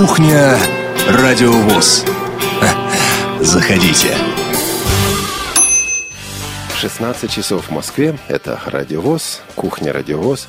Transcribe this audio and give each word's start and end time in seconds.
Кухня 0.00 0.56
Радиовоз. 1.10 2.06
Заходите. 3.42 4.16
16 6.74 7.30
часов 7.30 7.66
в 7.66 7.70
Москве. 7.70 8.18
Это 8.26 8.58
Радиовоз, 8.64 9.42
Кухня 9.56 9.92
Радиовоз. 9.92 10.48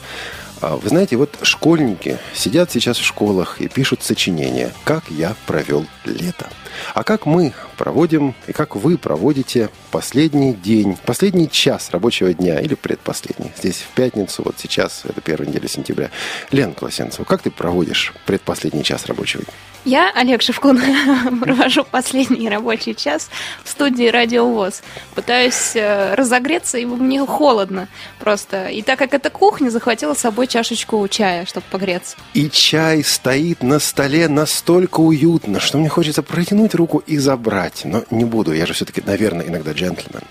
А 0.61 0.77
Вы 0.77 0.87
знаете, 0.87 1.17
вот 1.17 1.37
школьники 1.41 2.17
сидят 2.33 2.71
сейчас 2.71 2.95
в 2.95 3.03
школах 3.03 3.59
и 3.59 3.67
пишут 3.67 4.03
сочинения 4.03 4.71
«Как 4.85 5.03
я 5.09 5.35
провел 5.45 5.85
лето». 6.05 6.47
А 6.93 7.03
как 7.03 7.25
мы 7.25 7.51
проводим 7.81 8.35
и 8.45 8.51
как 8.51 8.75
вы 8.75 8.95
проводите 8.95 9.69
последний 9.89 10.53
день, 10.53 10.99
последний 11.03 11.49
час 11.49 11.89
рабочего 11.89 12.31
дня 12.31 12.59
или 12.59 12.75
предпоследний. 12.75 13.51
Здесь 13.57 13.77
в 13.77 13.87
пятницу, 13.95 14.43
вот 14.45 14.55
сейчас, 14.59 15.01
это 15.03 15.19
первая 15.19 15.49
неделя 15.49 15.67
сентября. 15.67 16.11
Лена 16.51 16.73
Колосенцева, 16.73 17.25
как 17.25 17.41
ты 17.41 17.49
проводишь 17.49 18.13
предпоследний 18.27 18.83
час 18.83 19.07
рабочего 19.07 19.43
дня? 19.43 19.53
Я, 19.83 20.11
Олег 20.13 20.43
Шевкун, 20.43 20.79
провожу 21.41 21.83
последний 21.83 22.47
рабочий 22.49 22.93
час 22.93 23.31
в 23.63 23.69
студии 23.69 24.07
Радио 24.09 24.45
ВОЗ. 24.45 24.83
Пытаюсь 25.15 25.75
э, 25.75 26.13
разогреться, 26.13 26.77
и 26.77 26.85
мне 26.85 27.25
холодно 27.25 27.87
просто. 28.19 28.67
И 28.67 28.83
так 28.83 28.99
как 28.99 29.15
это 29.15 29.31
кухня, 29.31 29.71
захватила 29.71 30.13
с 30.13 30.19
собой 30.19 30.45
чашечку 30.45 31.07
чая, 31.07 31.47
чтобы 31.47 31.65
погреться. 31.71 32.15
И 32.35 32.47
чай 32.51 33.03
стоит 33.03 33.63
на 33.63 33.79
столе 33.79 34.27
настолько 34.27 34.99
уютно, 34.99 35.59
что 35.59 35.79
мне 35.79 35.89
хочется 35.89 36.21
протянуть 36.21 36.75
руку 36.75 36.99
и 37.07 37.17
забрать. 37.17 37.70
Но 37.83 38.03
не 38.11 38.25
буду, 38.25 38.53
я 38.53 38.65
же 38.65 38.73
все-таки, 38.73 39.01
наверное, 39.05 39.47
иногда 39.47 39.71
джентльмен. 39.71 40.23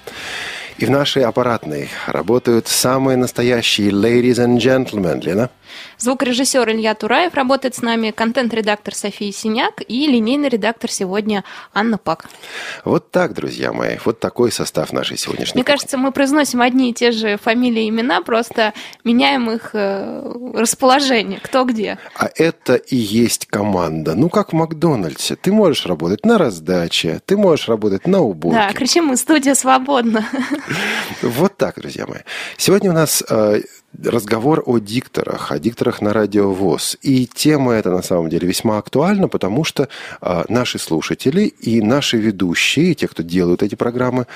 И 0.79 0.87
в 0.87 0.91
нашей 0.91 1.25
аппаратной 1.25 1.91
работают 2.07 2.69
самые 2.69 3.17
настоящие 3.17 3.91
ladies 3.91 4.37
and 4.37 4.59
gentlemen, 4.59 5.21
Лена. 5.21 5.51
Звукорежиссер 5.99 6.71
Илья 6.71 6.95
Тураев 6.95 7.35
работает 7.35 7.75
с 7.75 7.83
нами, 7.83 8.11
контент-редактор 8.11 8.95
София 8.95 9.33
Синяк 9.33 9.83
и 9.87 10.07
линейный 10.07 10.49
редактор 10.49 10.91
сегодня 10.91 11.45
Анна 11.73 11.99
Пак. 11.99 12.29
Вот 12.85 13.11
так, 13.11 13.35
друзья 13.35 13.73
мои, 13.73 13.99
вот 14.05 14.21
такой 14.21 14.53
состав 14.53 14.93
нашей 14.93 15.17
сегодняшней 15.17 15.59
Мне 15.59 15.65
кажется, 15.65 15.99
мы 15.99 16.13
произносим 16.13 16.61
одни 16.63 16.91
и 16.91 16.95
те 16.95 17.13
же 17.13 17.37
фамилии 17.37 17.85
и 17.85 17.89
имена, 17.89 18.23
просто 18.23 18.73
меняем 19.05 19.51
их 19.51 19.71
э, 19.75 20.33
расположение, 20.55 21.41
кто 21.41 21.65
где. 21.65 21.99
А 22.17 22.29
это 22.35 22.75
и 22.75 22.97
есть 22.97 23.47
команда. 23.47 24.15
Ну, 24.15 24.29
как 24.29 24.53
в 24.53 24.57
Макдональдсе. 24.57 25.37
Ты 25.37 25.53
можешь 25.53 25.87
работать 25.87 26.25
на 26.25 26.39
раздаче, 26.39 27.21
ты 27.25 27.37
можешь 27.37 27.69
работать 27.69 28.07
на 28.07 28.21
уборке. 28.21 28.59
Да, 28.59 28.73
кричим 28.73 29.07
мы 29.07 29.17
«Студия 29.17 29.55
свободна». 29.55 30.27
Вот 31.23 31.57
так, 31.57 31.81
друзья 31.81 32.07
мои. 32.07 32.21
Сегодня 32.57 32.91
у 32.91 32.95
нас 32.95 33.23
э, 33.29 33.61
разговор 33.99 34.63
о 34.67 34.79
дикторах, 34.79 35.53
о 35.53 35.59
дикторах 35.59 36.01
на 36.01 36.13
радио 36.13 36.53
ВОЗ. 36.53 36.97
И 37.03 37.27
тема 37.27 37.73
эта 37.73 37.91
на 37.91 38.03
самом 38.03 38.29
деле 38.29 38.47
весьма 38.47 38.79
актуальна, 38.79 39.29
потому 39.29 39.65
что 39.65 39.89
э, 40.21 40.45
наши 40.49 40.79
слушатели 40.79 41.43
и 41.43 41.83
наши 41.83 42.17
ведущие, 42.17 42.95
те, 42.95 43.09
кто 43.09 43.23
делают 43.23 43.63
эти 43.63 43.75
программы, 43.75 44.27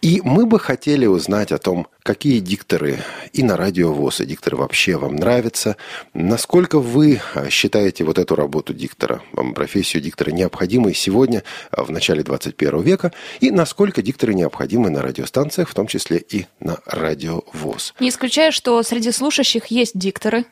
И 0.00 0.20
мы 0.22 0.46
бы 0.46 0.60
хотели 0.60 1.06
узнать 1.06 1.50
о 1.50 1.58
том, 1.58 1.88
какие 2.04 2.38
дикторы 2.38 3.02
и 3.32 3.42
на 3.42 3.56
радио 3.56 3.92
ВОЗ, 3.92 4.20
и 4.20 4.26
дикторы 4.26 4.56
вообще 4.56 4.96
вам 4.96 5.16
нравятся, 5.16 5.76
насколько 6.14 6.78
вы 6.78 7.20
а, 7.34 7.50
считаете 7.50 8.04
вот 8.04 8.18
эту 8.18 8.36
работу 8.36 8.72
диктора, 8.72 9.22
вам 9.32 9.54
профессию 9.54 10.00
диктора 10.00 10.30
необходимой 10.30 10.94
сегодня, 10.94 11.42
а, 11.72 11.82
в 11.82 11.90
начале 11.90 12.22
21 12.22 12.80
века, 12.82 13.12
и 13.40 13.50
насколько 13.50 14.00
дикторы 14.00 14.34
необходимы 14.34 14.90
на 14.90 15.02
радиостанциях, 15.02 15.68
в 15.68 15.74
том 15.74 15.88
числе 15.88 16.18
и 16.18 16.46
на 16.60 16.78
радио 16.86 17.42
ВОЗ. 17.52 17.94
Не 17.98 18.10
исключаю, 18.10 18.52
что 18.52 18.80
среди 18.84 19.10
слушающих 19.10 19.66
есть 19.66 19.98
дикторы. 19.98 20.44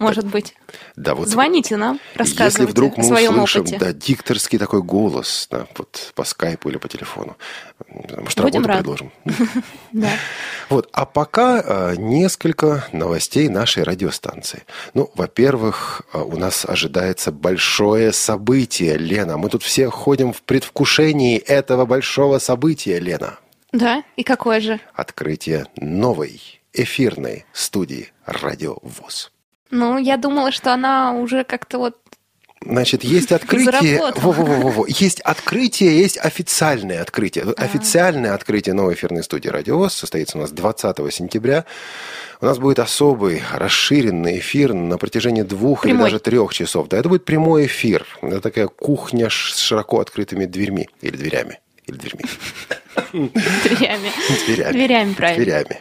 Может 0.00 0.26
быть. 0.26 0.54
Да, 0.96 1.14
вот 1.14 1.28
Звоните 1.28 1.76
нам, 1.76 2.00
рассказывайте 2.14 2.62
Если 2.62 2.72
вдруг 2.72 2.96
мы 2.96 3.04
о 3.04 3.06
своем 3.06 3.34
услышим, 3.34 3.60
опыте. 3.60 3.78
да, 3.78 3.92
дикторский 3.92 4.58
такой 4.58 4.82
голос, 4.82 5.46
да, 5.50 5.66
вот 5.76 6.12
по 6.14 6.24
скайпу 6.24 6.70
или 6.70 6.78
по 6.78 6.88
телефону, 6.88 7.36
может, 7.88 8.40
Будем 8.40 8.64
работу 8.64 8.68
рады. 8.68 8.82
предложим. 8.82 9.12
Да. 9.92 10.10
Вот, 10.70 10.88
а 10.92 11.04
пока 11.04 11.60
э, 11.60 11.96
несколько 11.98 12.86
новостей 12.92 13.48
нашей 13.48 13.82
радиостанции. 13.82 14.62
Ну, 14.94 15.10
во-первых, 15.14 16.02
э, 16.14 16.18
у 16.18 16.36
нас 16.38 16.64
ожидается 16.64 17.30
большое 17.30 18.12
событие, 18.12 18.96
Лена. 18.96 19.36
Мы 19.36 19.50
тут 19.50 19.62
все 19.62 19.90
ходим 19.90 20.32
в 20.32 20.42
предвкушении 20.42 21.36
этого 21.38 21.84
большого 21.84 22.38
события, 22.38 22.98
Лена. 23.00 23.38
Да, 23.72 24.02
и 24.16 24.22
какое 24.22 24.60
же? 24.60 24.80
Открытие 24.94 25.66
новой 25.76 26.40
эфирной 26.72 27.44
студии 27.52 28.12
«Радио 28.24 28.78
ВОЗ». 28.82 29.29
Ну, 29.70 29.98
я 29.98 30.16
думала, 30.16 30.52
что 30.52 30.72
она 30.72 31.12
уже 31.12 31.44
как-то 31.44 31.78
вот... 31.78 31.96
Значит, 32.62 33.04
есть 33.04 33.32
открытие. 33.32 33.96
Заработала. 33.96 34.22
Во-во-во-во. 34.22 34.86
Есть 34.86 35.20
открытие, 35.20 35.98
есть 35.98 36.18
официальное 36.18 37.00
открытие. 37.00 37.44
Официальное 37.56 38.34
открытие 38.34 38.74
новой 38.74 38.94
эфирной 38.94 39.22
студии 39.22 39.48
«Радиовоз» 39.48 39.94
состоится 39.94 40.36
у 40.36 40.42
нас 40.42 40.50
20 40.50 40.96
сентября. 41.14 41.64
У 42.42 42.44
нас 42.44 42.58
будет 42.58 42.78
особый 42.78 43.42
расширенный 43.54 44.38
эфир 44.40 44.74
на 44.74 44.98
протяжении 44.98 45.42
двух 45.42 45.86
или 45.86 45.92
Прямой. 45.92 46.10
даже 46.10 46.18
трех 46.20 46.52
часов. 46.52 46.88
Да, 46.88 46.98
это 46.98 47.08
будет 47.08 47.24
прямой 47.24 47.64
эфир. 47.64 48.06
Это 48.20 48.42
такая 48.42 48.68
кухня 48.68 49.30
с 49.30 49.56
широко 49.56 50.00
открытыми 50.00 50.44
дверьми. 50.44 50.88
Или 51.00 51.16
дверями. 51.16 51.60
Или 51.86 51.96
дверьми. 51.96 52.24
Дверями. 53.12 54.10
Дверями. 54.46 54.72
Дверями, 54.72 55.12
правильно. 55.14 55.44
Дверями. 55.44 55.80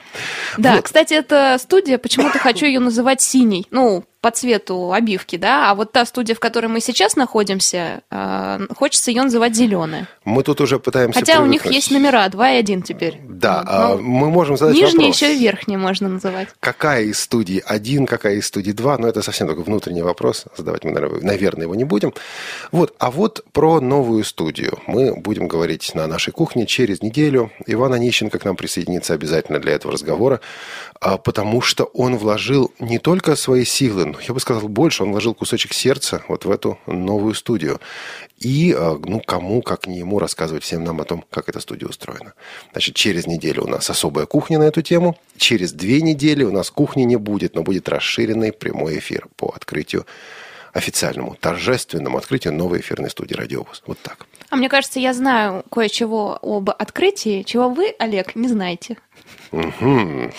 Да, 0.57 0.75
Вот. 0.75 0.85
кстати, 0.85 1.13
эта 1.13 1.57
студия, 1.59 1.97
почему-то 1.97 2.39
хочу 2.39 2.65
ее 2.65 2.79
называть 2.79 3.21
синей. 3.21 3.67
Ну, 3.71 4.03
по 4.21 4.31
цвету 4.31 4.91
обивки, 4.91 5.37
да. 5.37 5.71
А 5.71 5.75
вот 5.75 5.91
та 5.91 6.05
студия, 6.05 6.35
в 6.35 6.39
которой 6.39 6.67
мы 6.67 6.81
сейчас 6.81 7.15
находимся, 7.15 8.01
э, 8.11 8.59
хочется 8.75 9.11
ее 9.11 9.23
называть 9.23 9.55
зеленая. 9.55 10.07
Мы 10.25 10.43
тут 10.43 10.59
уже 10.61 10.79
пытаемся 10.79 11.19
Хотя 11.19 11.41
у 11.41 11.45
них 11.45 11.61
привыкнуть. 11.61 11.75
есть 11.75 11.91
номера 11.91 12.27
2 12.27 12.51
и 12.51 12.57
1 12.57 12.81
теперь. 12.81 13.19
Да, 13.23 13.59
Вот, 13.59 13.67
а 13.69 13.95
ну, 13.95 14.01
мы 14.01 14.29
можем 14.29 14.57
задать 14.57 14.75
Нижняя 14.75 14.93
вопрос. 15.07 15.15
еще 15.15 15.35
и 15.35 15.39
верхняя 15.39 15.77
можно 15.79 16.09
называть. 16.09 16.49
какая 16.59 17.03
из 17.03 17.19
студий 17.19 17.59
один, 17.59 18.05
какая 18.05 18.35
из 18.35 18.47
студий 18.47 18.73
два, 18.73 18.97
но 18.97 19.07
это 19.07 19.21
совсем 19.21 19.47
только 19.47 19.61
внутренний 19.61 20.01
вопрос, 20.01 20.45
задавать 20.57 20.83
мы, 20.83 20.91
наверное, 20.91 21.21
наверное, 21.21 21.63
его 21.63 21.75
не 21.75 21.85
будем. 21.85 22.13
Вот, 22.71 22.93
а 22.99 23.11
вот 23.11 23.45
про 23.53 23.79
новую 23.79 24.23
студию 24.25 24.79
мы 24.87 25.15
будем 25.15 25.47
говорить 25.47 25.91
на 25.95 26.07
нашей 26.07 26.31
кухне 26.31 26.65
через 26.65 27.01
неделю. 27.01 27.51
Иван 27.67 27.93
Онищенко 27.93 28.37
к 28.39 28.45
нам 28.45 28.55
присоединится 28.57 29.13
обязательно 29.13 29.59
для 29.59 29.73
этого 29.73 29.93
разговора, 29.93 30.41
а, 30.99 31.17
потому 31.17 31.61
что 31.61 31.85
он 31.85 32.17
вложил 32.17 32.73
не 32.79 32.99
только 32.99 33.35
свои 33.37 33.63
силы, 33.63 34.08
я 34.27 34.33
бы 34.33 34.39
сказал, 34.39 34.67
больше, 34.67 35.03
он 35.03 35.11
вложил 35.11 35.33
кусочек 35.33 35.73
сердца 35.73 36.23
вот 36.27 36.45
в 36.45 36.51
эту 36.51 36.79
новую 36.85 37.33
студию. 37.33 37.79
И, 38.37 38.73
а, 38.77 38.97
ну, 39.03 39.19
кому, 39.19 39.61
как 39.61 39.87
не 39.87 39.99
ему, 39.99 40.19
рассказывать 40.19 40.63
всем 40.63 40.83
нам 40.83 41.01
о 41.01 41.05
том, 41.05 41.23
как 41.29 41.49
эта 41.49 41.59
студия 41.59 41.87
устроена. 41.87 42.33
Значит, 42.71 42.95
через 42.95 43.27
неделю 43.27 43.63
у 43.63 43.67
нас 43.67 43.89
особая 43.89 44.25
кухня 44.25 44.59
на 44.59 44.63
эту 44.63 44.81
тему. 44.81 45.17
Через 45.37 45.73
две 45.73 46.01
недели 46.01 46.43
у 46.43 46.51
нас 46.51 46.69
кухни 46.71 47.03
не 47.03 47.17
будет, 47.17 47.55
но 47.55 47.63
будет 47.63 47.89
расширенный 47.89 48.53
прямой 48.53 48.99
эфир 48.99 49.27
по 49.35 49.47
открытию 49.55 50.05
официальному, 50.73 51.35
торжественному 51.39 52.17
открытию 52.17 52.53
новой 52.53 52.79
эфирной 52.79 53.09
студии 53.09 53.33
«Радиовоз». 53.33 53.83
Вот 53.87 53.99
так. 53.99 54.27
А 54.49 54.55
мне 54.55 54.69
кажется, 54.69 54.99
я 54.99 55.13
знаю 55.13 55.63
кое-чего 55.71 56.39
об 56.41 56.69
открытии, 56.69 57.43
чего 57.43 57.69
вы, 57.69 57.93
Олег, 57.99 58.35
не 58.35 58.47
знаете. 58.47 58.97
Мгм. 59.51 60.31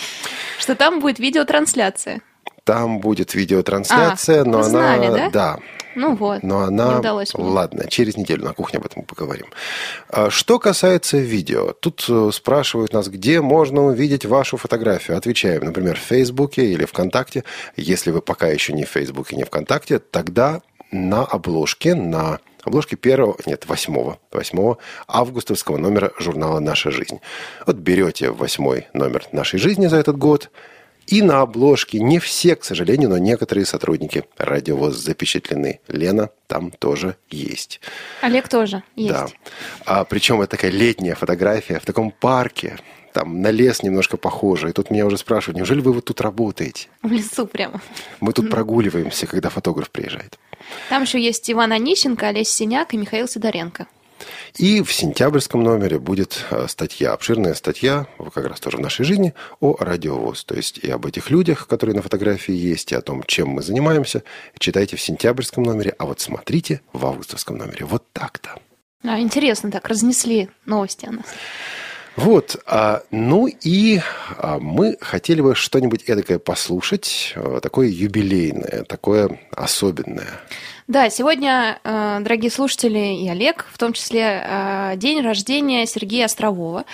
Что 0.59 0.75
там 0.75 1.01
будет 1.01 1.19
видеотрансляция. 1.19 2.21
Там 2.71 3.01
будет 3.01 3.35
видеотрансляция, 3.35 4.43
А, 4.43 4.45
но 4.45 4.63
вы 4.63 4.79
она... 4.79 5.11
да? 5.11 5.31
Да. 5.31 5.59
Ну 5.97 6.15
вот, 6.15 6.45
Но 6.45 6.61
она... 6.61 6.93
не 6.93 6.99
удалось 7.01 7.35
мне. 7.35 7.45
Ладно, 7.45 7.89
через 7.89 8.17
неделю 8.17 8.45
на 8.45 8.53
кухне 8.53 8.79
об 8.79 8.87
этом 8.87 9.03
поговорим. 9.03 9.47
А 10.09 10.31
Что 10.31 10.61
касается 10.61 11.19
видео, 11.19 11.73
тут 11.73 12.05
э, 12.09 12.31
спрашивают 12.33 12.93
нас, 12.93 13.09
где 13.09 13.41
можно 13.41 13.87
увидеть 13.87 14.25
вашу 14.25 14.57
фотографию. 14.57 15.17
Отвечаем, 15.17 15.65
например, 15.65 15.97
в 15.97 16.03
Фейсбуке 16.03 16.65
или 16.65 16.85
ВКонтакте. 16.85 17.43
Если 17.75 18.13
вы 18.13 18.23
пока 18.23 18.47
еще 18.47 18.73
не 18.73 18.85
в 18.85 18.91
Фейсбуке, 18.91 19.35
не 19.35 19.43
ВКонтакте, 19.43 19.99
тогда 19.99 20.63
на 20.93 21.25
обложке, 21.25 21.97
на 21.97 22.39
обложке 22.63 22.95
первого, 22.95 23.37
нет, 23.47 23.67
восьмого, 23.67 24.21
восьмого 24.31 24.79
августовского 25.09 25.77
номера 25.77 26.13
журнала 26.21 26.61
«Наша 26.61 26.93
жизнь». 26.93 27.21
Вот 27.67 27.77
берете 27.77 28.31
восьмой 28.31 28.87
номер 28.93 29.27
«Нашей 29.33 29.59
жизни» 29.59 29.89
за 29.89 29.97
этот 29.97 30.17
год 30.19 30.51
И 31.11 31.23
на 31.23 31.41
обложке 31.41 31.99
не 31.99 32.21
все, 32.21 32.55
к 32.55 32.65
сожалению, 32.65 33.11
но 33.11 33.19
некоторые 33.19 33.67
сотрудники 33.67 34.25
радиовоз 34.39 34.95
запечатлены. 34.97 35.81
Лена 35.89 36.31
там 36.47 36.71
тоже 36.71 37.17
есть. 37.29 37.81
Олег 38.23 38.49
тоже 38.49 38.85
есть. 38.95 39.13
Да. 39.13 39.27
А, 39.87 40.05
причем 40.05 40.41
это 40.41 40.53
такая 40.53 40.71
летняя 40.71 41.17
фотография 41.17 41.81
в 41.81 41.85
таком 41.85 42.13
парке. 42.13 42.79
Там 43.13 43.43
на 43.43 43.51
лес 43.51 43.83
немножко 43.83 44.17
похоже. 44.17 44.71
И 44.71 44.73
тут 44.73 44.91
меня 44.91 45.05
уже 45.05 45.19
спрашивают, 45.19 45.57
неужели 45.57 45.81
вы 45.81 45.93
вот 45.93 46.05
тут 46.05 46.21
работаете? 46.21 46.87
В 47.03 47.11
лесу 47.11 47.45
прямо. 47.45 47.83
Мы 48.21 48.33
тут 48.33 48.49
прогуливаемся, 48.49 49.27
когда 49.27 49.49
фотограф 49.49 49.91
приезжает. 49.91 50.39
Там 50.91 51.03
еще 51.03 51.21
есть 51.21 51.51
Иван 51.51 51.73
Онищенко, 51.73 52.29
Олесь 52.29 52.51
Синяк 52.51 52.95
и 52.95 52.97
Михаил 52.97 53.27
Сидоренко. 53.27 53.89
И 54.57 54.83
в 54.83 54.93
сентябрьском 54.93 55.63
номере 55.63 55.99
будет 55.99 56.45
э, 56.51 56.67
статья, 56.69 57.13
обширная 57.13 57.55
статья, 57.55 58.07
как 58.35 58.47
раз 58.47 58.61
тоже 58.61 58.77
в 58.77 58.81
нашей 58.81 59.05
жизни, 59.05 59.35
о 59.61 59.77
радиовоз. 59.79 60.45
То 60.45 60.55
есть 60.55 60.79
и 60.79 60.91
об 60.91 61.07
этих 61.07 61.31
людях, 61.31 61.67
которые 61.67 61.97
на 61.97 62.03
фотографии 62.03 62.55
есть, 62.55 62.93
и 62.93 62.95
о 62.95 63.01
том, 63.01 63.23
чем 63.27 63.49
мы 63.49 63.63
занимаемся. 63.63 64.23
Читайте 64.59 64.97
в 64.97 65.01
сентябрьском 65.01 65.63
номере, 65.63 65.95
а 65.99 66.07
вот 66.07 66.21
смотрите 66.21 66.81
в 66.93 67.05
августовском 67.07 67.57
номере. 67.57 67.85
Вот 67.85 68.05
так-то. 68.13 68.59
А, 69.03 69.19
интересно 69.19 69.71
так, 69.71 69.89
разнесли 69.89 70.51
новости 70.67 71.07
о 71.07 71.13
нас. 71.13 71.27
Вот, 72.17 72.57
а, 72.67 73.03
ну 73.11 73.47
и 73.47 74.01
а, 74.37 74.59
мы 74.59 74.97
хотели 75.01 75.41
бы 75.41 75.55
что-нибудь 75.55 76.03
эдакое 76.05 76.39
послушать, 76.39 77.33
а, 77.37 77.61
такое 77.61 77.89
юбилейное, 77.89 78.85
такое 78.85 79.41
особенное. 79.53 80.29
Да, 80.91 81.09
сегодня, 81.09 81.79
э, 81.85 82.19
дорогие 82.21 82.51
слушатели 82.51 83.23
и 83.23 83.29
Олег, 83.29 83.65
в 83.73 83.79
том 83.79 83.93
числе 83.93 84.43
э, 84.45 84.95
день 84.97 85.21
рождения 85.21 85.87
Сергея 85.87 86.25
Острового, 86.25 86.85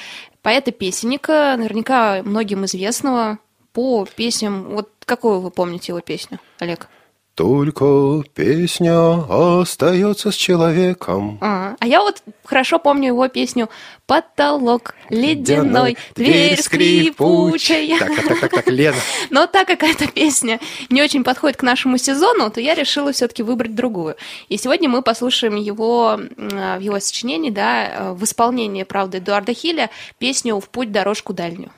поэта-песенника, 0.43 1.55
наверняка 1.57 2.23
многим 2.23 2.67
известного 2.67 3.39
по 3.73 4.05
песням. 4.05 4.65
Вот 4.65 4.91
какую 5.07 5.41
вы 5.41 5.51
помните 5.51 5.93
его 5.93 6.01
песню, 6.03 6.41
Олег? 6.59 6.91
Только 7.37 8.23
песня 8.35 9.23
остается 9.29 10.31
с 10.31 10.35
человеком. 10.35 11.37
А, 11.43 11.77
а 11.79 11.87
я 11.87 12.01
вот 12.01 12.23
хорошо 12.45 12.79
помню 12.79 13.09
его 13.09 13.29
песню 13.29 13.69
«Потолок 14.07 14.95
ледяной, 15.11 15.99
дверь 16.15 16.59
скрипучая». 16.59 17.99
Так, 17.99 18.17
так, 18.17 18.41
так, 18.41 18.51
так, 18.53 18.67
Лена. 18.69 18.97
Но 19.31 19.47
так 19.47 19.67
как 19.67 19.83
эта 19.83 20.07
песня 20.11 20.61
не 20.89 21.03
очень 21.03 21.25
подходит 21.25 21.59
к 21.59 21.63
нашему 21.63 21.99
сезону, 21.99 22.51
то 22.51 22.59
я 22.59 22.75
решила 22.75 23.13
все-таки 23.13 23.43
выбрать 23.43 23.75
другую. 23.75 24.17
И 24.49 24.57
сегодня 24.57 24.89
мы 24.89 25.03
послушаем 25.03 25.57
его 25.57 26.19
в 26.39 26.81
его 26.81 27.01
сочинении, 27.01 27.51
да, 27.51 28.15
в 28.15 28.25
исполнении, 28.25 28.85
правда, 28.85 29.19
Эдуарда 29.19 29.53
Хиля 29.53 29.91
песню 30.17 30.59
«В 30.59 30.71
путь 30.71 30.91
дорожку 30.91 31.35
дальнюю». 31.35 31.71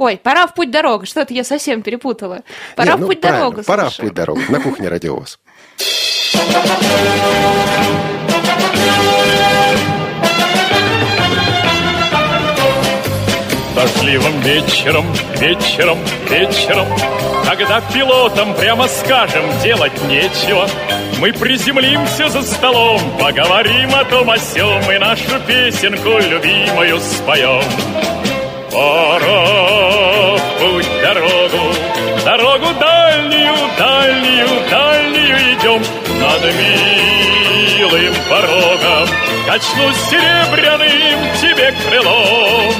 Ой, 0.00 0.16
пора 0.16 0.46
в 0.46 0.54
путь 0.54 0.70
дорогу. 0.70 1.04
Что-то 1.04 1.34
я 1.34 1.44
совсем 1.44 1.82
перепутала. 1.82 2.40
Пора 2.74 2.96
Не, 2.96 3.02
в 3.02 3.06
путь 3.06 3.18
ну, 3.22 3.28
дорогу. 3.28 3.62
Пора 3.64 3.90
в 3.90 3.96
путь 3.98 4.14
дорогу. 4.14 4.40
На 4.48 4.58
кухне 4.58 4.88
радиовоз. 4.88 5.38
Дождливым 13.76 14.40
вечером, 14.40 15.04
вечером, 15.38 15.98
вечером, 16.30 16.86
Когда 17.46 17.82
пилотам, 17.92 18.54
прямо 18.54 18.88
скажем, 18.88 19.44
делать 19.62 19.92
нечего, 20.04 20.66
Мы 21.20 21.34
приземлимся 21.34 22.30
за 22.30 22.40
столом, 22.42 23.00
поговорим 23.20 23.94
о 23.94 24.04
том 24.04 24.30
о 24.30 24.38
сём 24.38 24.90
И 24.90 24.98
нашу 24.98 25.38
песенку 25.46 26.18
любимую 26.18 26.98
споем. 27.00 28.19
В 28.80 30.40
путь 30.58 30.88
дорогу, 31.02 31.74
дорогу 32.24 32.66
дальнюю, 32.80 33.54
дальнюю, 33.76 34.48
дальнюю 34.70 35.36
идем 35.52 35.82
над 36.18 36.42
милым 36.54 38.14
порогом. 38.30 39.08
Качнусь 39.46 39.96
серебряным 40.08 41.18
тебе 41.42 41.74
крылом. 41.84 42.74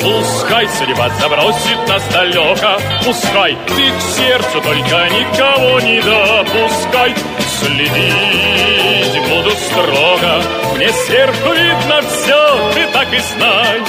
Пускай 0.00 0.66
судьба 0.68 1.10
забросит 1.20 1.88
нас 1.88 2.02
далеко, 2.12 2.78
Пускай 3.04 3.56
ты 3.66 3.90
к 3.90 4.00
сердцу 4.16 4.60
только 4.62 5.08
никого 5.10 5.80
не 5.80 6.00
допускай. 6.00 7.14
Следить 7.60 9.28
буду 9.28 9.50
строго, 9.50 10.42
Мне 10.74 10.88
сверху 10.88 11.52
видно 11.52 12.00
все, 12.02 12.72
ты 12.74 12.86
так 12.92 13.12
и 13.12 13.18
знай. 13.18 13.80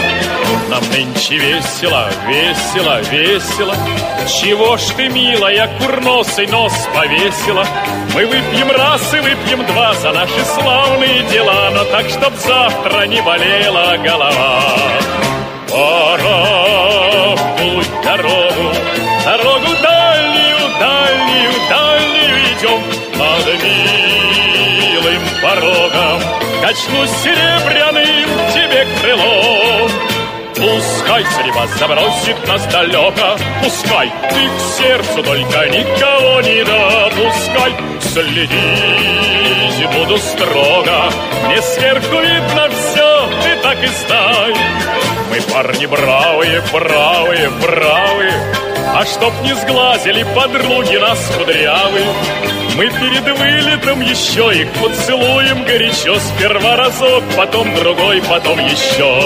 Нам 0.70 0.84
нынче 0.90 1.38
весело, 1.38 2.10
весело, 2.28 3.02
весело. 3.10 3.76
Чего 4.28 4.78
ж 4.78 4.82
ты, 4.98 5.08
милая, 5.08 5.70
курносый 5.80 6.48
нос 6.48 6.74
повесила? 6.94 7.66
Мы 8.14 8.26
выпьем 8.26 8.70
раз 8.72 9.14
и 9.14 9.20
выпьем 9.20 9.66
два 9.66 9.94
за 9.94 10.12
наши 10.12 10.44
славные 10.56 11.24
дела, 11.32 11.72
Но 11.74 11.86
так, 11.86 12.10
чтоб 12.10 12.34
завтра 12.36 13.08
не 13.08 13.22
болела 13.22 13.96
голова. 13.98 14.62
Пора 15.72 17.36
путь 17.58 17.90
дорогу, 18.04 18.74
дорогу 19.24 19.72
дальнюю, 19.82 20.58
дальнюю, 20.82 21.54
дальнюю 21.70 22.36
идем 22.52 22.82
над 23.18 23.46
милым 23.64 25.24
порогом. 25.42 26.20
Качнусь 26.62 27.10
серебряным 27.24 28.30
тебе 28.54 28.86
крылом. 29.00 29.90
Пускай 30.56 31.24
судьба 31.26 31.66
забросит 31.68 32.48
нас 32.48 32.66
далеко, 32.66 33.38
Пускай 33.64 34.12
ты 34.30 34.50
к 34.50 34.60
сердцу 34.78 35.24
только 35.24 35.70
никого 35.70 36.42
не 36.42 36.64
допускай. 36.66 37.74
Следить 38.12 38.52
буду 39.96 40.18
строго, 40.18 41.12
Мне 41.48 41.62
сверху 41.62 42.20
видно 42.20 42.70
все, 42.70 43.30
ты 43.42 43.56
так 43.62 43.82
и 43.82 43.88
знай. 43.88 44.54
Мы 45.32 45.40
парни 45.44 45.86
бравые, 45.86 46.62
бравые, 46.74 47.50
бравые, 47.52 48.34
А 48.94 49.06
чтоб 49.06 49.32
не 49.44 49.56
сглазили 49.56 50.24
подруги 50.36 50.98
нас 50.98 51.20
кудрявые, 51.38 52.06
Мы 52.76 52.90
перед 52.90 53.40
вылетом 53.40 54.02
еще 54.02 54.54
их 54.54 54.70
поцелуем 54.74 55.64
горячо 55.64 56.20
Сперва 56.20 56.76
разок, 56.76 57.24
потом 57.38 57.74
другой, 57.76 58.22
потом 58.24 58.60
еще. 58.60 59.24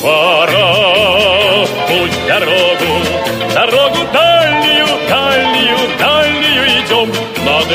Пора 0.00 1.64
в 1.64 1.88
путь 1.88 2.26
дорогу, 2.28 3.54
дорогу 3.54 3.98
дальнюю, 4.12 4.86
дальнюю, 5.08 5.78
дальнюю 5.98 6.66
идем 6.80 7.12
над 7.44 7.68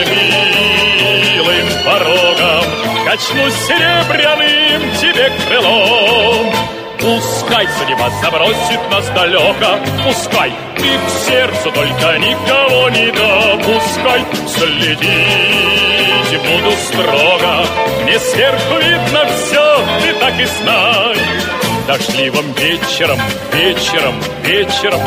милым 1.36 1.68
порогом. 1.86 2.63
Качнусь 3.06 3.54
серебряным 3.68 4.82
тебе 5.02 5.30
крылом. 5.46 6.77
Пускай 7.00 7.68
судьба 7.80 8.10
забросит 8.22 8.92
нас 8.92 9.08
далеко, 9.10 9.80
Пускай 10.06 10.51
ты 10.77 10.84
к 10.84 11.10
сердцу 11.27 11.72
только 11.72 12.18
никого 12.18 12.89
не 12.89 13.12
допускай. 13.12 14.25
Следить 14.48 16.42
буду 16.42 16.72
строго, 16.72 17.66
Мне 18.04 18.20
сверху 18.20 18.75
видно 18.75 19.25
все, 19.25 19.86
ты 20.01 20.13
так 20.20 20.39
и 20.39 20.46
знай. 20.46 21.18
Дождливым 21.88 22.51
вечером, 22.54 23.20
вечером, 23.54 24.16
вечером, 24.44 25.00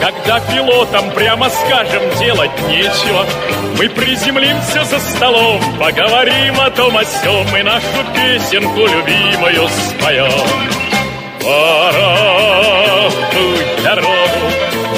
Когда 0.00 0.40
пилотам, 0.40 1.10
прямо 1.12 1.48
скажем, 1.50 2.02
делать 2.18 2.50
нечего, 2.68 3.24
Мы 3.78 3.88
приземлимся 3.88 4.84
за 4.84 4.98
столом, 4.98 5.60
поговорим 5.78 6.60
о 6.60 6.70
том 6.70 6.96
о 6.96 7.04
сём 7.04 7.56
И 7.56 7.62
нашу 7.62 8.04
песенку 8.14 8.80
любимую 8.80 9.68
споем. 9.68 10.85
Пора 11.46 13.08
в 13.08 13.82
дорогу, 13.84 14.42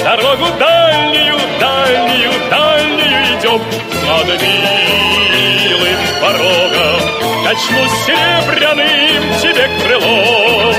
дорогу 0.03 0.45
дальнюю, 0.57 1.37
дальнюю, 1.59 2.31
дальнюю 2.49 3.37
идем 3.37 3.61
над 4.07 4.41
милым 4.41 5.99
порогом. 6.19 7.01
Качнусь 7.45 7.97
серебряным 8.03 9.23
тебе 9.39 9.69
крылом. 9.83 10.75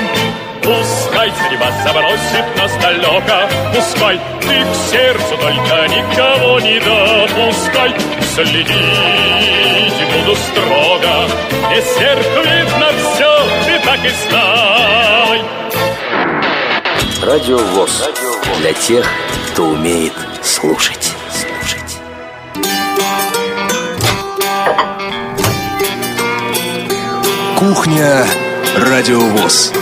Пускай 0.61 1.31
судьба 1.31 1.71
забросит 1.85 2.47
нас 2.57 2.73
далеко, 2.83 3.49
Пускай 3.73 4.21
ты 4.41 4.65
к 4.65 4.75
сердцу 4.91 5.37
только 5.39 5.87
никого 5.87 6.59
не 6.59 6.81
допускай. 6.81 7.95
Следить 8.35 10.01
буду 10.13 10.35
строго, 10.35 11.29
И 11.77 11.81
сверху 11.81 12.41
видно 12.41 12.89
все, 12.99 13.60
так 13.91 14.05
и 14.05 14.11
знай. 14.29 15.43
Радио 17.23 17.59
ВОЗ. 17.59 18.09
Для 18.59 18.73
тех, 18.73 19.05
кто 19.51 19.65
умеет 19.65 20.13
слушать. 20.45 21.13
Слушать. 21.33 21.99
Кухня 27.59 28.27
Радио 28.77 29.19
ВОЗ. 29.19 29.73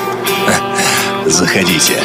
Заходите. 1.27 2.01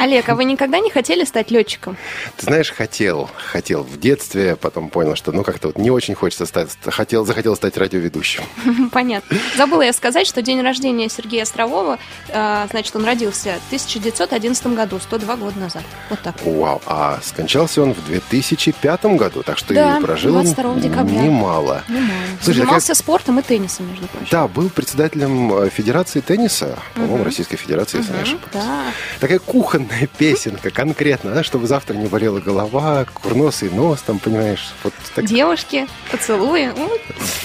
Олег, 0.00 0.28
а 0.30 0.34
вы 0.34 0.44
никогда 0.44 0.80
не 0.80 0.90
хотели 0.90 1.24
стать 1.24 1.50
летчиком? 1.50 1.96
Ты 2.38 2.46
знаешь, 2.46 2.72
хотел, 2.72 3.28
хотел 3.36 3.82
в 3.82 4.00
детстве, 4.00 4.56
потом 4.56 4.88
понял, 4.88 5.14
что 5.14 5.30
ну 5.30 5.42
как-то 5.44 5.68
вот 5.68 5.76
не 5.78 5.90
очень 5.90 6.14
хочется 6.14 6.46
стать, 6.46 6.70
хотел, 6.86 7.26
захотел 7.26 7.54
стать 7.54 7.76
радиоведущим. 7.76 8.42
Понятно. 8.92 9.36
Забыла 9.58 9.82
я 9.82 9.92
сказать, 9.92 10.26
что 10.26 10.40
день 10.40 10.62
рождения 10.62 11.08
Сергея 11.10 11.42
Острового, 11.42 11.98
э, 12.28 12.66
значит, 12.70 12.96
он 12.96 13.04
родился 13.04 13.56
в 13.64 13.66
1911 13.66 14.66
году, 14.68 14.98
102 15.00 15.36
года 15.36 15.58
назад. 15.58 15.82
Вот 16.08 16.20
так. 16.20 16.34
Вау, 16.44 16.80
а 16.86 17.18
скончался 17.22 17.82
он 17.82 17.92
в 17.92 18.02
2005 18.06 19.04
году, 19.16 19.42
так 19.42 19.58
что 19.58 19.74
Да, 19.74 19.98
и 19.98 20.02
прожил 20.02 20.32
22 20.32 20.74
декабря. 20.76 21.20
немало. 21.20 21.82
Немало. 21.88 22.10
Слушай, 22.42 22.58
Занимался 22.58 22.94
спортом 22.94 23.38
и 23.38 23.42
теннисом, 23.42 23.88
между 23.90 24.06
прочим. 24.08 24.28
Да, 24.30 24.48
был 24.48 24.70
председателем 24.70 25.52
э, 25.52 25.68
Федерации 25.68 26.20
тенниса, 26.20 26.78
по-моему, 26.94 27.24
Российской 27.24 27.56
Федерации, 27.56 27.98
если 27.98 28.12
не 28.14 28.22
ошибаюсь. 28.22 28.50
Да. 28.54 28.84
Такая 29.20 29.38
кухонная 29.38 29.89
песенка, 30.18 30.70
конкретно, 30.70 31.32
да, 31.32 31.42
чтобы 31.42 31.66
завтра 31.66 31.94
не 31.94 32.06
болела 32.06 32.40
голова, 32.40 33.06
курносый 33.12 33.70
нос, 33.70 34.02
там, 34.02 34.18
понимаешь, 34.18 34.72
вот 34.84 34.92
так 35.14 35.24
Девушки, 35.26 35.86
поцелуи. 36.10 36.70
Ну, 36.76 36.90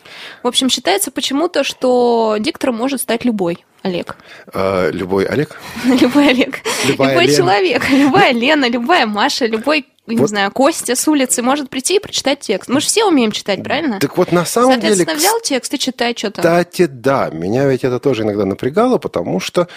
В 0.43 0.47
общем, 0.47 0.69
считается 0.69 1.11
почему-то, 1.11 1.63
что 1.63 2.35
диктором 2.39 2.75
может 2.75 3.01
стать 3.01 3.25
любой 3.25 3.63
Олег. 3.83 4.15
А, 4.53 4.89
любой 4.91 5.25
Олег? 5.25 5.59
Любой 5.85 6.29
Олег. 6.29 6.59
Любая 6.85 7.09
любой 7.11 7.25
Лена. 7.25 7.37
человек. 7.37 7.89
Любая 7.89 8.31
Лена, 8.31 8.69
любая 8.69 9.05
Маша, 9.07 9.47
любой, 9.47 9.85
не 10.07 10.17
Вот. 10.17 10.29
знаю, 10.29 10.51
Костя 10.51 10.95
с 10.95 11.07
улицы 11.07 11.43
может 11.43 11.69
прийти 11.69 11.97
и 11.97 11.99
прочитать 11.99 12.39
текст. 12.39 12.69
Мы 12.69 12.81
же 12.81 12.87
все 12.87 13.05
умеем 13.05 13.31
читать, 13.31 13.63
правильно? 13.63 13.99
Так 13.99 14.17
вот, 14.17 14.31
на 14.31 14.45
самом 14.45 14.79
деле, 14.79 14.95
Соответственно, 14.95 15.17
взял 15.19 15.39
текст 15.41 15.73
и 15.73 15.79
читай, 15.79 16.15
что 16.17 16.31
там. 16.31 16.43
кстати, 16.43 16.87
да, 16.87 17.29
меня 17.29 17.67
ведь 17.67 17.83
это 17.83 17.99
тоже 17.99 18.23
иногда 18.23 18.45
напрягало, 18.45 18.97
потому 18.97 19.39
что, 19.39 19.67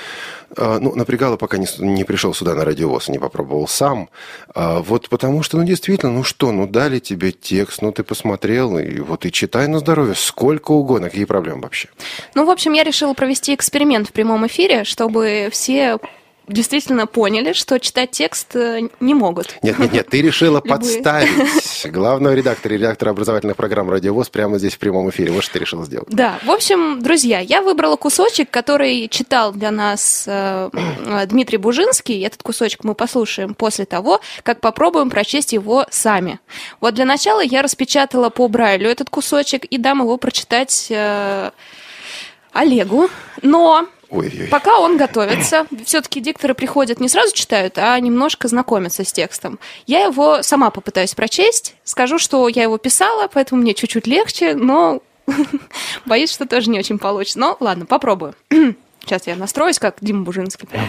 э, 0.56 0.78
ну, 0.80 0.94
напрягало, 0.94 1.36
пока 1.36 1.58
не, 1.58 1.66
не 1.78 2.04
пришел 2.04 2.32
сюда 2.32 2.54
на 2.54 2.64
радиовоз, 2.64 3.08
не 3.08 3.18
попробовал 3.18 3.68
сам. 3.68 4.08
А 4.54 4.80
Вот 4.80 5.08
потому 5.10 5.42
что, 5.42 5.58
ну, 5.58 5.64
действительно, 5.64 6.12
ну 6.12 6.24
что, 6.24 6.52
ну, 6.52 6.66
дали 6.66 7.00
тебе 7.00 7.30
текст, 7.30 7.82
ну, 7.82 7.92
ты 7.92 8.02
посмотрел, 8.02 8.78
и 8.78 9.00
вот 9.00 9.26
и 9.26 9.32
читай 9.32 9.68
на 9.68 9.78
здоровье, 9.78 10.14
сколько 10.14 10.72
угодно, 10.72 11.10
какие 11.10 11.26
проблемы 11.26 11.62
вообще? 11.62 11.88
Ну, 12.34 12.46
в 12.46 12.50
общем, 12.50 12.72
я 12.72 12.82
решила 12.82 13.12
провести 13.12 13.54
эксперимент 13.54 14.08
в 14.08 14.12
прямом 14.12 14.46
эфире, 14.46 14.84
чтобы 14.84 15.48
все 15.52 15.98
действительно 16.48 17.06
поняли, 17.06 17.52
что 17.52 17.78
читать 17.80 18.10
текст 18.10 18.54
э, 18.54 18.88
не 19.00 19.14
могут. 19.14 19.56
Нет, 19.62 19.78
нет, 19.78 19.92
нет, 19.92 20.08
ты 20.08 20.22
решила 20.22 20.60
подставить 20.60 21.90
главного 21.90 22.34
редактора 22.34 22.74
и 22.74 22.78
редактора 22.78 23.10
образовательных 23.10 23.56
программ 23.56 23.90
«Радиовоз» 23.90 24.28
прямо 24.28 24.58
здесь 24.58 24.74
в 24.74 24.78
прямом 24.78 25.10
эфире. 25.10 25.32
Вот 25.32 25.44
что 25.44 25.54
ты 25.54 25.58
решила 25.60 25.84
сделать. 25.84 26.08
Да, 26.10 26.38
в 26.44 26.50
общем, 26.50 27.02
друзья, 27.02 27.40
я 27.40 27.62
выбрала 27.62 27.96
кусочек, 27.96 28.50
который 28.50 29.08
читал 29.08 29.52
для 29.52 29.70
нас 29.70 30.24
э, 30.26 30.70
э, 30.72 31.26
Дмитрий 31.26 31.58
Бужинский. 31.58 32.24
Этот 32.24 32.42
кусочек 32.42 32.84
мы 32.84 32.94
послушаем 32.94 33.54
после 33.54 33.86
того, 33.86 34.20
как 34.42 34.60
попробуем 34.60 35.10
прочесть 35.10 35.52
его 35.52 35.86
сами. 35.90 36.40
Вот 36.80 36.94
для 36.94 37.04
начала 37.04 37.40
я 37.40 37.62
распечатала 37.62 38.30
по 38.30 38.48
Брайлю 38.48 38.88
этот 38.88 39.10
кусочек 39.10 39.64
и 39.64 39.78
дам 39.78 40.00
его 40.00 40.16
прочитать 40.18 40.88
э, 40.90 41.50
Олегу. 42.52 43.08
Но 43.42 43.86
Ой-ой-ой. 44.14 44.48
Пока 44.48 44.78
он 44.78 44.96
готовится, 44.96 45.66
все-таки 45.84 46.20
дикторы 46.20 46.54
приходят 46.54 47.00
не 47.00 47.08
сразу 47.08 47.34
читают, 47.34 47.78
а 47.78 47.98
немножко 47.98 48.46
знакомятся 48.46 49.04
с 49.04 49.12
текстом. 49.12 49.58
Я 49.86 50.04
его 50.04 50.42
сама 50.42 50.70
попытаюсь 50.70 51.14
прочесть. 51.14 51.74
Скажу, 51.82 52.18
что 52.18 52.46
я 52.48 52.62
его 52.62 52.78
писала, 52.78 53.28
поэтому 53.32 53.60
мне 53.60 53.74
чуть-чуть 53.74 54.06
легче, 54.06 54.54
но 54.54 55.02
боюсь, 56.06 56.30
что 56.30 56.46
тоже 56.46 56.70
не 56.70 56.78
очень 56.78 56.98
получится. 56.98 57.40
Но 57.40 57.56
ладно, 57.58 57.86
попробую. 57.86 58.34
Сейчас 59.00 59.26
я 59.26 59.34
настроюсь, 59.34 59.80
как 59.80 59.96
Дима 60.00 60.24
Бужинский 60.24 60.68
прям. 60.68 60.88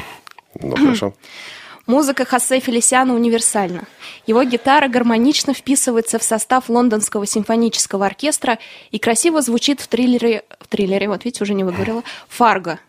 Ну, 0.62 0.76
хорошо. 0.76 1.14
Музыка 1.88 2.26
Хосе 2.26 2.60
Фелисиана 2.60 3.14
универсальна. 3.14 3.84
Его 4.26 4.44
гитара 4.44 4.88
гармонично 4.88 5.54
вписывается 5.54 6.18
в 6.18 6.24
состав 6.24 6.68
лондонского 6.68 7.28
симфонического 7.28 8.06
оркестра 8.06 8.58
и 8.90 8.98
красиво 8.98 9.42
звучит 9.42 9.82
в 9.82 9.88
триллере, 9.88 10.44
в 10.60 10.68
триллере, 10.68 11.08
вот 11.08 11.26
видите, 11.26 11.44
уже 11.44 11.54
не 11.54 11.64
выговорила, 11.64 12.04
«Фарго». 12.28 12.80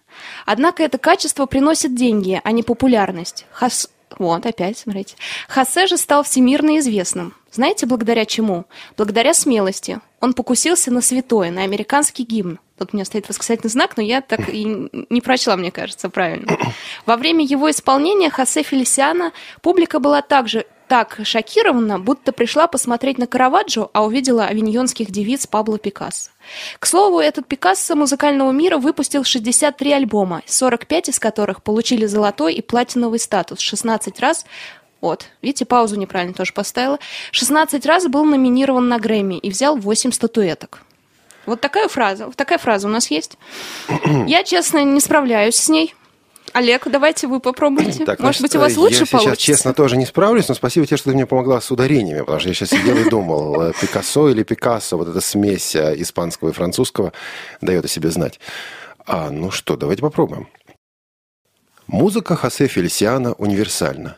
Однако 0.44 0.82
это 0.82 0.98
качество 0.98 1.46
приносит 1.46 1.94
деньги, 1.94 2.40
а 2.42 2.52
не 2.52 2.62
популярность. 2.62 3.46
Хос... 3.52 3.90
Вот, 4.18 4.46
опять, 4.46 4.78
смотрите. 4.78 5.16
Хосе 5.48 5.86
же 5.86 5.96
стал 5.96 6.22
всемирно 6.22 6.78
известным. 6.78 7.34
Знаете, 7.50 7.86
благодаря 7.86 8.24
чему? 8.24 8.64
Благодаря 8.96 9.34
смелости. 9.34 10.00
Он 10.20 10.32
покусился 10.32 10.90
на 10.90 11.00
святое, 11.00 11.50
на 11.50 11.62
американский 11.62 12.22
гимн. 12.22 12.58
Тут 12.78 12.90
у 12.92 12.96
меня 12.96 13.04
стоит 13.04 13.28
восклицательный 13.28 13.70
знак, 13.70 13.96
но 13.96 14.02
я 14.02 14.20
так 14.20 14.48
и 14.48 14.88
не 15.08 15.20
прочла, 15.20 15.56
мне 15.56 15.70
кажется, 15.70 16.10
правильно. 16.10 16.58
Во 17.06 17.16
время 17.16 17.44
его 17.44 17.70
исполнения 17.70 18.30
Хосе 18.30 18.62
Фелисиана 18.62 19.32
публика 19.62 19.98
была 19.98 20.20
также 20.20 20.66
так 20.88 21.20
шокирована, 21.24 21.98
будто 21.98 22.32
пришла 22.32 22.66
посмотреть 22.66 23.18
на 23.18 23.26
Караваджо, 23.26 23.90
а 23.92 24.04
увидела 24.04 24.44
авиньонских 24.44 25.10
девиц 25.10 25.46
Пабло 25.46 25.78
Пикассо. 25.78 26.30
К 26.78 26.86
слову, 26.86 27.20
этот 27.20 27.46
Пикассо 27.46 27.96
музыкального 27.96 28.50
мира 28.52 28.78
выпустил 28.78 29.24
63 29.24 29.92
альбома, 29.92 30.42
45 30.46 31.10
из 31.10 31.18
которых 31.18 31.62
получили 31.62 32.06
золотой 32.06 32.54
и 32.54 32.62
платиновый 32.62 33.18
статус, 33.18 33.60
16 33.60 34.20
раз 34.20 34.46
вот, 35.00 35.26
видите, 35.42 35.66
паузу 35.66 35.96
неправильно 35.96 36.34
тоже 36.34 36.52
поставила. 36.52 36.98
16 37.30 37.84
раз 37.86 38.06
был 38.08 38.24
номинирован 38.24 38.88
на 38.88 38.98
Грэмми 38.98 39.38
и 39.38 39.50
взял 39.50 39.76
8 39.76 40.10
статуэток. 40.10 40.82
Вот 41.44 41.60
такая 41.60 41.86
фраза. 41.88 42.26
Вот 42.26 42.36
такая 42.36 42.58
фраза 42.58 42.88
у 42.88 42.90
нас 42.90 43.10
есть. 43.10 43.38
Я, 44.26 44.42
честно, 44.42 44.82
не 44.82 45.00
справляюсь 45.00 45.56
с 45.56 45.68
ней. 45.68 45.94
Олег, 46.56 46.88
давайте 46.88 47.26
вы 47.26 47.38
попробуйте. 47.38 48.04
Так, 48.06 48.18
Может 48.18 48.38
значит, 48.38 48.42
быть, 48.42 48.56
у 48.56 48.60
вас 48.60 48.72
я 48.72 48.80
лучше 48.80 49.04
сейчас, 49.04 49.10
получится? 49.10 49.36
честно, 49.36 49.74
тоже 49.74 49.98
не 49.98 50.06
справлюсь, 50.06 50.48
но 50.48 50.54
спасибо 50.54 50.86
тебе, 50.86 50.96
что 50.96 51.10
ты 51.10 51.14
мне 51.14 51.26
помогла 51.26 51.60
с 51.60 51.70
ударениями, 51.70 52.20
потому 52.20 52.40
что 52.40 52.48
я 52.48 52.54
сейчас 52.54 52.70
сидел 52.70 52.96
и 52.96 53.10
думал, 53.10 53.60
э, 53.60 53.72
Пикассо 53.78 54.30
или 54.30 54.42
Пикассо, 54.42 54.96
вот 54.96 55.08
эта 55.08 55.20
смесь 55.20 55.76
э, 55.76 56.00
испанского 56.00 56.48
и 56.48 56.52
французского 56.52 57.12
дает 57.60 57.84
о 57.84 57.88
себе 57.88 58.10
знать. 58.10 58.40
А, 59.04 59.30
ну 59.30 59.50
что, 59.50 59.76
давайте 59.76 60.00
попробуем. 60.00 60.48
Музыка 61.88 62.36
Хосе 62.36 62.68
Фелисиана 62.68 63.34
универсальна. 63.34 64.16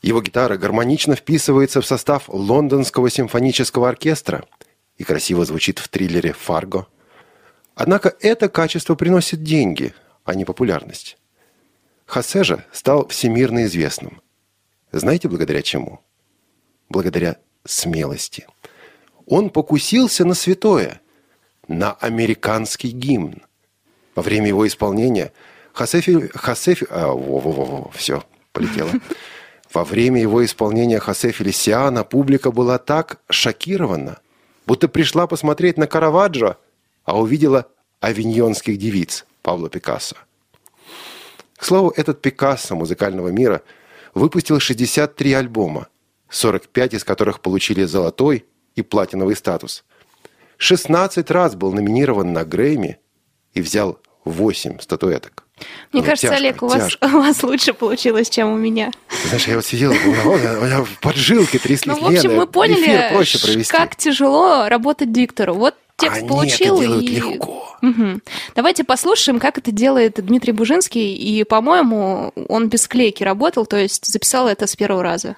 Его 0.00 0.22
гитара 0.22 0.56
гармонично 0.56 1.16
вписывается 1.16 1.80
в 1.80 1.86
состав 1.86 2.28
лондонского 2.28 3.10
симфонического 3.10 3.88
оркестра 3.88 4.44
и 4.96 5.02
красиво 5.02 5.44
звучит 5.44 5.80
в 5.80 5.88
триллере 5.88 6.34
«Фарго». 6.34 6.86
Однако 7.74 8.14
это 8.20 8.48
качество 8.48 8.94
приносит 8.94 9.42
деньги, 9.42 9.92
а 10.24 10.36
не 10.36 10.44
популярность. 10.44 11.16
Хосе 12.06 12.44
же 12.44 12.64
стал 12.72 13.08
всемирно 13.08 13.64
известным. 13.64 14.20
Знаете, 14.92 15.28
благодаря 15.28 15.62
чему? 15.62 16.00
Благодаря 16.88 17.38
смелости. 17.64 18.46
Он 19.26 19.50
покусился 19.50 20.24
на 20.24 20.34
святое, 20.34 21.00
на 21.66 21.92
американский 21.92 22.90
гимн. 22.90 23.42
Во 24.14 24.22
время 24.22 24.48
его 24.48 24.66
исполнения 24.66 25.32
Хосе, 25.72 26.00
Фи- 26.00 26.28
Хосе 26.34 26.74
Фи- 26.74 26.86
а, 26.90 27.08
во, 27.08 27.40
во, 27.40 27.50
во, 27.50 27.64
во, 27.64 27.90
все, 27.90 28.22
полетело. 28.52 28.90
Во 29.72 29.82
время 29.82 30.20
его 30.20 30.44
исполнения 30.44 31.00
Хосе 31.00 31.32
Фелисиана 31.32 32.04
публика 32.04 32.52
была 32.52 32.78
так 32.78 33.18
шокирована, 33.28 34.20
будто 34.68 34.86
пришла 34.86 35.26
посмотреть 35.26 35.78
на 35.78 35.88
Караваджо, 35.88 36.58
а 37.04 37.18
увидела 37.20 37.66
авиньонских 37.98 38.78
девиц 38.78 39.26
Павла 39.42 39.68
Пикассо. 39.68 40.14
К 41.64 41.66
слову, 41.66 41.94
этот 41.96 42.20
Пикассо 42.20 42.76
музыкального 42.76 43.28
мира 43.28 43.62
выпустил 44.12 44.60
63 44.60 45.32
альбома, 45.32 45.88
45 46.28 46.92
из 46.92 47.04
которых 47.04 47.40
получили 47.40 47.84
золотой 47.84 48.44
и 48.74 48.82
платиновый 48.82 49.34
статус. 49.34 49.82
16 50.58 51.30
раз 51.30 51.54
был 51.54 51.72
номинирован 51.72 52.34
на 52.34 52.44
Грэмми 52.44 52.98
и 53.54 53.62
взял 53.62 53.98
8 54.26 54.80
статуэток. 54.80 55.44
Мне 55.90 56.02
ну, 56.02 56.02
кажется, 56.02 56.26
тяжко, 56.26 56.36
Олег, 56.36 56.62
у 56.62 56.68
вас, 56.68 56.98
у 57.00 57.08
вас 57.08 57.42
лучше 57.42 57.72
получилось, 57.72 58.28
чем 58.28 58.52
у 58.52 58.58
меня. 58.58 58.90
Знаешь, 59.28 59.48
я 59.48 59.56
вот 59.56 59.64
сидел, 59.64 59.92
у 59.92 59.94
меня 59.94 60.84
поджилки 61.00 61.58
тряслись. 61.58 61.96
Ну, 61.96 61.98
в 61.98 62.06
общем, 62.14 62.36
мы 62.36 62.46
поняли, 62.46 63.64
как 63.70 63.96
тяжело 63.96 64.68
работать 64.68 65.12
диктору. 65.12 65.54
Вот 65.54 65.76
текст 65.96 66.18
Они 66.18 66.28
получил. 66.28 66.76
Это 66.76 66.86
делают 66.86 67.04
и... 67.04 67.08
легко. 67.08 67.76
Угу. 67.82 68.20
Давайте 68.54 68.84
послушаем, 68.84 69.38
как 69.38 69.58
это 69.58 69.70
делает 69.70 70.24
Дмитрий 70.24 70.52
Бужинский. 70.52 71.14
И, 71.14 71.44
по-моему, 71.44 72.32
он 72.48 72.68
без 72.68 72.88
клейки 72.88 73.22
работал, 73.22 73.66
то 73.66 73.76
есть 73.76 74.06
записал 74.06 74.48
это 74.48 74.66
с 74.66 74.76
первого 74.76 75.02
раза. 75.02 75.36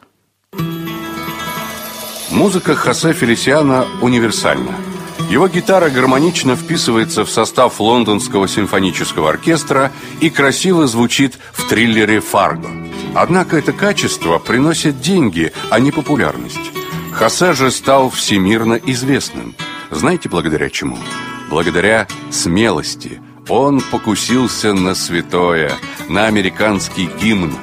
Музыка 2.30 2.74
Хосе 2.74 3.12
Фелисиана 3.12 3.86
универсальна. 4.02 4.74
Его 5.30 5.48
гитара 5.48 5.90
гармонично 5.90 6.54
вписывается 6.54 7.24
в 7.24 7.30
состав 7.30 7.80
лондонского 7.80 8.46
симфонического 8.46 9.30
оркестра 9.30 9.90
и 10.20 10.30
красиво 10.30 10.86
звучит 10.86 11.38
в 11.52 11.68
триллере 11.68 12.20
«Фарго». 12.20 12.68
Однако 13.14 13.56
это 13.56 13.72
качество 13.72 14.38
приносит 14.38 15.00
деньги, 15.00 15.52
а 15.70 15.80
не 15.80 15.90
популярность. 15.90 16.70
Хосе 17.12 17.54
же 17.54 17.70
стал 17.70 18.10
всемирно 18.10 18.74
известным. 18.74 19.56
Знаете, 19.90 20.28
благодаря 20.28 20.70
чему? 20.70 20.98
Благодаря 21.48 22.06
смелости. 22.30 23.20
Он 23.48 23.80
покусился 23.80 24.74
на 24.74 24.94
святое, 24.94 25.72
на 26.08 26.26
американский 26.26 27.08
гимн. 27.20 27.54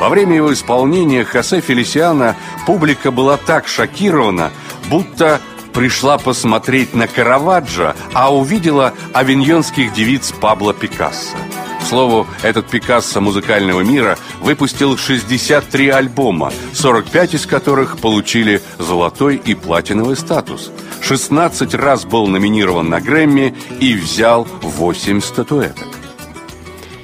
Во 0.00 0.08
время 0.08 0.34
его 0.36 0.52
исполнения 0.52 1.24
Хосе 1.24 1.60
Фелисиана 1.60 2.34
публика 2.66 3.12
была 3.12 3.36
так 3.36 3.68
шокирована, 3.68 4.50
будто 4.90 5.40
пришла 5.72 6.18
посмотреть 6.18 6.94
на 6.94 7.06
Караваджо, 7.06 7.94
а 8.12 8.34
увидела 8.34 8.94
авиньонских 9.14 9.92
девиц 9.92 10.32
Пабло 10.32 10.74
Пикассо. 10.74 11.36
К 11.82 11.84
слову, 11.84 12.26
этот 12.42 12.68
Пикассо 12.68 13.20
музыкального 13.20 13.80
мира 13.80 14.16
выпустил 14.40 14.96
63 14.96 15.88
альбома, 15.88 16.52
45 16.74 17.34
из 17.34 17.46
которых 17.46 17.98
получили 17.98 18.62
золотой 18.78 19.36
и 19.36 19.54
платиновый 19.54 20.16
статус. 20.16 20.70
16 21.02 21.74
раз 21.74 22.04
был 22.04 22.28
номинирован 22.28 22.88
на 22.88 23.00
Грэмми 23.00 23.54
и 23.80 23.94
взял 23.94 24.46
8 24.62 25.20
статуэток. 25.20 25.88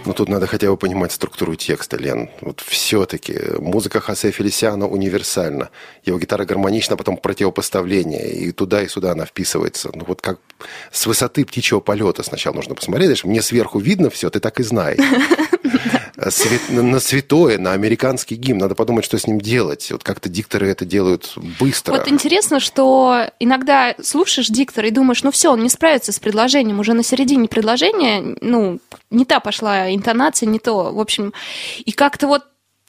Ну, 0.09 0.15
тут 0.15 0.31
надо 0.31 0.47
хотя 0.47 0.71
бы 0.71 0.79
понимать 0.79 1.13
структуру 1.13 1.55
текста, 1.55 1.99
Лен. 1.99 2.31
Вот 2.41 2.65
все-таки 2.67 3.39
музыка 3.59 4.01
Хосе 4.01 4.31
Фелисиана 4.31 4.89
универсальна. 4.89 5.69
Его 6.03 6.19
гитара 6.19 6.47
гармонична, 6.47 6.97
потом 6.97 7.19
противопоставление. 7.19 8.31
И 8.31 8.53
туда, 8.53 8.81
и 8.81 8.89
сюда 8.89 9.13
она 9.13 9.27
вписывается. 9.27 9.91
Ну, 9.93 10.07
вот 10.07 10.23
как 10.23 10.39
с 10.91 11.05
высоты 11.05 11.45
птичьего 11.45 11.81
полета 11.81 12.23
сначала 12.23 12.55
нужно 12.55 12.75
посмотреть. 12.75 13.09
Знаешь, 13.09 13.25
мне 13.25 13.43
сверху 13.43 13.81
видно 13.81 14.09
все, 14.09 14.31
ты 14.31 14.41
так 14.41 14.59
и 14.61 14.63
знай. 16.19 16.83
на 16.83 17.01
святое, 17.01 17.59
на 17.59 17.73
американский 17.73 18.35
гимн. 18.37 18.59
Надо 18.59 18.75
подумать, 18.75 19.05
что 19.05 19.19
с 19.19 19.27
ним 19.27 19.41
делать. 19.41 19.91
Вот 19.91 20.03
как-то 20.03 20.29
дикторы 20.29 20.69
это 20.69 20.85
делают 20.85 21.35
быстро. 21.61 21.93
Вот 21.93 22.09
интересно, 22.09 22.61
что 22.61 23.31
иногда 23.39 23.95
слушаешь 24.03 24.49
диктора 24.49 24.89
и 24.89 24.91
думаешь, 24.91 25.23
ну 25.23 25.31
все, 25.31 25.53
он 25.53 25.63
не 25.63 25.69
справится 25.69 26.13
с 26.13 26.19
предложением. 26.19 26.81
Уже 26.81 26.93
на 26.95 27.03
середине 27.03 27.49
предложения, 27.49 28.37
ну, 28.41 28.81
не 29.11 29.25
та 29.25 29.41
пошла 29.41 29.95
интонация, 29.95 30.49
не 30.49 30.59
то. 30.59 30.93
В 30.93 31.01
общем, 31.01 31.33
и 31.85 31.93
как-то 31.93 32.27
вот 32.27 32.45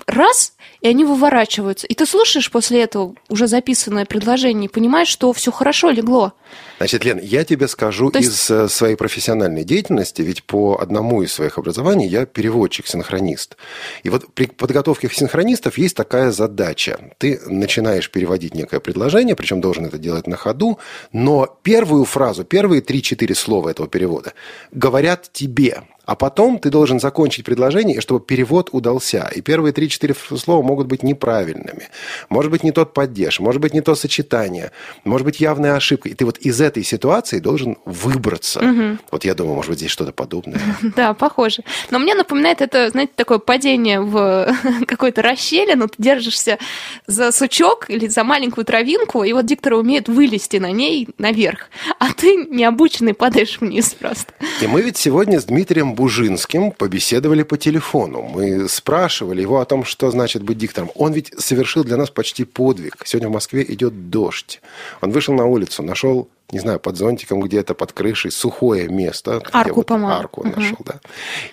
раз, 0.07 0.53
и 0.81 0.87
они 0.87 1.03
выворачиваются. 1.03 1.87
И 1.87 1.93
ты 1.93 2.05
слушаешь 2.05 2.49
после 2.51 2.83
этого 2.83 3.15
уже 3.27 3.47
записанное 3.47 4.05
предложение 4.05 4.65
и 4.65 4.71
понимаешь, 4.71 5.07
что 5.07 5.33
все 5.33 5.51
хорошо 5.51 5.89
легло. 5.89 6.33
Значит, 6.77 7.03
Лен, 7.03 7.19
я 7.21 7.43
тебе 7.43 7.67
скажу 7.67 8.09
То 8.09 8.19
есть... 8.19 8.31
из 8.31 8.49
э, 8.49 8.69
своей 8.69 8.95
профессиональной 8.95 9.63
деятельности, 9.63 10.21
ведь 10.21 10.43
по 10.43 10.79
одному 10.81 11.21
из 11.21 11.33
своих 11.33 11.57
образований 11.57 12.07
я 12.07 12.25
переводчик-синхронист. 12.25 13.57
И 14.03 14.09
вот 14.09 14.33
при 14.33 14.45
подготовке 14.45 15.09
синхронистов 15.09 15.77
есть 15.77 15.95
такая 15.95 16.31
задача. 16.31 16.99
Ты 17.17 17.41
начинаешь 17.45 18.09
переводить 18.09 18.55
некое 18.55 18.79
предложение, 18.79 19.35
причем 19.35 19.59
должен 19.59 19.85
это 19.85 19.97
делать 19.97 20.27
на 20.27 20.37
ходу, 20.37 20.79
но 21.11 21.59
первую 21.63 22.05
фразу, 22.05 22.45
первые 22.45 22.81
три-четыре 22.81 23.35
слова 23.35 23.69
этого 23.69 23.89
перевода 23.89 24.33
говорят 24.71 25.29
тебе. 25.33 25.83
А 26.09 26.15
потом 26.15 26.57
ты 26.57 26.71
должен 26.71 26.99
закончить 26.99 27.45
предложение, 27.45 28.01
чтобы 28.01 28.25
перевод 28.25 28.69
удался. 28.71 29.29
И 29.35 29.41
первые 29.41 29.73
три-четыре 29.73 30.15
слова 30.15 30.63
могут 30.63 30.87
быть 30.87 31.03
неправильными. 31.03 31.89
Может 32.29 32.51
быть, 32.51 32.63
не 32.63 32.71
тот 32.71 32.95
падеж, 32.95 33.39
может 33.39 33.61
быть, 33.61 33.75
не 33.75 33.81
то 33.81 33.93
сочетание, 33.93 34.71
может 35.03 35.23
быть, 35.23 35.39
явная 35.39 35.75
ошибка. 35.75 36.09
И 36.09 36.15
ты 36.15 36.25
вот 36.25 36.39
из 36.39 36.59
этой 36.61 36.83
ситуации 36.83 37.37
должен 37.37 37.77
выбраться. 37.85 38.59
Угу. 38.59 38.97
Вот 39.11 39.23
я 39.23 39.35
думаю, 39.35 39.53
может 39.53 39.69
быть, 39.69 39.77
здесь 39.77 39.91
что-то 39.91 40.11
подобное. 40.11 40.59
Да, 40.95 41.13
похоже. 41.13 41.63
Но 41.91 41.99
мне 41.99 42.15
напоминает 42.15 42.61
это, 42.61 42.89
знаете, 42.89 43.11
такое 43.15 43.37
падение 43.37 44.01
в 44.01 44.51
какой-то 44.87 45.21
расщелину. 45.21 45.89
Ты 45.89 45.95
держишься 45.99 46.57
за 47.05 47.31
сучок 47.31 47.85
или 47.87 48.07
за 48.07 48.23
маленькую 48.23 48.65
травинку, 48.65 49.23
и 49.23 49.31
вот 49.31 49.45
диктор 49.45 49.73
умеет 49.73 50.09
вылезти 50.09 50.57
на 50.57 50.71
ней 50.71 51.07
наверх. 51.19 51.69
А 51.99 52.11
ты 52.13 52.35
необученный 52.35 53.13
падаешь 53.13 53.59
вниз 53.61 53.93
просто. 53.93 54.33
И 54.59 54.65
мы 54.65 54.81
ведь 54.81 54.97
сегодня 54.97 55.39
с 55.39 55.45
Дмитрием 55.45 55.98
Бужинским 55.99 56.71
побеседовали 56.71 57.43
по 57.43 57.57
телефону. 57.57 58.21
Мы 58.21 58.69
спрашивали 58.69 59.41
его 59.41 59.59
о 59.59 59.65
том, 59.65 59.83
что 59.83 60.09
значит 60.11 60.43
быть 60.43 60.57
диктором. 60.57 60.91
Он 60.95 61.11
ведь 61.11 61.33
совершил 61.37 61.83
для 61.83 61.97
нас 61.97 62.09
почти 62.09 62.45
подвиг. 62.45 62.95
Сегодня 63.03 63.27
в 63.27 63.33
Москве 63.33 63.65
идет 63.67 64.09
дождь. 64.09 64.61
Он 65.01 65.11
вышел 65.11 65.33
на 65.33 65.45
улицу, 65.45 65.83
нашел 65.83 66.29
не 66.51 66.59
знаю, 66.59 66.79
под 66.79 66.97
зонтиком 66.97 67.41
где-то, 67.41 67.73
под 67.73 67.91
крышей, 67.93 68.31
сухое 68.31 68.87
место. 68.87 69.41
Арку, 69.51 69.75
вот 69.75 69.87
по-моему. 69.87 70.19
Арку 70.19 70.41
угу. 70.41 70.59
нашел, 70.59 70.77
да. 70.83 70.99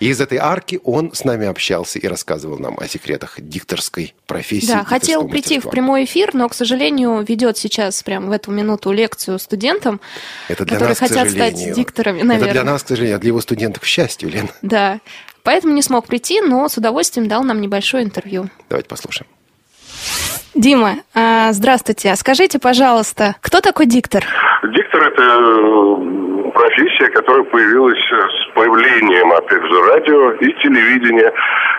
И 0.01 0.09
из 0.09 0.21
этой 0.21 0.39
арки 0.39 0.81
он 0.85 1.13
с 1.13 1.25
нами 1.25 1.47
общался 1.47 1.99
и 1.99 2.07
рассказывал 2.07 2.59
нам 2.59 2.79
о 2.79 2.89
секретах 2.89 3.35
дикторской 3.39 4.15
профессии. 4.27 4.69
Да, 4.69 4.85
хотел 4.85 5.29
прийти 5.29 5.61
в 5.61 5.69
прямой 5.69 6.05
эфир, 6.05 6.35
но, 6.35 6.49
к 6.49 6.55
сожалению, 6.55 7.23
ведет 7.23 7.59
сейчас 7.59 8.03
прямо 8.03 8.29
в 8.29 8.33
эту 8.33 8.51
минуту 8.51 8.93
лекцию 8.93 9.39
студентам, 9.39 10.01
Это 10.49 10.65
для 10.65 10.77
которые 10.77 10.89
нас, 10.91 10.99
хотят 10.99 11.31
стать 11.31 11.75
дикторами, 11.75 12.23
наверное. 12.23 12.51
Это 12.51 12.53
для 12.53 12.65
нас, 12.65 12.83
к 12.83 12.89
сожалению, 12.89 13.17
а 13.17 13.21
для 13.21 13.29
его 13.29 13.41
студентов 13.41 13.83
к 13.83 13.87
счастью, 13.87 14.31
Лен. 14.31 14.49
Да, 14.63 15.01
поэтому 15.43 15.75
не 15.75 15.83
смог 15.83 16.07
прийти, 16.07 16.41
но 16.41 16.69
с 16.69 16.77
удовольствием 16.77 17.29
дал 17.29 17.43
нам 17.43 17.61
небольшое 17.61 18.05
интервью. 18.05 18.49
Давайте 18.69 18.89
послушаем. 18.89 19.29
Дима, 20.57 20.97
а, 21.15 21.53
здравствуйте. 21.53 22.11
А 22.11 22.17
скажите, 22.17 22.59
пожалуйста, 22.59 23.37
кто 23.43 23.61
такой 23.61 23.85
диктор? 23.85 24.25
Диктор– 24.63 25.03
это 25.13 25.23
э, 25.23 26.51
профессия, 26.51 27.09
которая 27.11 27.45
появилась 27.45 27.99
с 27.99 28.55
появлением, 28.55 29.33
опять 29.33 29.63
же, 29.63 29.83
радио 29.83 30.33
и 30.33 30.53
телевидения. 30.63 31.31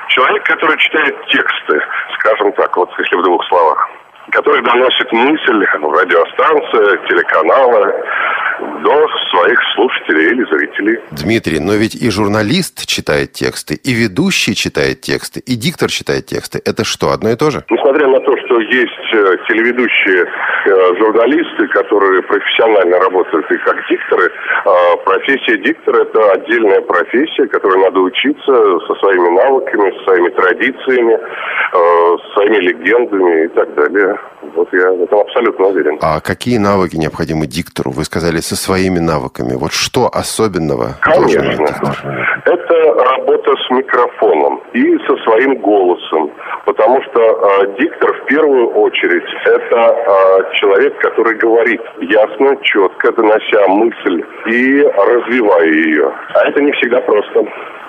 Человек, 0.10 0.44
который 0.44 0.78
читает 0.78 1.16
тексты, 1.26 1.82
скажем 2.20 2.52
так, 2.54 2.78
вот 2.78 2.92
если 3.00 3.16
в 3.16 3.24
двух 3.24 3.44
словах 3.48 3.90
который 4.32 4.62
доносит 4.62 5.12
мысль 5.12 5.66
радиостанция, 5.82 6.98
телеканала 7.08 7.94
до 8.84 9.08
своих 9.30 9.60
слушателей 9.76 10.32
или 10.32 10.44
зрителей. 10.46 11.00
Дмитрий, 11.12 11.60
но 11.60 11.74
ведь 11.74 11.96
и 11.96 12.10
журналист 12.10 12.86
читает 12.86 13.34
тексты, 13.34 13.76
и 13.76 13.94
ведущий 13.94 14.56
читает 14.56 15.02
тексты, 15.02 15.40
и 15.40 15.56
диктор 15.56 15.90
читает 15.90 16.26
тексты. 16.26 16.60
Это 16.66 16.84
что, 16.84 17.12
одно 17.12 17.30
и 17.30 17.36
то 17.36 17.52
же? 17.52 17.64
Несмотря 17.70 18.08
на 18.08 18.20
то, 18.20 18.37
есть 18.70 19.14
э, 19.14 19.38
телеведущие 19.48 20.26
э, 20.26 20.96
журналисты, 21.00 21.68
которые 21.68 22.22
профессионально 22.24 23.00
работают 23.00 23.50
и 23.52 23.58
как 23.58 23.78
дикторы, 23.90 24.26
э, 24.26 24.98
профессия 25.06 25.58
диктора– 25.58 26.02
это 26.04 26.32
отдельная 26.32 26.82
профессия, 26.82 27.48
которой 27.48 27.84
надо 27.84 28.00
учиться 28.00 28.80
со 28.88 28.96
своими 28.96 29.30
навыками, 29.38 29.98
со 29.98 30.04
своими 30.06 30.30
традициями, 30.30 31.20
со 31.72 32.34
своими 32.34 32.58
легендами 32.58 33.46
и 33.46 33.48
так 33.50 33.74
далее. 33.76 34.18
Вот 34.56 34.68
я 34.74 34.92
в 34.92 35.04
этом 35.04 35.20
абсолютно 35.20 35.68
уверен. 35.68 35.98
А 36.02 36.20
какие 36.20 36.58
навыки 36.58 36.96
необходимы 36.96 37.48
диктору? 37.48 37.92
Вы 37.92 38.04
сказали, 38.04 38.38
со 38.38 38.56
своими 38.56 39.00
навыками. 39.00 39.54
Вот 39.56 39.74
что 39.74 40.10
особенного 40.12 40.98
Конечно. 41.02 41.94
Это 42.46 42.74
работа 42.94 43.52
с 43.68 43.72
микрофоном 43.72 44.62
и 44.74 44.98
со 45.08 45.16
своим 45.24 45.58
голосом. 45.58 46.32
Потому 46.66 47.02
что 47.04 47.20
э, 47.22 47.78
диктор 47.80 48.14
в 48.14 48.26
первую 48.26 48.68
очередь 48.70 49.24
это 49.46 49.76
э, 49.76 50.54
человек, 50.60 50.98
который 51.00 51.38
говорит 51.38 51.82
ясно, 52.02 52.58
четко, 52.64 53.12
донося 53.14 53.68
мысль 53.68 54.24
и 54.48 54.82
развивая 54.84 55.72
ее. 55.72 56.12
А 56.34 56.48
это 56.48 56.62
не 56.62 56.72
всегда 56.74 57.02
просто. 57.02 57.46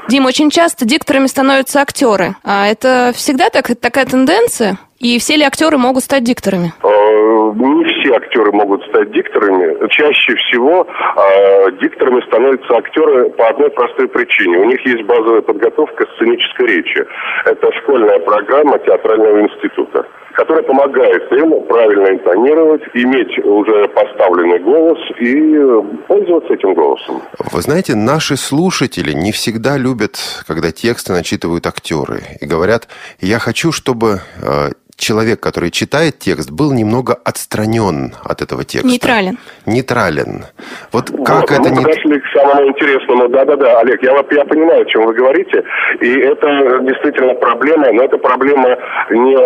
Дим, 0.09 0.25
очень 0.25 0.51
часто 0.51 0.87
дикторами 0.87 1.27
становятся 1.27 1.81
актеры. 1.81 2.35
А 2.43 2.67
это 2.67 3.13
всегда 3.15 3.51
так, 3.51 3.69
такая 3.79 4.07
тенденция? 4.07 4.79
И 5.01 5.17
все 5.21 5.37
ли 5.37 5.45
актеры 5.45 5.79
могут 5.79 6.03
стать 6.03 6.25
дикторами? 6.25 6.73
Э, 6.83 7.53
не 7.55 7.85
все 7.85 8.17
актеры 8.17 8.51
могут 8.51 8.83
стать 8.87 9.13
дикторами. 9.13 9.89
Чаще 9.91 10.35
всего 10.35 10.89
э, 10.89 11.71
дикторами 11.81 12.21
становятся 12.27 12.77
актеры 12.77 13.31
по 13.31 13.49
одной 13.49 13.71
простой 13.71 14.09
причине. 14.09 14.59
У 14.59 14.65
них 14.65 14.85
есть 14.85 15.05
базовая 15.05 15.43
подготовка 15.43 16.05
сценической 16.17 16.67
речи. 16.67 17.07
Это 17.45 17.73
школьная 17.75 18.19
программа 18.19 18.77
театрального 18.81 19.43
института 19.43 20.05
которая 20.39 20.63
помогает 20.63 21.33
им 21.33 21.65
правильно 21.65 22.11
интонировать, 22.11 22.83
иметь 22.95 23.37
уже 23.45 23.89
поставленный 23.89 24.61
голос 24.61 24.99
и 25.19 25.57
э, 25.57 25.83
пользоваться 26.07 26.55
этим 26.55 26.75
голосом. 26.75 27.21
Вы 27.51 27.61
знаете, 27.61 27.97
наши 27.97 28.37
слушатели 28.37 29.13
не 29.13 29.33
всегда 29.33 29.77
любят, 29.77 30.45
когда 30.47 30.71
тексты 30.71 31.13
начитывают 31.13 31.67
актеры 31.67 32.23
и 32.41 32.47
говорят, 32.47 32.87
я 33.21 33.41
хочу, 33.41 33.73
чтобы 33.73 34.21
э, 34.41 34.71
человек, 34.99 35.41
который 35.41 35.71
читает 35.71 36.19
текст, 36.19 36.51
был 36.51 36.73
немного 36.73 37.15
отстранен 37.25 38.13
от 38.25 38.43
этого 38.43 38.65
текста. 38.65 38.89
Нейтрален. 38.89 39.39
Нейтрален. 39.65 40.45
Вот 40.93 41.11
как 41.25 41.51
вот, 41.51 41.51
это... 41.51 41.63
Мы 41.63 41.71
не... 41.71 41.85
подошли 41.85 42.21
к 42.21 42.27
самому 42.35 42.69
интересному. 42.69 43.29
Да-да-да, 43.29 43.81
Олег, 43.81 44.03
я, 44.03 44.13
я 44.13 44.45
понимаю, 44.45 44.83
о 44.83 44.85
чем 44.85 45.07
вы 45.07 45.15
говорите. 45.15 45.65
И 46.01 46.19
это 46.19 46.81
действительно 46.83 47.35
проблема, 47.35 47.93
но 47.93 48.05
это 48.05 48.19
проблема 48.19 48.77
не 49.11 49.37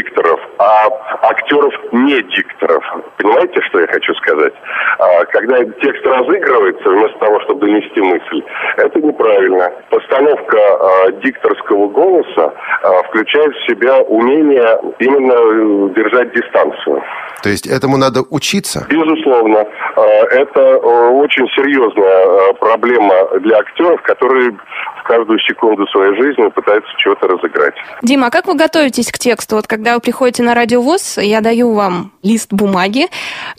актеров-дикторов, 0.00 0.40
а 0.58 0.88
актеров-не-дикторов. 1.22 2.84
Понимаете, 3.18 3.60
что 3.68 3.80
я 3.80 3.86
хочу 3.86 4.14
сказать? 4.14 4.52
А, 4.98 5.24
когда 5.26 5.64
текст 5.64 6.04
разыгрывается 6.06 6.88
вместо 6.88 7.18
того, 7.18 7.40
чтобы 7.40 7.66
донести 7.66 8.00
мысль, 8.00 8.42
это 8.76 9.00
неправильно. 9.00 9.72
Постановка 9.90 10.58
а, 10.58 11.12
дикторского 11.22 11.88
голоса 11.88 12.54
а, 12.82 13.02
включает 13.04 13.54
в 13.54 13.70
себя 13.70 14.00
умение 14.02 14.80
именно 14.98 15.32
э, 15.32 15.94
держать 15.94 16.32
дистанцию. 16.32 17.02
То 17.42 17.48
есть 17.48 17.66
этому 17.66 17.96
надо 17.96 18.20
учиться? 18.30 18.86
Безусловно. 18.88 19.66
Это 19.96 20.60
э, 20.60 20.76
очень 20.76 21.46
серьезная 21.56 22.52
проблема 22.54 23.14
для 23.40 23.58
актеров, 23.58 24.02
которые 24.02 24.52
каждую 25.10 25.40
секунду 25.40 25.86
своей 25.88 26.14
жизни 26.14 26.48
пытаются 26.50 26.90
чего-то 26.98 27.26
разыграть. 27.26 27.74
Дима, 28.02 28.28
а 28.28 28.30
как 28.30 28.46
вы 28.46 28.54
готовитесь 28.54 29.10
к 29.10 29.18
тексту? 29.18 29.56
Вот 29.56 29.66
когда 29.66 29.94
вы 29.94 30.00
приходите 30.00 30.44
на 30.44 30.54
радиовоз, 30.54 31.18
я 31.18 31.40
даю 31.40 31.72
вам 31.74 32.12
лист 32.22 32.52
бумаги, 32.52 33.08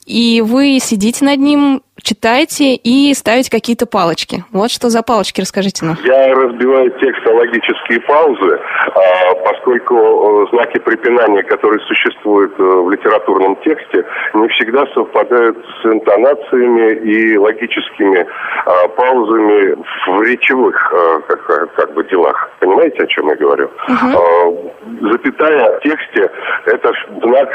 и 0.06 0.42
вы 0.42 0.80
сидите 0.80 1.26
над 1.26 1.40
ним, 1.40 1.82
читаете 2.02 2.76
и 2.76 3.14
ставите 3.14 3.52
какие-то 3.52 3.86
палочки. 3.86 4.44
Вот 4.52 4.72
что 4.72 4.90
за 4.90 5.04
палочки, 5.04 5.42
расскажите 5.42 5.86
нам. 5.86 5.98
Я 6.04 6.34
разбиваю 6.34 6.92
текст 7.00 7.26
на 7.26 7.34
логические 7.34 8.00
паузы, 8.02 8.60
а, 8.88 9.36
поскольку 9.46 9.96
э, 9.96 10.48
знаки 10.52 10.80
препинания, 10.80 11.44
которые 11.44 11.80
существуют 11.86 12.54
э, 12.60 12.64
в 12.64 12.90
литературном 12.92 13.56
тексте, 13.58 14.06
не 14.34 14.48
всегда 14.50 14.86
совпадают 14.94 15.58
с 15.82 15.86
интонациями 15.86 16.94
и 16.96 17.38
логическими 17.38 18.26
а, 18.66 18.88
паузами 18.90 19.76
в 20.08 20.22
речевых 20.24 20.94
э, 20.94 21.20
как, 21.28 21.74
как 21.76 21.94
бы 21.94 22.04
делах. 22.06 22.50
Понимаете, 22.60 23.04
о 23.04 23.08
чем 23.08 23.30
я 23.30 23.36
говорю? 23.36 23.70
Угу. 23.88 24.74
Запятая 25.02 25.80
в 25.80 25.84
тексте– 25.84 26.30
это 26.66 26.94
знак 27.24 27.50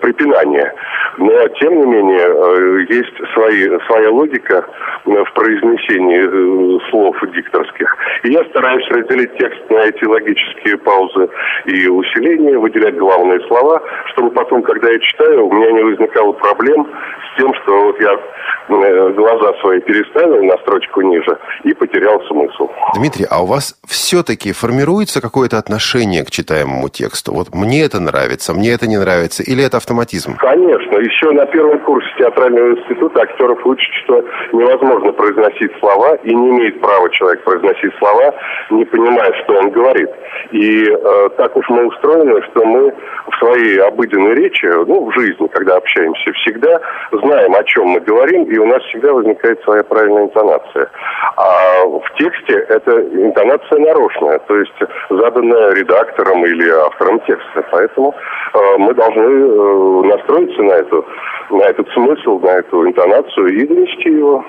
препинания. 0.00 0.72
Но, 1.18 1.48
тем 1.60 1.80
не 1.80 1.86
менее, 1.86 2.86
есть 2.88 3.32
свои 3.34 3.65
своя 3.86 4.10
логика 4.10 4.64
э, 5.04 5.24
в 5.24 5.32
произнесении 5.32 6.22
э, 6.22 6.90
слов 6.90 7.16
дикторских. 7.34 7.96
И 8.24 8.32
я 8.32 8.44
стараюсь 8.44 8.86
разделить 8.88 9.36
текст 9.38 9.70
на 9.70 9.78
эти 9.78 10.04
логические 10.04 10.78
паузы 10.78 11.28
и 11.66 11.88
усиления, 11.88 12.58
выделять 12.58 12.96
главные 12.96 13.40
слова, 13.46 13.82
чтобы 14.12 14.30
потом, 14.30 14.62
когда 14.62 14.90
я 14.90 14.98
читаю, 15.00 15.46
у 15.46 15.52
меня 15.52 15.72
не 15.72 15.82
возникало 15.82 16.32
проблем 16.32 16.88
с 17.32 17.40
тем, 17.40 17.52
что 17.62 17.84
вот 17.84 18.00
я 18.00 18.12
э, 18.12 19.12
глаза 19.12 19.52
свои 19.60 19.80
переставил 19.80 20.42
на 20.44 20.56
строчку 20.58 21.02
ниже 21.02 21.38
и 21.64 21.74
потерял 21.74 22.20
смысл. 22.26 22.68
Дмитрий, 22.94 23.26
а 23.30 23.42
у 23.42 23.46
вас 23.46 23.78
все-таки 23.86 24.52
формируется 24.52 25.20
какое-то 25.20 25.58
отношение 25.58 26.24
к 26.24 26.30
читаемому 26.30 26.88
тексту? 26.88 27.32
Вот 27.32 27.54
мне 27.54 27.84
это 27.84 28.00
нравится, 28.00 28.54
мне 28.54 28.72
это 28.72 28.88
не 28.88 28.98
нравится, 28.98 29.42
или 29.42 29.64
это 29.64 29.76
автоматизм? 29.76 30.36
Конечно. 30.38 30.96
Еще 30.96 31.30
на 31.32 31.46
первом 31.46 31.78
курсе 31.80 32.08
театрального 32.18 32.72
института 32.72 33.22
актеров 33.22 33.55
Учит, 33.64 33.92
что 34.04 34.24
невозможно 34.52 35.12
произносить 35.12 35.72
слова, 35.80 36.14
и 36.16 36.34
не 36.34 36.50
имеет 36.50 36.80
права 36.80 37.08
человек 37.10 37.42
произносить 37.44 37.92
слова, 37.98 38.34
не 38.70 38.84
понимая, 38.84 39.32
что 39.44 39.58
он 39.58 39.70
говорит. 39.70 40.10
И 40.52 40.84
э, 40.88 41.28
так 41.36 41.56
уж 41.56 41.68
мы 41.68 41.86
устроены, 41.86 42.42
что 42.50 42.64
мы 42.64 42.92
в 43.30 43.38
своей 43.38 43.78
обыденной 43.80 44.34
речи, 44.34 44.66
ну, 44.86 45.06
в 45.06 45.12
жизни, 45.12 45.46
когда 45.48 45.76
общаемся, 45.76 46.32
всегда 46.32 46.80
знаем, 47.12 47.54
о 47.54 47.64
чем 47.64 47.88
мы 47.88 48.00
говорим, 48.00 48.44
и 48.44 48.58
у 48.58 48.66
нас 48.66 48.82
всегда 48.84 49.12
возникает 49.12 49.62
своя 49.62 49.82
правильная 49.82 50.24
интонация. 50.24 50.90
А 51.36 51.84
в 51.84 52.04
тексте 52.18 52.54
эта 52.68 53.00
интонация 53.00 53.78
нарочная, 53.78 54.38
то 54.40 54.56
есть 54.56 54.74
заданная 55.10 55.74
редактором 55.74 56.44
или 56.44 56.68
автором 56.70 57.20
текста. 57.20 57.64
Поэтому 57.70 58.14
э, 58.54 58.58
мы 58.78 58.94
должны 58.94 59.22
э, 59.22 60.16
настроиться 60.16 60.62
на 60.62 60.72
эту 60.72 61.04
на 61.50 61.62
этот 61.62 61.88
смысл, 61.90 62.38
на 62.40 62.58
эту 62.58 62.86
интонацию 62.86 63.45
и 63.48 63.66
донести 63.66 64.10
его. 64.10 64.44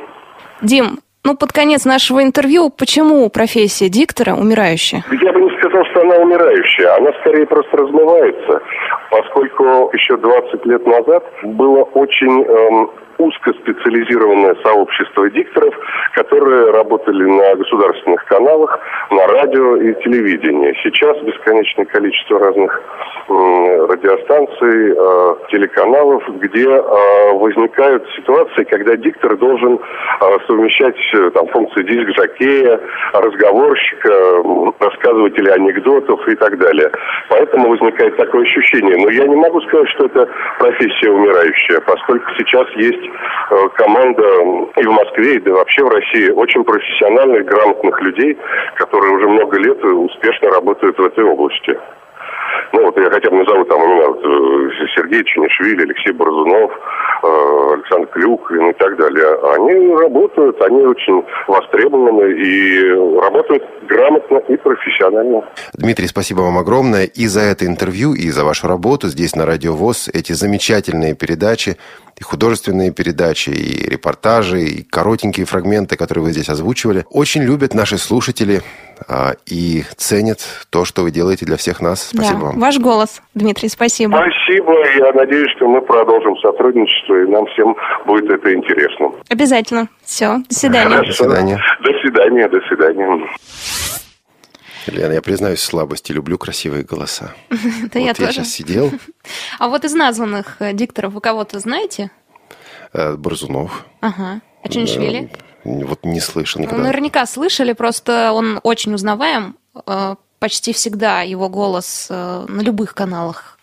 Дим, 0.62 1.00
ну, 1.24 1.36
под 1.36 1.52
конец 1.52 1.86
нашего 1.86 2.24
интервью, 2.24 2.70
почему 2.70 3.30
профессия 3.30 3.90
диктора 3.90 4.34
умирающая? 4.34 5.04
Я 5.12 5.34
бы 5.34 5.42
не 5.42 5.58
сказал, 5.58 5.84
что 5.92 6.02
она 6.02 6.16
умирающая. 6.16 6.96
Она 6.96 7.12
скорее 7.20 7.46
просто 7.46 7.76
размывается, 7.76 8.62
поскольку 9.12 9.90
еще 9.94 10.16
20 10.16 10.66
лет 10.66 10.86
назад 10.88 11.24
было 11.44 11.84
очень 11.84 12.44
эм, 12.44 12.90
узкоспециализированное 13.18 14.56
сообщество 14.64 15.30
дикторов, 15.30 15.74
которые 16.14 16.72
работали 16.72 17.24
на 17.24 17.56
государственных 17.56 18.24
каналах, 18.26 18.80
на 19.12 19.28
радио 19.28 19.78
и 19.78 19.94
телевидении. 20.04 20.74
Сейчас 20.84 21.18
бесконечное 21.22 21.86
количество 21.86 22.40
разных 22.40 22.82
радиостанций, 23.30 24.94
э, 24.96 25.36
телеканалов, 25.52 26.24
где 26.40 26.66
э, 26.66 27.34
возникают 27.34 28.08
ситуации, 28.16 28.64
когда 28.64 28.96
диктор 28.96 29.36
должен 29.38 29.76
э, 29.76 30.38
совмещать 30.48 30.96
там, 31.34 31.48
функции 31.48 31.84
диск-жокея, 31.84 32.80
разговорщика, 33.14 34.10
рассказывателя 34.80 35.54
анекдотов 35.54 36.26
и 36.28 36.36
так 36.36 36.58
далее. 36.58 36.90
Поэтому 37.30 37.70
возникает 37.70 38.16
такое 38.16 38.44
ощущение. 38.44 38.96
Но 38.98 39.10
я 39.10 39.28
не 39.28 39.36
могу 39.36 39.60
сказать, 39.62 39.90
что 39.90 40.06
это 40.06 40.30
профессия 40.60 41.12
умирающая, 41.12 41.82
поскольку 41.82 42.30
сейчас 42.38 42.68
есть 42.76 43.07
команда 43.76 44.24
и 44.78 44.84
в 44.84 44.92
Москве, 44.92 45.36
и 45.36 45.40
да 45.40 45.54
вообще 45.54 45.84
в 45.84 45.90
России 45.90 46.30
очень 46.32 46.64
профессиональных, 46.64 47.46
грамотных 47.46 48.02
людей, 48.02 48.38
которые 48.76 49.14
уже 49.14 49.28
много 49.28 49.58
лет 49.58 49.84
успешно 49.84 50.50
работают 50.50 50.98
в 50.98 51.06
этой 51.06 51.24
области. 51.24 51.78
Ну 52.74 52.86
вот 52.86 52.98
я 52.98 53.10
хотя 53.10 53.30
бы 53.30 53.38
назову 53.38 53.64
там 53.66 53.80
имена 53.80 54.08
вот, 54.08 54.24
э, 54.24 54.88
Сергей 54.96 55.24
Ченишвили, 55.24 55.84
Алексей 55.84 56.12
Борзунов, 56.12 56.72
э, 57.24 57.74
Александр 57.74 58.08
Клюквин 58.08 58.70
и 58.70 58.74
так 58.74 58.98
далее. 58.98 59.28
Они 59.56 59.96
работают, 59.96 60.62
они 60.62 60.86
очень 60.86 61.24
востребованы 61.48 62.32
и 62.32 62.92
работают 63.22 63.64
грамотно 63.88 64.38
и 64.50 64.58
профессионально. 64.58 65.44
Дмитрий, 65.74 66.08
спасибо 66.08 66.42
вам 66.42 66.58
огромное 66.58 67.06
и 67.06 67.28
за 67.28 67.42
это 67.42 67.66
интервью, 67.66 68.14
и 68.14 68.30
за 68.30 68.44
вашу 68.44 68.68
работу 68.68 69.08
здесь 69.08 69.36
на 69.36 69.46
Радио 69.46 69.74
ВОЗ. 69.74 70.10
Эти 70.14 70.34
замечательные 70.34 71.16
передачи 71.16 71.78
и 72.20 72.24
художественные 72.24 72.92
передачи, 72.92 73.50
и 73.50 73.90
репортажи, 73.90 74.62
и 74.62 74.84
коротенькие 74.84 75.46
фрагменты, 75.46 75.96
которые 75.96 76.26
вы 76.26 76.32
здесь 76.32 76.50
озвучивали. 76.50 77.06
Очень 77.12 77.44
любят 77.44 77.74
наши 77.74 77.98
слушатели 77.98 78.62
и 79.46 79.84
ценят 79.96 80.40
то, 80.70 80.86
что 80.86 81.04
вы 81.04 81.12
делаете 81.12 81.46
для 81.46 81.58
всех 81.58 81.82
нас. 81.82 82.10
Спасибо 82.10 82.40
да, 82.40 82.46
вам. 82.46 82.60
Ваш 82.60 82.80
голос, 82.80 83.22
Дмитрий, 83.34 83.70
спасибо. 83.70 84.18
Спасибо. 84.18 84.74
Я 84.98 85.14
надеюсь, 85.14 85.52
что 85.56 85.68
мы 85.68 85.82
продолжим 85.82 86.38
сотрудничество, 86.38 87.22
и 87.22 87.28
нам 87.28 87.46
всем 87.48 87.76
будет 88.06 88.30
это 88.30 88.54
интересно. 88.54 89.12
Обязательно. 89.30 89.88
Все. 90.04 90.38
До 90.50 90.56
свидания. 90.56 90.90
Хорошо. 90.90 91.08
До 91.08 91.14
свидания. 91.14 91.62
До 91.84 92.00
свидания. 92.00 92.50
До 92.50 92.62
свидания. 92.68 93.28
Лена, 94.88 95.14
я 95.14 95.22
признаюсь 95.22 95.60
в 95.60 95.64
слабости, 95.64 96.12
люблю 96.12 96.38
красивые 96.38 96.84
голоса. 96.84 97.34
Да 97.92 98.00
я 98.00 98.14
тоже. 98.14 98.28
я 98.28 98.32
сейчас 98.34 98.50
сидел. 98.50 98.92
А 99.60 99.68
вот 99.68 99.84
из 99.84 99.94
названных 99.94 100.58
э, 100.62 100.74
дикторов 100.74 101.14
вы 101.14 101.22
кого-то 101.22 101.60
знаете? 101.60 102.12
Э, 102.94 103.16
Борзунов. 103.16 103.86
Ага. 104.02 104.42
А 104.64 104.70
Чунишвили? 104.70 105.30
Вот 105.86 106.06
не 106.06 106.20
слышал 106.20 106.62
никогда. 106.62 106.84
Наверняка 106.84 107.26
слышали, 107.26 107.74
просто 107.74 108.32
он 108.32 108.60
очень 108.64 108.94
узнаваем. 108.94 109.56
Э, 109.86 110.16
почти 110.40 110.74
всегда 110.74 111.22
его 111.22 111.50
голос 111.50 112.08
на 112.10 112.62
любых 112.62 112.94
каналах 112.94 113.58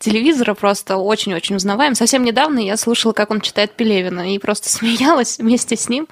телевизора 0.00 0.54
просто 0.54 0.96
очень-очень 0.96 1.56
узнаваем. 1.56 1.94
Совсем 1.94 2.24
недавно 2.24 2.58
я 2.58 2.76
слушала, 2.76 3.12
как 3.12 3.30
он 3.30 3.40
читает 3.40 3.72
Пелевина, 3.72 4.34
и 4.34 4.38
просто 4.38 4.68
смеялась 4.70 5.38
вместе 5.38 5.76
с 5.76 5.88
ним. 5.88 6.08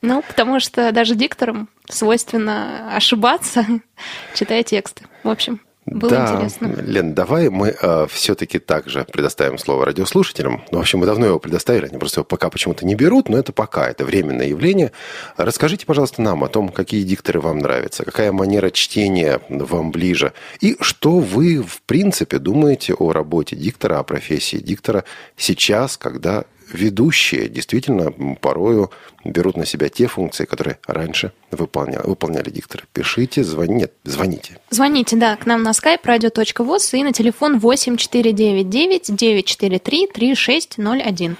Ну, 0.00 0.22
потому 0.22 0.60
что 0.60 0.92
даже 0.92 1.16
дикторам 1.16 1.68
свойственно 1.90 2.94
ошибаться, 2.94 3.66
читая 4.34 4.62
тексты. 4.62 5.04
В 5.24 5.28
общем, 5.28 5.60
Было 5.90 6.10
да, 6.10 6.34
интересно. 6.34 6.74
Лен, 6.82 7.14
давай 7.14 7.48
мы 7.48 7.74
э, 7.80 8.06
все-таки 8.10 8.58
также 8.58 9.06
предоставим 9.10 9.58
слово 9.58 9.86
радиослушателям. 9.86 10.62
Ну, 10.70 10.78
в 10.78 10.80
общем, 10.80 11.00
мы 11.00 11.06
давно 11.06 11.26
его 11.26 11.38
предоставили, 11.38 11.86
они 11.86 11.98
просто 11.98 12.20
его 12.20 12.24
пока 12.24 12.50
почему-то 12.50 12.86
не 12.86 12.94
берут, 12.94 13.28
но 13.28 13.38
это 13.38 13.52
пока, 13.52 13.88
это 13.88 14.04
временное 14.04 14.46
явление. 14.46 14.92
Расскажите, 15.36 15.86
пожалуйста, 15.86 16.22
нам 16.22 16.44
о 16.44 16.48
том, 16.48 16.68
какие 16.68 17.02
дикторы 17.02 17.40
вам 17.40 17.58
нравятся, 17.58 18.04
какая 18.04 18.32
манера 18.32 18.70
чтения 18.70 19.40
вам 19.48 19.90
ближе, 19.90 20.32
и 20.60 20.76
что 20.80 21.18
вы, 21.18 21.62
в 21.62 21.82
принципе, 21.82 22.38
думаете 22.38 22.94
о 22.94 23.12
работе 23.12 23.56
диктора, 23.56 23.98
о 23.98 24.02
профессии 24.02 24.58
диктора 24.58 25.04
сейчас, 25.36 25.96
когда 25.96 26.44
ведущие 26.72 27.48
действительно 27.48 28.12
порою 28.40 28.90
берут 29.24 29.56
на 29.56 29.66
себя 29.66 29.88
те 29.88 30.06
функции, 30.06 30.44
которые 30.44 30.78
раньше 30.86 31.32
выполняли, 31.50 32.06
выполняли 32.06 32.50
дикторы. 32.50 32.84
Пишите, 32.92 33.44
звоните, 33.44 33.90
звоните. 34.04 34.58
Звоните, 34.70 35.16
да, 35.16 35.36
к 35.36 35.46
нам 35.46 35.62
на 35.62 35.70
skype 35.70 36.02
radio.voz 36.04 36.98
и 36.98 37.02
на 37.02 37.12
телефон 37.12 37.58
8499 37.58 39.14
943 39.16 40.06
3601. 40.12 41.36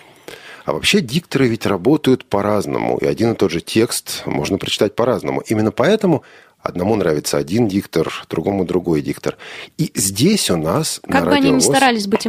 А 0.65 0.73
вообще 0.73 1.01
дикторы 1.01 1.49
ведь 1.49 1.65
работают 1.65 2.27
по-разному, 2.27 2.99
и 2.99 3.07
один 3.07 3.33
и 3.33 3.35
тот 3.35 3.51
же 3.51 3.61
текст 3.61 4.23
можно 4.27 4.59
прочитать 4.59 4.95
по-разному. 4.95 5.43
Именно 5.47 5.71
поэтому 5.73 6.25
Одному 6.61 6.97
нравится 6.97 7.39
один 7.39 7.69
диктор, 7.69 8.13
другому 8.29 8.65
другой 8.65 9.01
диктор. 9.01 9.39
И 9.79 9.93
здесь 9.95 10.51
у 10.51 10.57
нас 10.57 11.01
Как 11.05 11.25
на 11.25 11.31
бы 11.31 11.37
они 11.37 11.51
ни 11.51 11.57
радиовоз- 11.59 11.63
старались 11.63 12.07
быть 12.09 12.27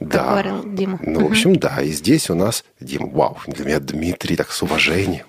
эмоциональны, 0.00 0.08
как 0.08 0.08
Да. 0.08 0.30
говорил 0.30 0.74
Дима. 0.74 0.98
Ну, 1.02 1.20
в 1.26 1.30
общем, 1.30 1.56
да. 1.56 1.80
И 1.82 1.90
здесь 1.90 2.30
у 2.30 2.34
нас 2.34 2.64
Дим, 2.80 3.10
вау, 3.10 3.38
для 3.46 3.64
меня 3.64 3.80
Дмитрий 3.80 4.36
так 4.36 4.50
с 4.52 4.62
уважением. 4.62 5.24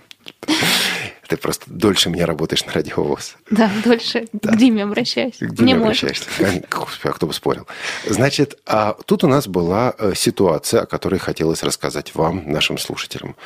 Ты 1.28 1.38
просто 1.38 1.64
дольше 1.72 2.10
меня 2.10 2.26
работаешь 2.26 2.66
на 2.66 2.74
радиовоз. 2.74 3.38
Да, 3.50 3.72
дольше 3.86 4.28
к 4.34 4.56
Диме 4.58 4.84
обращаюсь. 4.84 5.38
К 5.38 5.42
Мне 5.44 5.56
Диме 5.56 5.74
можно. 5.76 5.86
обращаешься. 5.86 6.28
А 7.04 7.10
кто 7.12 7.26
бы 7.26 7.34
спорил. 7.34 7.68
Значит, 8.06 8.60
а 8.66 8.98
тут 9.06 9.24
у 9.24 9.28
нас 9.28 9.48
была 9.48 9.94
э, 9.98 10.12
ситуация, 10.14 10.82
о 10.82 10.86
которой 10.86 11.20
хотелось 11.20 11.64
рассказать 11.64 12.14
вам, 12.16 12.52
нашим 12.52 12.78
слушателям. 12.78 13.38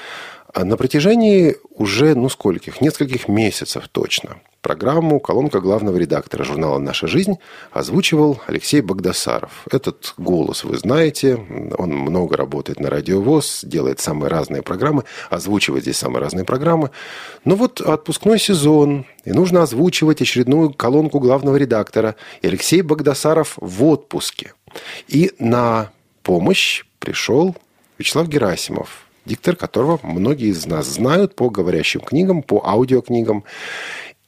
А 0.52 0.64
На 0.66 0.78
протяжении 0.78 1.58
уже, 1.70 2.16
ну 2.16 2.28
скольких, 2.30 2.82
нескольких 2.82 3.28
месяцев 3.28 3.88
точно, 3.92 4.38
программу 4.66 5.20
«Колонка 5.20 5.60
главного 5.60 5.96
редактора» 5.96 6.44
журнала 6.44 6.80
«Наша 6.80 7.06
жизнь» 7.06 7.36
озвучивал 7.72 8.42
Алексей 8.48 8.82
Богдасаров. 8.82 9.64
Этот 9.70 10.16
голос 10.18 10.64
вы 10.64 10.76
знаете, 10.80 11.36
он 11.78 11.92
много 11.92 12.36
работает 12.36 12.80
на 12.80 12.90
радиовоз, 12.90 13.64
делает 13.64 14.00
самые 14.00 14.32
разные 14.32 14.64
программы, 14.64 15.04
озвучивает 15.30 15.84
здесь 15.84 15.98
самые 15.98 16.20
разные 16.20 16.46
программы. 16.46 16.90
Но 17.44 17.56
вот 17.56 17.80
отпускной 17.80 18.40
сезон, 18.40 19.06
и 19.24 19.34
нужно 19.34 19.62
озвучивать 19.62 20.24
очередную 20.24 20.74
колонку 20.74 21.20
главного 21.20 21.58
редактора. 21.58 22.16
И 22.42 22.48
Алексей 22.48 22.82
Богдасаров 22.82 23.58
в 23.58 23.84
отпуске. 23.84 24.54
И 25.08 25.32
на 25.38 25.92
помощь 26.24 26.86
пришел 26.98 27.56
Вячеслав 28.00 28.28
Герасимов, 28.28 29.06
диктор 29.26 29.56
которого 29.56 30.00
многие 30.02 30.48
из 30.48 30.66
нас 30.66 30.88
знают 30.88 31.36
по 31.36 31.52
говорящим 31.52 32.00
книгам, 32.00 32.42
по 32.42 32.64
аудиокнигам. 32.66 33.44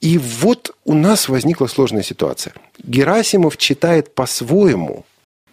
И 0.01 0.17
вот 0.17 0.75
у 0.85 0.93
нас 0.93 1.27
возникла 1.27 1.67
сложная 1.67 2.03
ситуация. 2.03 2.53
Герасимов 2.83 3.57
читает 3.57 4.13
по-своему 4.13 5.05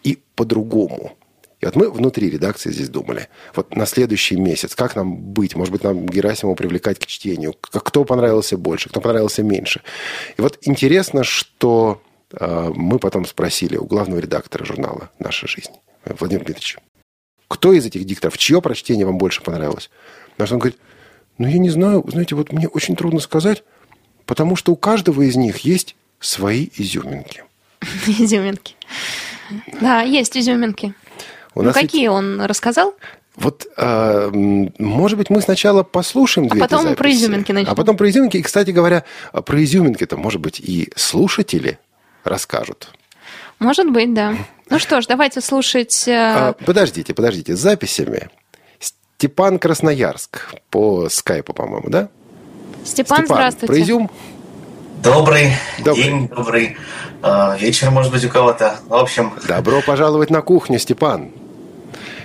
и 0.02 0.18
по-другому. 0.34 1.16
И 1.60 1.66
вот 1.66 1.76
мы 1.76 1.90
внутри 1.90 2.28
редакции 2.28 2.70
здесь 2.70 2.90
думали, 2.90 3.28
вот 3.54 3.74
на 3.74 3.86
следующий 3.86 4.36
месяц, 4.36 4.74
как 4.74 4.96
нам 4.96 5.16
быть? 5.16 5.56
Может 5.56 5.72
быть, 5.72 5.82
нам 5.82 6.04
Герасимова 6.04 6.54
привлекать 6.56 6.98
к 6.98 7.06
чтению? 7.06 7.54
Кто 7.58 8.04
понравился 8.04 8.58
больше, 8.58 8.90
кто 8.90 9.00
понравился 9.00 9.42
меньше? 9.42 9.80
И 10.36 10.42
вот 10.42 10.58
интересно, 10.62 11.24
что 11.24 12.02
э, 12.38 12.70
мы 12.74 12.98
потом 12.98 13.24
спросили 13.24 13.78
у 13.78 13.86
главного 13.86 14.20
редактора 14.20 14.66
журнала 14.66 15.10
«Наша 15.18 15.46
жизнь» 15.46 15.72
Владимира 16.04 16.44
Дмитриевича, 16.44 16.80
кто 17.48 17.72
из 17.72 17.86
этих 17.86 18.04
дикторов, 18.04 18.36
чье 18.36 18.60
прочтение 18.60 19.06
вам 19.06 19.16
больше 19.16 19.42
понравилось? 19.42 19.88
На 20.36 20.44
что 20.44 20.56
он 20.56 20.60
говорит, 20.60 20.78
ну, 21.38 21.48
я 21.48 21.58
не 21.58 21.70
знаю, 21.70 22.04
знаете, 22.06 22.34
вот 22.34 22.52
мне 22.52 22.68
очень 22.68 22.94
трудно 22.94 23.20
сказать, 23.20 23.64
потому 24.26 24.56
что 24.56 24.72
у 24.72 24.76
каждого 24.76 25.22
из 25.22 25.36
них 25.36 25.58
есть 25.58 25.96
свои 26.20 26.68
изюминки. 26.76 27.44
Изюминки. 28.06 28.74
Да, 29.80 30.02
есть 30.02 30.36
изюминки. 30.36 30.94
У 31.54 31.60
ну, 31.60 31.66
нас 31.66 31.76
ведь- 31.76 31.86
какие 31.86 32.08
он 32.08 32.40
рассказал? 32.40 32.94
Вот, 33.36 33.66
а, 33.76 34.28
м, 34.28 34.72
может 34.78 35.18
быть, 35.18 35.28
мы 35.28 35.40
сначала 35.40 35.82
послушаем 35.82 36.48
две 36.48 36.60
А 36.62 36.68
потом 36.68 36.86
эти 36.86 36.94
про 36.94 37.08
записи, 37.08 37.24
изюминки 37.24 37.52
начнем. 37.52 37.72
А 37.72 37.74
потом 37.74 37.96
про 37.96 38.08
изюминки. 38.08 38.36
И, 38.36 38.42
кстати 38.42 38.70
говоря, 38.70 39.04
а 39.32 39.42
про 39.42 39.62
изюминки-то, 39.62 40.16
может 40.16 40.40
быть, 40.40 40.60
и 40.60 40.90
слушатели 40.94 41.78
расскажут. 42.22 42.90
Может 43.58 43.90
быть, 43.90 44.14
да. 44.14 44.36
Ну 44.70 44.78
что 44.78 45.00
ж, 45.00 45.06
давайте 45.06 45.40
слушать... 45.40 46.06
э, 46.06 46.12
А, 46.14 46.52
подождите, 46.52 47.12
подождите. 47.12 47.56
С 47.56 47.60
записями. 47.60 48.30
Степан 48.78 49.58
Красноярск 49.58 50.54
по 50.70 51.08
скайпу, 51.08 51.52
по-моему, 51.52 51.88
да? 51.90 52.08
Степан, 52.84 53.24
здравствуйте. 53.26 53.66
про 53.66 53.80
изюм? 53.82 54.10
Добрый, 55.02 55.52
Добрый. 55.78 56.02
день, 56.02 56.28
добрый 56.28 56.76
э, 57.22 57.56
вечер, 57.58 57.90
может 57.90 58.10
быть, 58.12 58.24
у 58.24 58.28
кого-то. 58.28 58.76
В 58.88 58.94
общем, 58.94 59.32
Добро 59.46 59.82
пожаловать 59.82 60.30
на 60.30 60.40
кухню, 60.42 60.78
Степан. 60.78 61.30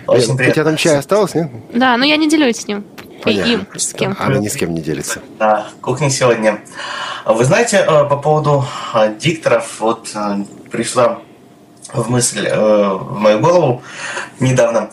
очень 0.07 0.23
Лен, 0.27 0.31
у 0.31 0.37
приятно. 0.37 0.53
тебя 0.55 0.63
там 0.65 0.77
чай 0.77 0.97
осталось, 0.97 1.35
нет? 1.35 1.49
Да, 1.73 1.97
но 1.97 2.05
я 2.05 2.15
не 2.17 2.29
делюсь 2.29 2.57
с 2.57 2.67
ним. 2.67 2.85
И 2.99 3.21
Понятно. 3.23 3.51
им, 3.51 3.67
с 3.75 3.93
кем. 3.93 4.15
Она 4.17 4.37
ни 4.37 4.47
с 4.47 4.55
кем 4.55 4.73
не 4.73 4.81
делится. 4.81 5.19
На 5.39 5.67
кухне 5.81 6.09
сегодня. 6.09 6.61
Вы 7.25 7.43
знаете, 7.43 7.77
э, 7.85 7.85
по 8.05 8.15
поводу 8.15 8.65
э, 8.93 9.13
дикторов, 9.19 9.79
вот 9.79 10.09
э, 10.15 10.37
пришла 10.71 11.19
в 11.93 12.09
мысль 12.09 12.45
э, 12.47 12.57
в 12.93 13.17
мою 13.19 13.39
голову 13.39 13.81
недавно. 14.39 14.89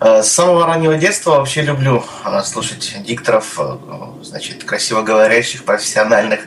Э, 0.00 0.22
С 0.22 0.32
самого 0.32 0.66
раннего 0.66 0.96
детства 0.96 1.32
вообще 1.32 1.62
люблю 1.62 2.04
э, 2.24 2.42
слушать 2.42 2.96
дикторов, 3.04 3.58
э, 3.58 3.76
значит, 4.22 4.62
красиво 4.64 5.02
говорящих, 5.02 5.64
профессиональных, 5.64 6.40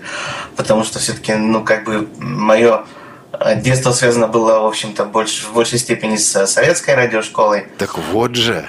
потому 0.55 0.83
что 0.83 0.99
все-таки, 0.99 1.33
ну, 1.33 1.63
как 1.63 1.83
бы 1.83 2.07
мое 2.17 2.85
детство 3.57 3.91
связано 3.91 4.27
было, 4.27 4.59
в 4.61 4.65
общем-то, 4.65 5.05
больше, 5.05 5.47
в 5.47 5.53
большей 5.53 5.79
степени 5.79 6.15
с 6.15 6.47
советской 6.47 6.95
радиошколой. 6.95 7.67
Так 7.77 7.97
вот 7.97 8.35
же. 8.35 8.65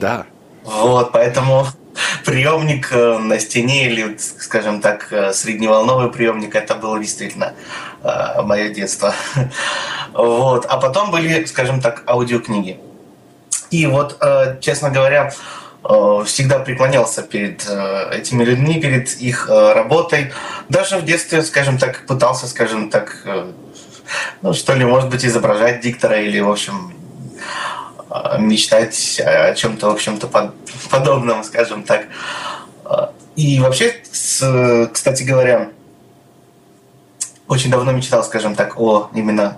Да. 0.00 0.26
Вот, 0.64 1.12
поэтому 1.12 1.66
приемник 2.24 2.90
на 2.92 3.38
стене 3.38 3.86
или, 3.86 4.16
скажем 4.18 4.80
так, 4.80 5.12
средневолновый 5.32 6.10
приемник, 6.10 6.56
это 6.56 6.74
было 6.74 6.98
действительно 6.98 7.54
мое 8.42 8.70
детство. 8.70 9.14
Вот. 10.12 10.66
А 10.66 10.76
потом 10.76 11.10
были, 11.10 11.46
скажем 11.46 11.80
так, 11.80 12.02
аудиокниги. 12.06 12.78
И 13.72 13.86
вот, 13.86 14.18
э, 14.20 14.58
честно 14.60 14.90
говоря, 14.90 15.32
э, 15.82 16.24
всегда 16.26 16.58
преклонялся 16.58 17.22
перед 17.22 17.66
э, 17.66 18.10
этими 18.18 18.44
людьми, 18.44 18.78
перед 18.80 19.16
их 19.16 19.48
работой. 19.48 20.30
Даже 20.68 20.98
в 20.98 21.04
детстве, 21.04 21.42
скажем 21.42 21.78
так, 21.78 22.06
пытался, 22.06 22.46
скажем 22.46 22.90
так, 22.90 23.26
ну 24.42 24.52
что 24.52 24.74
ли, 24.74 24.84
может 24.84 25.08
быть, 25.08 25.24
изображать 25.24 25.80
диктора 25.80 26.20
или, 26.20 26.38
в 26.40 26.50
общем, 26.50 26.92
мечтать 28.38 29.22
о 29.24 29.54
чем-то, 29.54 29.88
в 29.88 29.92
общем-то, 29.94 30.26
под- 30.26 30.54
подобном, 30.90 31.42
скажем 31.42 31.82
так. 31.82 32.08
И 33.36 33.58
вообще, 33.58 33.94
кстати 34.92 35.22
говоря, 35.22 35.70
очень 37.48 37.70
давно 37.70 37.92
мечтал, 37.92 38.22
скажем 38.22 38.54
так, 38.54 38.78
о 38.78 39.08
именно 39.14 39.56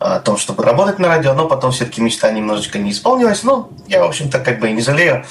о 0.00 0.18
том, 0.18 0.38
чтобы 0.38 0.64
работать 0.64 0.98
на 0.98 1.08
радио, 1.08 1.34
но 1.34 1.46
потом 1.46 1.72
все-таки 1.72 2.00
мечта 2.00 2.32
немножечко 2.32 2.78
не 2.78 2.90
исполнилась. 2.90 3.42
Но 3.44 3.68
я, 3.86 4.02
в 4.02 4.08
общем-то, 4.08 4.38
как 4.40 4.58
бы 4.58 4.70
и 4.70 4.72
не 4.72 4.80
жалею. 4.80 5.24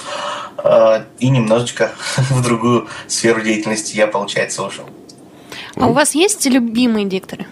Э, 0.64 1.02
И 1.18 1.30
немножечко 1.30 1.92
в 2.30 2.44
другую 2.44 2.88
сферу 3.08 3.42
деятельности 3.42 3.96
я, 3.98 4.06
получается, 4.08 4.64
ушел. 4.64 4.86
А 5.76 5.88
у 5.88 5.94
вас 5.94 6.14
есть 6.14 6.46
любимые 6.46 7.06
дикторы? 7.08 7.48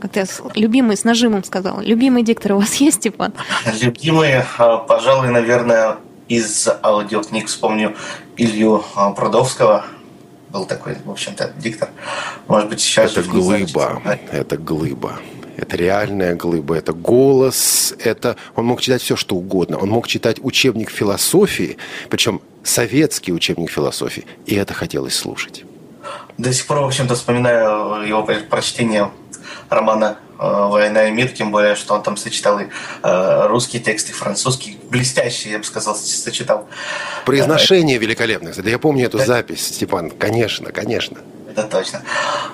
Как 0.00 0.16
я 0.16 0.26
с- 0.26 0.42
любимый 0.56 0.96
с 0.96 1.04
нажимом 1.04 1.44
сказала. 1.44 1.80
Любимые 1.80 2.24
дикторы 2.24 2.56
у 2.56 2.58
вас 2.58 2.74
есть, 2.74 2.96
Степан? 2.98 3.32
Любимые, 3.80 4.44
э, 4.58 4.78
пожалуй, 4.88 5.28
наверное, 5.28 5.96
из 6.26 6.68
аудиокниг 6.82 7.46
вспомню 7.46 7.94
Илью 8.36 8.82
э, 8.96 9.10
Прудовского. 9.14 9.84
Был 10.50 10.66
такой, 10.66 10.96
в 11.04 11.10
общем-то, 11.10 11.52
диктор. 11.58 11.90
Может 12.48 12.68
быть, 12.70 12.80
сейчас... 12.80 13.12
Это 13.12 13.22
глыба. 13.28 14.02
Это 14.32 14.56
глыба. 14.56 15.18
Это 15.56 15.76
реальная 15.76 16.34
глыба. 16.34 16.76
Это 16.76 16.92
голос. 16.92 17.94
Это... 17.98 18.36
Он 18.56 18.66
мог 18.66 18.80
читать 18.80 19.02
все, 19.02 19.16
что 19.16 19.36
угодно. 19.36 19.78
Он 19.78 19.88
мог 19.88 20.08
читать 20.08 20.38
учебник 20.42 20.90
философии, 20.90 21.76
причем 22.10 22.40
советский 22.62 23.32
учебник 23.32 23.70
философии. 23.70 24.24
И 24.46 24.54
это 24.54 24.74
хотелось 24.74 25.14
слушать. 25.14 25.64
До 26.38 26.52
сих 26.52 26.66
пор, 26.66 26.78
в 26.80 26.84
общем-то, 26.84 27.14
вспоминаю 27.14 28.06
его 28.06 28.22
про- 28.24 28.40
прочтение 28.40 29.10
романа 29.70 30.18
э, 30.38 30.42
«Война 30.42 31.08
и 31.08 31.12
мир», 31.12 31.28
тем 31.28 31.50
более, 31.52 31.76
что 31.76 31.94
он 31.94 32.02
там 32.02 32.16
сочетал 32.16 32.58
и 32.58 32.64
э, 33.02 33.46
русский 33.46 33.80
текст, 33.80 34.10
и 34.10 34.12
французский. 34.12 34.78
Блестящий, 34.90 35.50
я 35.50 35.58
бы 35.58 35.64
сказал, 35.64 35.94
сочетал. 35.94 36.68
Произношение 37.24 37.98
великолепное. 37.98 38.52
Да 38.54 38.68
я 38.68 38.78
помню 38.78 39.06
эту 39.06 39.18
запись, 39.18 39.66
Степан. 39.66 40.10
Конечно, 40.10 40.72
конечно. 40.72 41.18
Это 41.56 41.68
точно. 41.68 42.02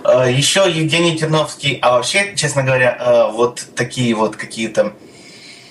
Э, 0.04 0.30
Еще 0.30 0.70
Евгений 0.70 1.16
Терновский, 1.16 1.78
а 1.80 1.92
вообще, 1.92 2.34
честно 2.36 2.62
говоря, 2.62 2.96
э, 3.00 3.32
вот 3.32 3.66
такие 3.74 4.14
вот 4.14 4.36
какие-то 4.36 4.92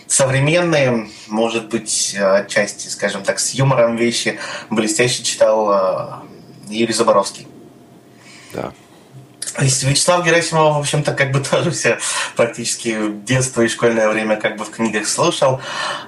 современные, 0.07 1.09
может 1.27 1.69
быть, 1.69 2.15
отчасти, 2.19 2.87
скажем 2.87 3.21
так, 3.21 3.39
с 3.39 3.51
юмором 3.51 3.97
вещи 3.97 4.39
блестяще 4.71 5.21
читал 5.21 5.71
э, 5.71 6.73
Юрий 6.73 6.93
Заборовский. 6.93 7.47
Да. 8.51 8.73
Вячеслав 9.57 10.25
Герасимов, 10.25 10.75
в 10.75 10.79
общем-то, 10.79 11.13
как 11.13 11.31
бы 11.31 11.39
тоже 11.51 11.71
все 11.71 11.99
практически 12.35 13.11
детство 13.25 13.61
и 13.61 13.67
школьное 13.67 14.09
время 14.09 14.35
как 14.35 14.57
бы 14.57 14.65
в 14.65 14.69
книгах 14.69 15.07
слушал, 15.07 15.61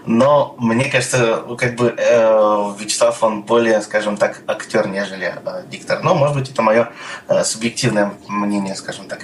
но 0.06 0.56
мне 0.60 0.86
кажется, 0.86 1.44
как 1.58 1.76
бы 1.76 1.94
э, 1.98 2.74
Вячеслав, 2.80 3.22
он 3.24 3.44
более, 3.44 3.82
скажем 3.82 4.18
так, 4.18 4.42
актер, 4.48 4.88
нежели 4.88 5.34
э, 5.44 5.64
диктор. 5.70 6.04
Но, 6.04 6.16
может 6.16 6.38
быть, 6.38 6.50
это 6.50 6.62
мое 6.62 6.92
э, 7.28 7.44
субъективное 7.44 8.14
мнение, 8.28 8.76
скажем 8.76 9.08
так. 9.08 9.22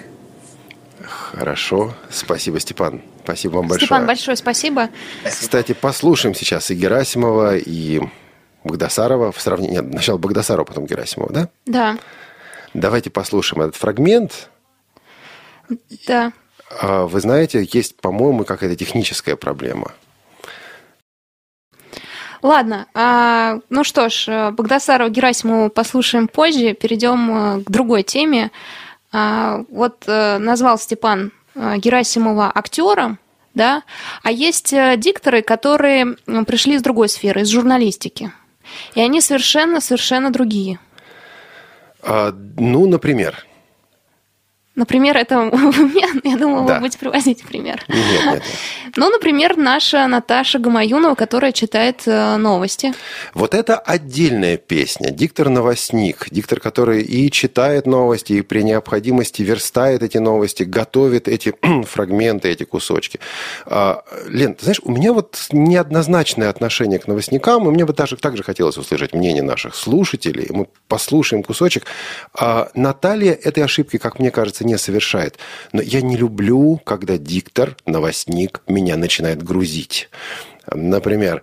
Хорошо. 1.03 1.93
Спасибо, 2.09 2.59
Степан. 2.59 3.01
Спасибо 3.23 3.57
вам 3.57 3.67
большое. 3.67 3.85
Степан, 3.85 4.05
большое 4.05 4.37
спасибо. 4.37 4.89
Спасибо. 5.21 5.41
Кстати, 5.41 5.73
послушаем 5.73 6.35
сейчас 6.35 6.71
и 6.71 6.75
Герасимова, 6.75 7.57
и 7.57 8.01
Богдасарова 8.63 9.31
в 9.31 9.41
сравнении... 9.41 9.75
Нет, 9.75 9.85
сначала 9.91 10.17
Богдасарова, 10.17 10.65
потом 10.65 10.85
Герасимова, 10.85 11.31
да? 11.31 11.49
Да, 11.65 11.97
Давайте 12.77 13.09
послушаем 13.09 13.63
этот 13.63 13.75
фрагмент. 13.75 14.51
да. 16.07 16.31
А, 16.79 17.07
Вы 17.07 17.19
знаете, 17.21 17.67
есть, 17.73 17.97
по-моему, 17.97 18.45
какая-то 18.45 18.75
техническая 18.75 19.35
проблема. 19.35 19.93
Ладно, 22.43 22.85
а, 22.93 23.61
ну 23.71 23.83
что 23.83 24.09
ж, 24.09 24.25
э, 24.27 24.51
Богдасарова 24.51 25.09
Герасимову 25.09 25.71
послушаем 25.71 26.27
позже, 26.27 26.73
перейдем 26.75 27.31
э, 27.31 27.63
к 27.63 27.71
другой 27.71 28.03
теме. 28.03 28.51
А, 29.11 29.63
вот 29.71 30.03
э, 30.05 30.37
назвал 30.37 30.77
Степан 30.77 31.31
Герасимова 31.55 32.51
актером, 32.53 33.17
да, 33.55 33.81
а 34.21 34.29
есть 34.29 34.71
дикторы, 34.97 35.41
которые 35.41 36.17
пришли 36.45 36.75
из 36.75 36.83
другой 36.83 37.09
сферы, 37.09 37.41
из 37.41 37.47
журналистики. 37.47 38.31
И 38.93 39.01
они 39.01 39.19
совершенно-совершенно 39.19 40.29
другие. 40.29 40.77
А, 42.01 42.31
Ну, 42.57 42.87
например. 42.87 43.46
Например, 44.77 45.17
это 45.17 45.51
я 46.23 46.37
думала, 46.37 46.67
Да. 46.67 46.75
вы 46.75 46.79
будете 46.81 46.99
приводить 46.99 47.43
пример. 47.43 47.83
Нет, 47.87 47.97
нет, 47.97 48.33
нет. 48.35 48.43
Ну, 48.95 49.09
например, 49.09 49.57
наша 49.57 50.07
Наташа 50.07 50.59
Гамаюнова, 50.59 51.15
которая 51.15 51.51
читает 51.51 52.03
э, 52.05 52.37
новости. 52.37 52.93
Вот 53.33 53.53
это 53.53 53.77
отдельная 53.77 54.57
песня. 54.57 55.11
Диктор-новостник. 55.11 56.27
Диктор, 56.31 56.59
который 56.59 57.01
и 57.03 57.29
читает 57.31 57.85
новости, 57.87 58.33
и 58.33 58.41
при 58.41 58.61
необходимости 58.61 59.41
верстает 59.41 60.03
эти 60.03 60.17
новости, 60.19 60.63
готовит 60.63 61.27
эти 61.27 61.53
фрагменты, 61.85 62.49
эти 62.49 62.63
кусочки. 62.63 63.19
А, 63.65 64.03
Лен, 64.27 64.53
ты 64.55 64.63
знаешь, 64.63 64.79
у 64.83 64.91
меня 64.91 65.11
вот 65.13 65.47
неоднозначное 65.51 66.49
отношение 66.49 66.99
к 66.99 67.07
новостникам, 67.07 67.67
и 67.67 67.71
мне 67.71 67.85
бы 67.85 67.93
даже 67.93 68.15
также 68.15 68.43
хотелось 68.43 68.77
услышать 68.77 69.13
мнение 69.13 69.43
наших 69.43 69.75
слушателей. 69.75 70.47
Мы 70.49 70.67
послушаем 70.87 71.41
кусочек. 71.43 71.85
А, 72.33 72.69
Наталья 72.75 73.33
этой 73.33 73.63
ошибки, 73.63 73.97
как 73.97 74.19
мне 74.19 74.29
кажется, 74.31 74.65
не 74.67 74.77
совершает. 74.77 75.37
Но 75.71 75.81
я 75.81 76.01
не 76.01 76.15
люблю, 76.17 76.79
когда 76.83 77.17
диктор, 77.17 77.75
новостник 77.85 78.61
меня 78.67 78.97
начинает 78.97 79.41
грузить. 79.41 80.09
Например, 80.71 81.41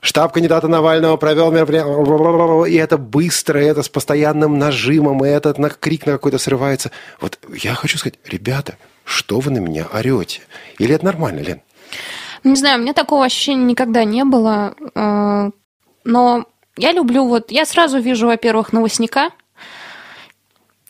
штаб 0.00 0.32
кандидата 0.32 0.68
Навального 0.68 1.16
провел 1.16 1.52
мероприятие, 1.52 2.74
и 2.74 2.76
это 2.76 2.98
быстро, 2.98 3.62
и 3.62 3.66
это 3.66 3.82
с 3.82 3.88
постоянным 3.88 4.58
нажимом, 4.58 5.24
и 5.24 5.28
этот 5.28 5.58
на 5.58 5.70
крик 5.70 6.06
на 6.06 6.12
какой-то 6.12 6.38
срывается. 6.38 6.90
Вот 7.20 7.38
я 7.62 7.74
хочу 7.74 7.98
сказать, 7.98 8.18
ребята, 8.24 8.76
что 9.04 9.40
вы 9.40 9.50
на 9.50 9.58
меня 9.58 9.86
орете? 9.92 10.40
Или 10.78 10.94
это 10.94 11.04
нормально, 11.04 11.40
Лен? 11.40 11.60
Не 12.42 12.56
знаю, 12.56 12.78
у 12.78 12.82
меня 12.82 12.92
такого 12.92 13.24
ощущения 13.24 13.64
никогда 13.64 14.04
не 14.04 14.24
было. 14.24 14.74
э, 14.94 15.50
Но 16.04 16.44
я 16.76 16.92
люблю 16.92 17.26
вот... 17.26 17.50
Я 17.50 17.64
сразу 17.64 17.98
вижу, 18.00 18.26
во-первых, 18.26 18.72
новостника. 18.72 19.30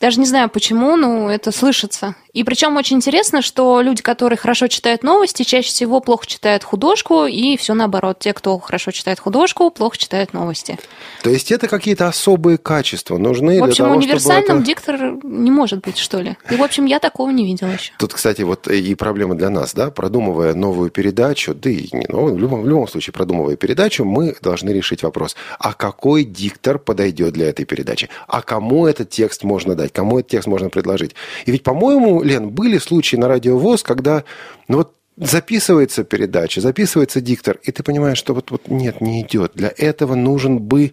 Даже 0.01 0.19
не 0.19 0.25
знаю 0.25 0.49
почему, 0.49 0.95
но 0.97 1.31
это 1.31 1.51
слышится. 1.51 2.15
И 2.33 2.43
причем 2.43 2.75
очень 2.75 2.97
интересно, 2.97 3.41
что 3.41 3.79
люди, 3.79 4.01
которые 4.01 4.37
хорошо 4.37 4.67
читают 4.67 5.03
новости, 5.03 5.43
чаще 5.43 5.69
всего 5.69 6.01
плохо 6.01 6.27
читают 6.27 6.65
художку, 6.65 7.25
и 7.25 7.55
все 7.55 7.73
наоборот. 7.73 8.19
Те, 8.19 8.33
кто 8.33 8.59
хорошо 8.59 8.91
читает 8.91 9.21
художку, 9.21 9.71
плохо 9.71 9.97
читают 9.97 10.33
новости. 10.33 10.77
То 11.23 11.29
есть 11.29 11.49
это 11.53 11.69
какие-то 11.69 12.09
особые 12.09 12.57
качества 12.57 13.17
нужны 13.17 13.61
В 13.61 13.63
общем, 13.63 13.85
для 13.85 13.85
того, 13.85 13.97
универсальным 13.97 14.57
это... 14.57 14.65
диктор 14.65 14.95
не 15.23 15.49
может 15.49 15.79
быть, 15.79 15.97
что 15.97 16.19
ли. 16.19 16.35
И, 16.51 16.55
в 16.55 16.61
общем, 16.61 16.85
я 16.85 16.99
такого 16.99 17.29
не 17.29 17.45
видела 17.45 17.69
еще. 17.69 17.93
Тут, 17.97 18.13
кстати, 18.13 18.41
вот 18.41 18.67
и 18.67 18.95
проблема 18.95 19.35
для 19.35 19.49
нас, 19.49 19.73
да, 19.73 19.89
продумывая 19.91 20.53
новую 20.55 20.89
передачу, 20.89 21.55
да 21.55 21.69
и 21.69 21.87
не 21.93 22.05
новую, 22.09 22.35
в 22.35 22.39
любом, 22.39 22.63
в 22.63 22.67
любом 22.67 22.89
случае, 22.89 23.13
продумывая 23.13 23.55
передачу, 23.55 24.03
мы 24.03 24.35
должны 24.41 24.71
решить 24.71 25.03
вопрос, 25.03 25.37
а 25.57 25.71
какой 25.71 26.25
диктор 26.25 26.79
подойдет 26.79 27.31
для 27.31 27.47
этой 27.47 27.63
передачи? 27.63 28.09
А 28.27 28.41
кому 28.41 28.87
этот 28.87 29.09
текст 29.09 29.43
можно 29.45 29.73
дать? 29.73 29.84
Кому 29.91 30.19
этот 30.19 30.31
текст 30.31 30.47
можно 30.47 30.69
предложить? 30.69 31.15
И 31.45 31.51
ведь, 31.51 31.63
по-моему, 31.63 32.23
Лен, 32.23 32.49
были 32.49 32.77
случаи 32.77 33.15
на 33.15 33.27
радио 33.27 33.57
ВОЗ, 33.57 33.83
когда, 33.83 34.23
ну 34.67 34.77
вот, 34.77 34.93
записывается 35.17 36.03
передача, 36.03 36.61
записывается 36.61 37.21
диктор, 37.21 37.59
и 37.63 37.71
ты 37.71 37.83
понимаешь, 37.83 38.17
что 38.17 38.33
вот, 38.33 38.51
вот 38.51 38.67
нет, 38.67 39.01
не 39.01 39.21
идет. 39.21 39.51
Для 39.55 39.71
этого 39.77 40.15
нужен 40.15 40.59
бы 40.59 40.91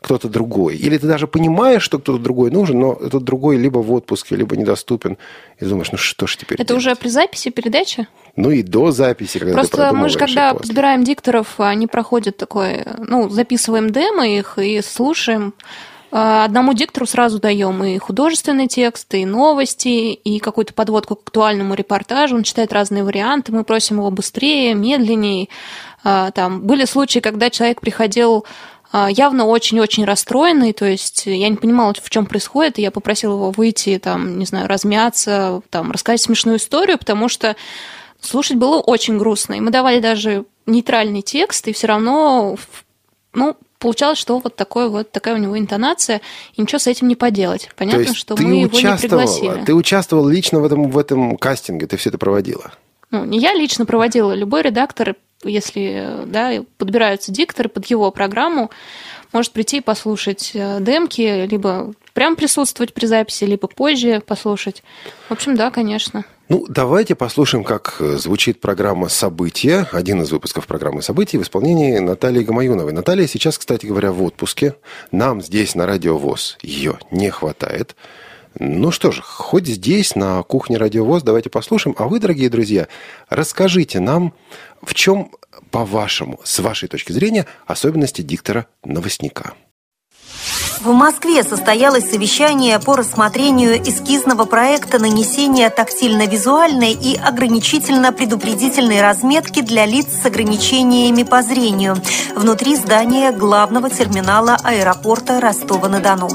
кто-то 0.00 0.28
другой. 0.28 0.76
Или 0.76 0.98
ты 0.98 1.06
даже 1.06 1.26
понимаешь, 1.26 1.82
что 1.82 1.98
кто-то 1.98 2.18
другой 2.18 2.50
нужен, 2.50 2.78
но 2.78 2.92
этот 2.92 3.24
другой 3.24 3.56
либо 3.56 3.78
в 3.78 3.90
отпуске, 3.90 4.36
либо 4.36 4.54
недоступен. 4.54 5.16
И 5.58 5.64
думаешь, 5.64 5.90
ну 5.92 5.96
что 5.98 6.26
ж 6.26 6.36
теперь 6.36 6.56
Это 6.60 6.68
делать? 6.68 6.82
уже 6.82 6.94
при 6.94 7.08
записи 7.08 7.48
передачи? 7.50 8.06
Ну 8.36 8.50
и 8.50 8.62
до 8.62 8.90
записи, 8.90 9.38
когда 9.38 9.54
Просто 9.54 9.92
мы 9.94 10.10
же, 10.10 10.18
когда 10.18 10.52
после. 10.52 10.68
подбираем 10.68 11.04
дикторов, 11.04 11.58
они 11.58 11.86
проходят 11.86 12.36
такой, 12.36 12.84
ну, 12.98 13.30
записываем 13.30 13.88
демо 13.90 14.28
их 14.28 14.58
и 14.58 14.82
слушаем. 14.82 15.54
А, 16.16 16.44
Одному 16.44 16.74
диктору 16.74 17.06
сразу 17.06 17.40
даем 17.40 17.82
и 17.82 17.98
художественный 17.98 18.68
текст, 18.68 19.12
и 19.14 19.26
новости, 19.26 20.12
и 20.12 20.38
какую-то 20.38 20.72
подводку 20.72 21.16
к 21.16 21.22
актуальному 21.22 21.74
репортажу. 21.74 22.36
Он 22.36 22.44
читает 22.44 22.72
разные 22.72 23.02
варианты. 23.02 23.50
Мы 23.50 23.64
просим 23.64 23.96
его 23.96 24.12
быстрее, 24.12 24.74
медленнее. 24.74 25.48
А, 26.04 26.30
Там 26.30 26.60
были 26.60 26.84
случаи, 26.84 27.18
когда 27.18 27.50
человек 27.50 27.80
приходил 27.80 28.44
а, 28.92 29.10
явно 29.10 29.44
очень-очень 29.46 30.04
расстроенный, 30.04 30.72
то 30.72 30.84
есть 30.84 31.26
я 31.26 31.48
не 31.48 31.56
понимала, 31.56 31.92
в 32.00 32.10
чем 32.10 32.26
происходит, 32.26 32.78
и 32.78 32.82
я 32.82 32.92
попросила 32.92 33.32
его 33.32 33.50
выйти, 33.50 33.98
там, 33.98 34.38
не 34.38 34.46
знаю, 34.46 34.68
размяться, 34.68 35.62
там, 35.70 35.90
рассказать 35.90 36.20
смешную 36.20 36.58
историю, 36.58 36.96
потому 36.96 37.28
что 37.28 37.56
слушать 38.20 38.56
было 38.56 38.78
очень 38.78 39.18
грустно. 39.18 39.54
И 39.54 39.60
мы 39.60 39.72
давали 39.72 39.98
даже 39.98 40.44
нейтральный 40.64 41.22
текст, 41.22 41.66
и 41.66 41.72
все 41.72 41.88
равно, 41.88 42.56
ну, 43.32 43.56
получалось, 43.78 44.18
что 44.18 44.38
вот, 44.38 44.56
такой 44.56 44.88
вот 44.88 45.10
такая 45.10 45.34
у 45.34 45.38
него 45.38 45.58
интонация, 45.58 46.20
и 46.54 46.62
ничего 46.62 46.78
с 46.78 46.86
этим 46.86 47.08
не 47.08 47.16
поделать. 47.16 47.68
Понятно, 47.76 48.00
есть 48.00 48.16
что 48.16 48.36
мы 48.36 48.54
его 48.54 48.62
не 48.62 48.98
пригласили. 48.98 49.64
ты 49.64 49.74
участвовал 49.74 50.26
лично 50.28 50.60
в 50.60 50.64
этом, 50.64 50.90
в 50.90 50.98
этом 50.98 51.36
кастинге, 51.36 51.86
ты 51.86 51.96
все 51.96 52.10
это 52.10 52.18
проводила? 52.18 52.72
Ну, 53.10 53.24
не 53.24 53.38
я 53.38 53.54
лично 53.54 53.86
проводила, 53.86 54.32
любой 54.32 54.62
редактор, 54.62 55.16
если 55.44 56.24
да, 56.26 56.64
подбираются 56.78 57.30
дикторы 57.30 57.68
под 57.68 57.86
его 57.86 58.10
программу, 58.10 58.70
может 59.32 59.52
прийти 59.52 59.78
и 59.78 59.80
послушать 59.80 60.52
э, 60.54 60.78
демки, 60.80 61.46
либо 61.46 61.92
прям 62.12 62.36
присутствовать 62.36 62.94
при 62.94 63.06
записи, 63.06 63.44
либо 63.44 63.68
позже 63.68 64.22
послушать. 64.24 64.82
В 65.28 65.32
общем, 65.32 65.56
да, 65.56 65.70
конечно. 65.70 66.24
Ну, 66.50 66.66
давайте 66.68 67.14
послушаем, 67.14 67.64
как 67.64 67.96
э, 68.00 68.18
звучит 68.18 68.60
программа 68.60 69.08
«События», 69.08 69.88
один 69.92 70.20
из 70.20 70.30
выпусков 70.30 70.66
программы 70.66 71.00
«События» 71.00 71.38
в 71.38 71.42
исполнении 71.42 71.96
Натальи 71.98 72.44
Гамаюновой. 72.44 72.92
Наталья 72.92 73.26
сейчас, 73.26 73.56
кстати 73.56 73.86
говоря, 73.86 74.12
в 74.12 74.22
отпуске. 74.22 74.74
Нам 75.10 75.40
здесь 75.40 75.74
на 75.74 75.86
Радио 75.86 76.18
ВОЗ 76.18 76.58
ее 76.60 76.98
не 77.10 77.30
хватает. 77.30 77.96
Ну 78.58 78.90
что 78.90 79.10
ж, 79.10 79.22
хоть 79.22 79.66
здесь, 79.66 80.16
на 80.16 80.42
кухне 80.42 80.76
Радио 80.76 81.06
ВОЗ, 81.06 81.22
давайте 81.22 81.48
послушаем. 81.48 81.96
А 81.98 82.08
вы, 82.08 82.20
дорогие 82.20 82.50
друзья, 82.50 82.88
расскажите 83.30 83.98
нам, 84.00 84.34
в 84.82 84.92
чем, 84.92 85.30
по-вашему, 85.70 86.40
с 86.44 86.58
вашей 86.58 86.90
точки 86.90 87.12
зрения, 87.12 87.46
особенности 87.66 88.20
диктора-новостника. 88.20 89.54
В 90.80 90.92
Москве 90.92 91.42
состоялось 91.42 92.10
совещание 92.10 92.78
по 92.78 92.96
рассмотрению 92.96 93.80
эскизного 93.82 94.44
проекта 94.44 94.98
нанесения 94.98 95.70
тактильно-визуальной 95.70 96.92
и 96.92 97.16
ограничительно-предупредительной 97.16 99.00
разметки 99.00 99.60
для 99.60 99.86
лиц 99.86 100.06
с 100.22 100.26
ограничениями 100.26 101.22
по 101.22 101.42
зрению 101.42 101.96
внутри 102.34 102.76
здания 102.76 103.32
главного 103.32 103.88
терминала 103.88 104.56
аэропорта 104.62 105.40
Ростова-на-Дону. 105.40 106.28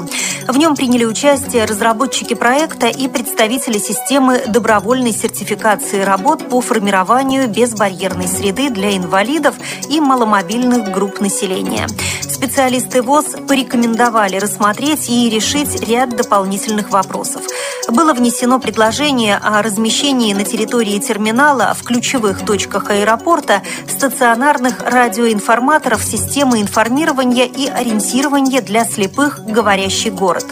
В 0.48 0.56
нем 0.56 0.74
приняли 0.74 1.04
участие 1.04 1.64
разработчики 1.64 2.34
проекта 2.34 2.88
и 2.88 3.08
представители 3.08 3.78
системы 3.78 4.42
добровольной 4.46 5.12
сертификации 5.12 6.02
работ 6.02 6.48
по 6.48 6.60
формированию 6.60 7.48
безбарьерной 7.48 8.26
среды 8.26 8.70
для 8.70 8.96
инвалидов 8.96 9.54
и 9.88 10.00
маломобильных 10.00 10.90
групп 10.90 11.20
населения. 11.20 11.86
Специалисты 12.22 13.02
ВОЗ 13.02 13.36
порекомендовали 13.46 14.29
рассмотреть 14.38 15.08
и 15.08 15.28
решить 15.28 15.80
ряд 15.82 16.16
дополнительных 16.16 16.90
вопросов. 16.90 17.42
Было 17.88 18.12
внесено 18.12 18.60
предложение 18.60 19.36
о 19.36 19.62
размещении 19.62 20.32
на 20.32 20.44
территории 20.44 20.98
терминала 20.98 21.74
в 21.74 21.82
ключевых 21.82 22.44
точках 22.44 22.90
аэропорта 22.90 23.62
стационарных 23.88 24.82
радиоинформаторов 24.82 26.02
системы 26.04 26.60
информирования 26.60 27.46
и 27.46 27.66
ориентирования 27.66 28.60
для 28.60 28.84
слепых 28.84 29.44
«Говорящий 29.44 30.10
город». 30.10 30.46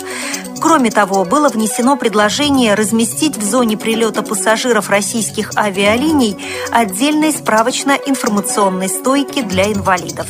Кроме 0.60 0.90
того, 0.90 1.24
было 1.24 1.48
внесено 1.48 1.96
предложение 1.96 2.74
разместить 2.74 3.36
в 3.36 3.42
зоне 3.42 3.76
прилета 3.76 4.22
пассажиров 4.22 4.90
российских 4.90 5.52
авиалиний 5.56 6.36
отдельной 6.72 7.32
справочно-информационной 7.32 8.88
стойки 8.88 9.42
для 9.42 9.72
инвалидов. 9.72 10.26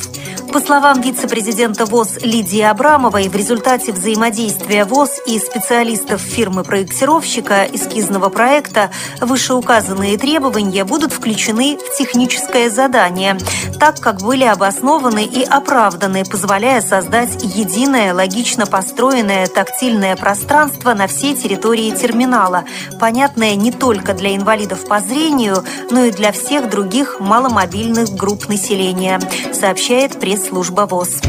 По 0.51 0.59
словам 0.59 0.99
вице-президента 1.01 1.85
ВОЗ 1.85 2.17
Лидии 2.23 2.61
Абрамовой, 2.61 3.27
в 3.29 3.35
результате 3.35 3.91
взаимодействия 3.91 4.83
ВОЗ 4.83 5.21
и 5.27 5.37
специалистов 5.37 6.21
фирмы-проектировщика 6.21 7.67
эскизного 7.71 8.29
проекта 8.29 8.89
вышеуказанные 9.21 10.17
требования 10.17 10.85
будут 10.85 11.13
включены 11.13 11.77
в 11.77 11.95
техническое 11.95 12.71
задание, 12.71 13.37
так 13.79 13.99
как 13.99 14.21
были 14.21 14.43
обоснованы 14.43 15.23
и 15.23 15.43
оправданы, 15.43 16.25
позволяя 16.25 16.81
создать 16.81 17.43
единое, 17.43 18.11
логично 18.11 18.65
построенное 18.65 19.45
тактильное 19.45 20.15
пространство 20.15 20.95
на 20.95 21.05
всей 21.05 21.35
территории 21.35 21.91
терминала, 21.91 22.65
понятное 22.99 23.53
не 23.53 23.71
только 23.71 24.15
для 24.15 24.35
инвалидов 24.35 24.87
по 24.87 24.99
зрению, 24.99 25.63
но 25.91 26.05
и 26.05 26.11
для 26.11 26.31
всех 26.31 26.71
других 26.71 27.19
маломобильных 27.19 28.09
групп 28.15 28.49
населения, 28.49 29.19
сообщает 29.53 30.19
пресс-служба 30.39 30.85
ВОЗ. 30.85 31.21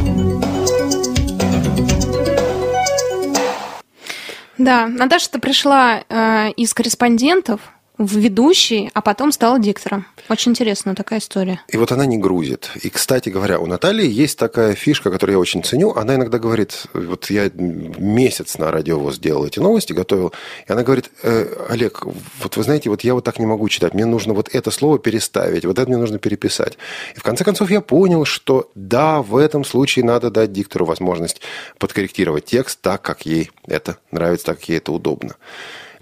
Да, 4.59 4.87
Наташа-то 4.87 5.41
пришла 5.41 6.05
э, 6.09 6.51
из 6.57 6.75
корреспондентов, 6.75 7.61
в 8.01 8.17
ведущий, 8.17 8.91
а 8.95 9.03
потом 9.03 9.31
стала 9.31 9.59
диктором. 9.59 10.07
Очень 10.31 10.53
интересная 10.53 10.95
такая 10.95 11.19
история. 11.19 11.61
И 11.69 11.77
вот 11.77 11.93
она 11.93 12.07
не 12.07 12.17
грузит. 12.17 12.71
И, 12.83 12.89
кстати 12.89 13.29
говоря, 13.29 13.61
у 13.61 13.67
Натальи 13.67 14.11
есть 14.11 14.39
такая 14.39 14.75
фишка, 14.75 15.11
которую 15.11 15.35
я 15.35 15.39
очень 15.39 15.63
ценю. 15.63 15.93
Она 15.95 16.15
иногда 16.15 16.39
говорит, 16.39 16.87
вот 16.95 17.29
я 17.29 17.51
месяц 17.55 18.57
на 18.57 18.71
радиовоз 18.71 19.19
делал 19.19 19.45
эти 19.45 19.59
новости, 19.59 19.93
готовил, 19.93 20.33
и 20.67 20.73
она 20.73 20.83
говорит, 20.83 21.11
э, 21.23 21.67
Олег, 21.69 22.07
вот 22.43 22.57
вы 22.57 22.63
знаете, 22.63 22.89
вот 22.89 23.03
я 23.03 23.13
вот 23.13 23.23
так 23.25 23.39
не 23.39 23.45
могу 23.45 23.69
читать, 23.69 23.93
мне 23.93 24.07
нужно 24.07 24.33
вот 24.33 24.49
это 24.55 24.71
слово 24.71 24.99
переставить, 24.99 25.67
вот 25.67 25.79
это 25.79 25.87
мне 25.87 25.99
нужно 25.99 26.19
переписать. 26.19 26.79
И 27.15 27.19
в 27.19 27.23
конце 27.23 27.45
концов 27.45 27.71
я 27.71 27.83
понял, 27.83 28.25
что 28.25 28.71
да, 28.75 29.21
в 29.21 29.37
этом 29.37 29.63
случае 29.63 30.07
надо 30.07 30.31
дать 30.31 30.53
диктору 30.53 30.87
возможность 30.87 31.43
подкорректировать 31.79 32.47
текст 32.47 32.81
так, 32.81 33.03
как 33.03 33.27
ей 33.27 33.51
это 33.67 33.99
нравится, 34.11 34.47
так, 34.47 34.61
как 34.61 34.71
ей 34.71 34.79
это 34.79 34.91
удобно. 34.91 35.37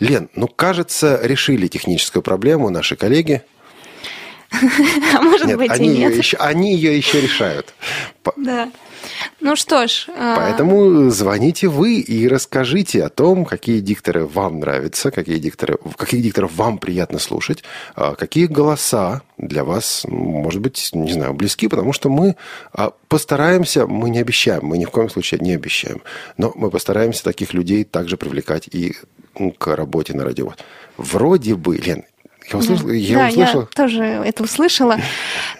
Лен, 0.00 0.28
ну, 0.34 0.46
кажется, 0.48 1.18
решили 1.22 1.66
техническую 1.66 2.22
проблему 2.22 2.70
наши 2.70 2.96
коллеги. 2.96 3.42
А 5.14 5.20
может 5.20 5.46
нет, 5.46 5.58
быть 5.58 5.70
они 5.70 5.88
и 5.88 5.98
нет. 5.98 6.12
Ее 6.12 6.18
еще, 6.18 6.36
они 6.38 6.74
ее 6.74 6.96
еще 6.96 7.20
решают. 7.20 7.74
Да. 8.36 8.70
Ну 9.40 9.56
что 9.56 9.86
ж. 9.86 10.06
А, 10.16 10.36
Поэтому 10.36 11.10
звоните 11.10 11.68
вы 11.68 12.00
и 12.00 12.28
расскажите 12.28 13.04
о 13.04 13.08
том, 13.08 13.44
какие 13.44 13.80
дикторы 13.80 14.26
вам 14.26 14.60
нравятся, 14.60 15.10
какие 15.10 15.38
дикторы, 15.38 15.78
каких 15.96 16.22
дикторов 16.22 16.54
вам 16.56 16.78
приятно 16.78 17.18
слушать, 17.18 17.62
а, 17.94 18.14
какие 18.14 18.46
голоса 18.46 19.22
для 19.36 19.64
вас, 19.64 20.04
может 20.08 20.60
быть, 20.60 20.90
не 20.92 21.12
знаю, 21.12 21.34
близки, 21.34 21.68
потому 21.68 21.92
что 21.92 22.08
мы 22.08 22.36
а, 22.72 22.92
постараемся, 23.08 23.86
мы 23.86 24.10
не 24.10 24.18
обещаем, 24.18 24.64
мы 24.64 24.78
ни 24.78 24.84
в 24.84 24.90
коем 24.90 25.10
случае 25.10 25.40
не 25.40 25.54
обещаем, 25.54 26.02
но 26.36 26.52
мы 26.54 26.70
постараемся 26.70 27.24
таких 27.24 27.54
людей 27.54 27.84
также 27.84 28.16
привлекать 28.16 28.68
и 28.68 28.96
к 29.58 29.76
работе 29.76 30.14
на 30.14 30.24
радио. 30.24 30.54
Вроде 30.96 31.54
бы, 31.54 31.76
Лен, 31.76 32.04
я 32.52 32.58
услышал, 32.58 32.86
да, 32.86 32.94
я, 32.94 33.18
да, 33.18 33.28
услышал. 33.28 33.60
я 33.60 33.66
тоже 33.66 34.04
это 34.04 34.42
услышала. 34.42 34.96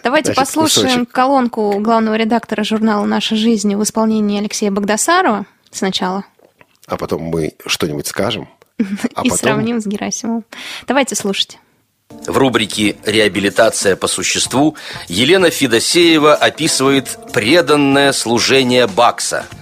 Давайте 0.03 0.33
Значит, 0.33 0.39
послушаем 0.39 0.87
кусочек. 0.87 1.11
колонку 1.11 1.79
главного 1.79 2.15
редактора 2.15 2.63
журнала 2.63 3.05
«Наша 3.05 3.35
жизнь» 3.35 3.75
в 3.75 3.83
исполнении 3.83 4.39
Алексея 4.39 4.71
Богдасарова 4.71 5.45
сначала. 5.71 6.25
А 6.87 6.97
потом 6.97 7.23
мы 7.23 7.53
что-нибудь 7.65 8.07
скажем. 8.07 8.49
А 9.13 9.21
И 9.21 9.29
потом... 9.29 9.37
сравним 9.37 9.81
с 9.81 9.85
Герасимовым. 9.85 10.45
Давайте 10.87 11.15
слушать. 11.15 11.59
В 12.09 12.37
рубрике 12.37 12.95
«Реабилитация 13.05 13.95
по 13.95 14.07
существу» 14.07 14.75
Елена 15.07 15.51
Федосеева 15.51 16.33
описывает 16.33 17.19
преданное 17.33 18.13
служение 18.13 18.87
Бакса– 18.87 19.45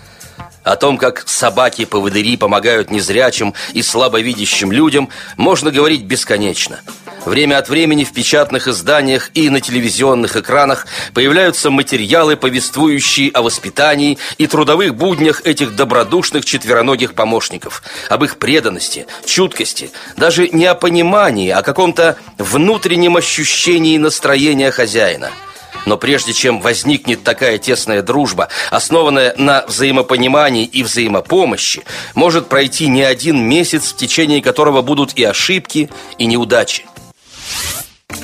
о 0.68 0.76
том, 0.76 0.98
как 0.98 1.24
собаки-поводыри 1.28 2.36
помогают 2.36 2.92
незрячим 2.92 3.54
и 3.74 3.82
слабовидящим 3.82 4.72
людям, 4.72 5.10
можно 5.38 5.72
говорить 5.72 6.04
бесконечно. 6.04 6.82
Время 7.28 7.58
от 7.58 7.68
времени 7.68 8.06
в 8.06 8.14
печатных 8.14 8.70
изданиях 8.70 9.32
и 9.34 9.50
на 9.50 9.60
телевизионных 9.60 10.38
экранах 10.38 10.88
появляются 11.14 11.70
материалы, 11.70 12.38
повествующие 12.38 13.32
о 13.32 13.42
воспитании 13.42 14.18
и 14.38 14.48
трудовых 14.48 14.96
буднях 14.96 15.42
этих 15.46 15.76
добродушных 15.76 16.46
четвероногих 16.46 17.16
помощников, 17.16 17.84
об 18.08 18.24
их 18.24 18.38
преданности, 18.38 19.08
чуткости, 19.26 19.92
даже 20.16 20.48
не 20.48 20.68
о 20.68 20.74
понимании, 20.74 21.50
а 21.50 21.60
о 21.60 21.64
каком-то 21.64 22.16
внутреннем 22.38 23.18
ощущении 23.18 23.98
настроения 23.98 24.72
хозяина– 24.72 25.30
но 25.86 25.96
прежде 25.98 26.34
чем 26.34 26.60
возникнет 26.60 27.24
такая 27.24 27.58
тесная 27.60 28.02
дружба, 28.02 28.50
основанная 28.72 29.34
на 29.38 29.64
взаимопонимании 29.68 30.66
и 30.66 30.84
взаимопомощи, 30.84 31.84
может 32.14 32.50
пройти 32.50 32.88
не 32.88 33.04
один 33.04 33.42
месяц, 33.42 33.94
в 33.94 33.96
течение 33.96 34.42
которого 34.42 34.82
будут 34.82 35.14
и 35.14 35.24
ошибки, 35.24 35.90
и 36.18 36.26
неудачи. 36.26 36.84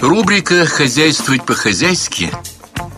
Рубрика 0.02 0.66
«Хозяйствовать 0.66 1.46
по-хозяйски» 1.46 2.32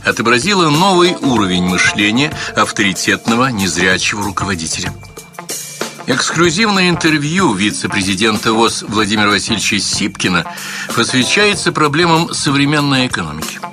отобразила 0.03 0.69
новый 0.69 1.15
уровень 1.15 1.63
мышления 1.63 2.31
авторитетного 2.55 3.47
незрячего 3.47 4.23
руководителя. 4.23 4.93
Эксклюзивное 6.07 6.89
интервью 6.89 7.53
вице-президента 7.53 8.53
ВОЗ 8.53 8.83
Владимира 8.87 9.29
Васильевича 9.29 9.79
Сипкина 9.79 10.45
посвящается 10.95 11.71
проблемам 11.71 12.33
современной 12.33 13.07
экономики– 13.07 13.59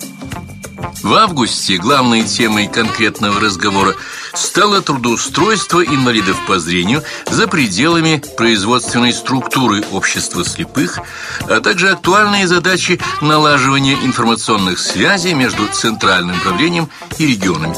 в 1.02 1.14
августе 1.14 1.76
главной 1.76 2.24
темой 2.24 2.68
конкретного 2.68 3.40
разговора 3.40 3.94
стало 4.34 4.80
трудоустройство 4.82 5.84
инвалидов 5.84 6.38
по 6.46 6.58
зрению 6.58 7.02
за 7.30 7.48
пределами 7.48 8.22
производственной 8.36 9.12
структуры 9.12 9.82
общества 9.92 10.44
слепых, 10.44 11.00
а 11.48 11.60
также 11.60 11.90
актуальные 11.90 12.46
задачи 12.46 13.00
налаживания 13.20 13.94
информационных 14.04 14.78
связей 14.78 15.34
между 15.34 15.66
центральным 15.68 16.38
правлением 16.40 16.88
и 17.18 17.26
регионами. 17.26 17.76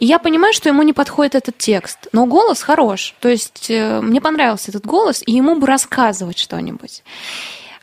И 0.00 0.06
я 0.06 0.18
понимаю, 0.18 0.54
что 0.54 0.68
ему 0.68 0.82
не 0.82 0.92
подходит 0.92 1.34
этот 1.34 1.58
текст, 1.58 2.08
но 2.12 2.26
голос 2.26 2.62
хорош. 2.62 3.14
То 3.20 3.28
есть 3.28 3.66
э, 3.68 4.00
мне 4.00 4.20
понравился 4.20 4.70
этот 4.70 4.86
голос, 4.86 5.22
и 5.26 5.32
ему 5.32 5.56
бы 5.56 5.66
рассказывать 5.66 6.38
что-нибудь. 6.38 7.02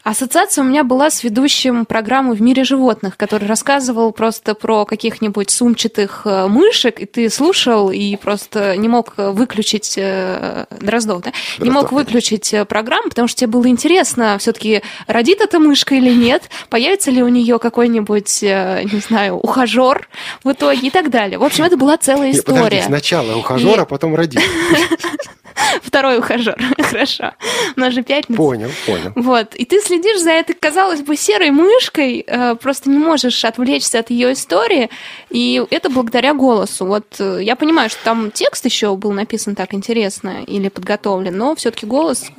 Ассоциация 0.03 0.63
у 0.63 0.67
меня 0.67 0.83
была 0.83 1.11
с 1.11 1.23
ведущим 1.23 1.85
программы 1.85 2.33
«В 2.33 2.41
мире 2.41 2.63
животных», 2.63 3.17
который 3.17 3.47
рассказывал 3.47 4.11
просто 4.11 4.55
про 4.55 4.83
каких-нибудь 4.85 5.51
сумчатых 5.51 6.23
э, 6.25 6.47
мышек, 6.47 6.99
и 6.99 7.05
ты 7.05 7.29
слушал 7.29 7.91
и 7.91 8.15
просто 8.15 8.75
не 8.77 8.87
мог 8.87 9.13
выключить 9.17 9.93
э, 9.97 10.65
Дроздов, 10.79 11.21
да? 11.21 11.33
Не 11.59 11.69
мог 11.69 11.89
Дроздов, 11.89 11.99
выключить 11.99 12.51
э, 12.51 12.65
программу, 12.65 13.09
потому 13.09 13.27
что 13.27 13.41
тебе 13.41 13.51
было 13.51 13.67
интересно, 13.67 14.37
все-таки 14.39 14.81
родит 15.05 15.39
эта 15.39 15.59
мышка 15.59 15.93
или 15.93 16.09
нет, 16.11 16.49
появится 16.69 17.11
ли 17.11 17.21
у 17.21 17.27
нее 17.27 17.59
какой-нибудь, 17.59 18.41
не 18.41 18.99
знаю, 19.07 19.35
ухажер 19.35 20.09
в 20.43 20.51
итоге 20.51 20.87
и 20.87 20.89
так 20.89 21.11
далее. 21.11 21.37
В 21.37 21.43
общем, 21.43 21.63
это 21.65 21.77
была 21.77 21.97
целая 21.97 22.31
Нет, 22.33 22.43
подожди, 22.43 22.63
история. 22.65 22.83
сначала 22.83 23.35
ухажер, 23.37 23.77
И- 23.77 23.81
а 23.83 23.85
потом 23.85 24.15
родитель. 24.15 24.41
Второй 25.81 26.19
ухажер, 26.19 26.57
хорошо. 26.81 27.33
У 27.75 27.79
нас 27.79 27.93
же 27.93 28.03
пятница. 28.03 28.37
Понял, 28.37 28.69
понял. 28.85 29.11
Вот. 29.15 29.55
И 29.55 29.65
ты 29.65 29.81
следишь 29.81 30.21
за 30.21 30.31
этой, 30.31 30.53
казалось 30.53 31.01
бы, 31.01 31.15
серой 31.15 31.51
мышкой, 31.51 32.23
э, 32.25 32.55
просто 32.55 32.89
не 32.89 32.97
можешь 32.97 33.43
отвлечься 33.45 33.99
от 33.99 34.09
ее 34.09 34.33
истории, 34.33 34.89
и 35.29 35.63
это 35.69 35.89
благодаря 35.89 36.33
голосу. 36.33 36.85
Вот 36.85 37.15
э, 37.19 37.39
я 37.41 37.55
понимаю, 37.55 37.89
что 37.89 38.03
там 38.03 38.31
текст 38.31 38.65
еще 38.65 38.95
был 38.95 39.11
написан 39.11 39.55
так 39.55 39.73
интересно 39.73 40.43
или 40.45 40.69
подготовлен, 40.69 41.37
но 41.37 41.55
все-таки 41.55 41.85
голос 41.85 42.31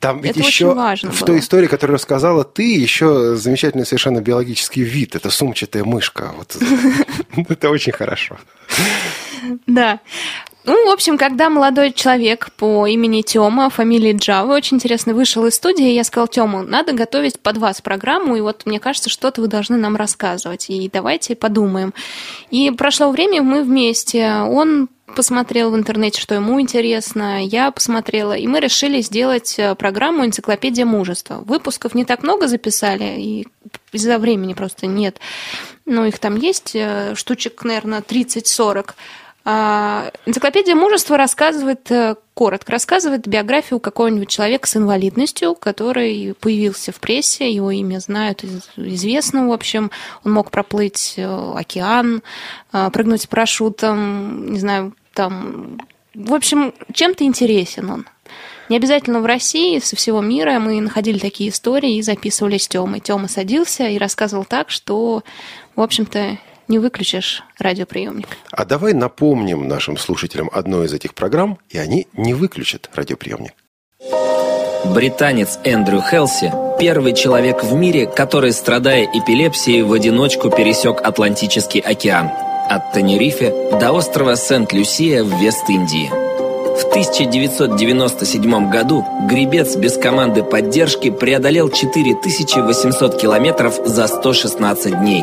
Там 0.00 0.20
ведь 0.20 0.32
Это 0.32 0.40
еще 0.40 0.66
очень 0.66 0.76
важно 0.76 1.10
в 1.12 1.20
было. 1.20 1.26
той 1.28 1.38
истории, 1.38 1.66
которую 1.66 1.94
рассказала 1.94 2.44
ты, 2.44 2.74
еще 2.74 3.36
замечательный 3.36 3.86
совершенно 3.86 4.20
биологический 4.20 4.82
вид. 4.82 5.14
Это 5.14 5.30
сумчатая 5.30 5.84
мышка. 5.84 6.32
Вот. 6.36 6.56
Это 7.48 7.70
очень 7.70 7.92
хорошо. 7.92 8.36
Да. 9.66 10.00
Ну, 10.64 10.86
в 10.86 10.90
общем, 10.90 11.18
когда 11.18 11.50
молодой 11.50 11.92
человек 11.92 12.52
по 12.56 12.86
имени 12.86 13.22
Тёма, 13.22 13.68
фамилии 13.68 14.12
Джава, 14.12 14.52
очень 14.54 14.76
интересно, 14.76 15.12
вышел 15.12 15.44
из 15.46 15.56
студии, 15.56 15.90
я 15.90 16.04
сказал, 16.04 16.28
Тёма, 16.28 16.62
надо 16.62 16.92
готовить 16.92 17.40
под 17.40 17.56
вас 17.56 17.80
программу, 17.80 18.36
и 18.36 18.40
вот 18.40 18.64
мне 18.64 18.78
кажется, 18.78 19.10
что-то 19.10 19.40
вы 19.40 19.48
должны 19.48 19.76
нам 19.76 19.96
рассказывать, 19.96 20.70
и 20.70 20.88
давайте 20.92 21.34
подумаем. 21.34 21.92
И 22.50 22.70
прошло 22.70 23.10
время, 23.10 23.42
мы 23.42 23.64
вместе, 23.64 24.30
он 24.48 24.88
посмотрел 25.16 25.72
в 25.72 25.76
интернете, 25.76 26.20
что 26.20 26.36
ему 26.36 26.60
интересно, 26.60 27.44
я 27.44 27.72
посмотрела, 27.72 28.32
и 28.32 28.46
мы 28.46 28.60
решили 28.60 29.00
сделать 29.00 29.56
э, 29.58 29.74
программу 29.74 30.24
«Энциклопедия 30.24 30.86
мужества». 30.86 31.42
Выпусков 31.44 31.94
не 31.94 32.04
так 32.04 32.22
много 32.22 32.46
записали, 32.46 33.16
и 33.18 33.48
из-за 33.92 34.18
времени 34.18 34.54
просто 34.54 34.86
нет. 34.86 35.18
Но 35.86 36.06
их 36.06 36.18
там 36.18 36.36
есть, 36.36 36.72
э, 36.74 37.14
штучек, 37.16 37.64
наверное, 37.64 38.00
30-40. 38.00 38.94
А, 39.44 40.12
Энциклопедия 40.24 40.76
мужества 40.76 41.16
рассказывает, 41.16 41.90
э, 41.90 42.14
коротко 42.34 42.72
рассказывает 42.72 43.26
биографию 43.26 43.80
какого-нибудь 43.80 44.28
человека 44.28 44.68
с 44.68 44.76
инвалидностью, 44.76 45.54
который 45.54 46.34
появился 46.40 46.92
в 46.92 47.00
прессе, 47.00 47.50
его 47.50 47.72
имя 47.72 47.98
знают, 47.98 48.44
из- 48.44 48.70
известно, 48.76 49.48
в 49.48 49.52
общем. 49.52 49.90
Он 50.24 50.32
мог 50.32 50.50
проплыть 50.52 51.14
э, 51.16 51.52
океан, 51.56 52.22
э, 52.72 52.90
прыгнуть 52.92 53.22
с 53.22 53.26
парашютом, 53.26 54.52
не 54.52 54.60
знаю, 54.60 54.94
там... 55.12 55.80
В 56.14 56.34
общем, 56.34 56.74
чем-то 56.92 57.24
интересен 57.24 57.90
он. 57.90 58.06
Не 58.68 58.76
обязательно 58.76 59.20
в 59.20 59.26
России, 59.26 59.80
со 59.80 59.96
всего 59.96 60.20
мира 60.20 60.58
мы 60.60 60.80
находили 60.80 61.18
такие 61.18 61.50
истории 61.50 61.96
и 61.96 62.02
записывали 62.02 62.58
с 62.58 62.68
Тёмой. 62.68 63.00
Тёма 63.00 63.28
садился 63.28 63.88
и 63.88 63.98
рассказывал 63.98 64.44
так, 64.44 64.70
что, 64.70 65.24
в 65.74 65.80
общем-то, 65.80 66.38
не 66.68 66.78
выключишь 66.78 67.42
радиоприемник. 67.58 68.28
А 68.50 68.64
давай 68.64 68.92
напомним 68.92 69.68
нашим 69.68 69.96
слушателям 69.96 70.50
одну 70.52 70.84
из 70.84 70.92
этих 70.92 71.14
программ, 71.14 71.58
и 71.68 71.78
они 71.78 72.06
не 72.12 72.34
выключат 72.34 72.90
радиоприемник. 72.94 73.52
Британец 74.84 75.58
Эндрю 75.64 76.02
Хелси– 76.02 76.52
первый 76.80 77.14
человек 77.14 77.62
в 77.62 77.72
мире, 77.72 78.06
который, 78.06 78.52
страдая 78.52 79.04
эпилепсией, 79.04 79.82
в 79.82 79.92
одиночку 79.92 80.50
пересек 80.50 81.00
Атлантический 81.02 81.80
океан. 81.80 82.30
От 82.68 82.92
Тенерифе 82.92 83.50
до 83.78 83.92
острова 83.92 84.34
Сент-Люсия 84.34 85.22
в 85.22 85.40
Вест-Индии. 85.40 86.10
В 86.10 86.84
1997 86.86 88.70
году 88.70 89.04
гребец 89.28 89.76
без 89.76 89.96
команды 89.96 90.42
поддержки 90.42 91.10
преодолел 91.10 91.68
4800 91.68 93.20
километров 93.20 93.78
за 93.84 94.06
116 94.08 94.98
дней. 94.98 95.22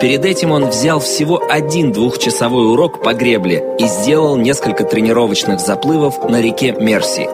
Перед 0.00 0.24
этим 0.24 0.50
он 0.50 0.66
взял 0.66 0.98
всего 0.98 1.40
один 1.48 1.92
двухчасовой 1.92 2.72
урок 2.72 3.02
по 3.02 3.12
гребле 3.14 3.64
и 3.78 3.86
сделал 3.86 4.36
несколько 4.36 4.84
тренировочных 4.84 5.60
заплывов 5.60 6.28
на 6.28 6.40
реке 6.40 6.72
Мерси. 6.72 7.28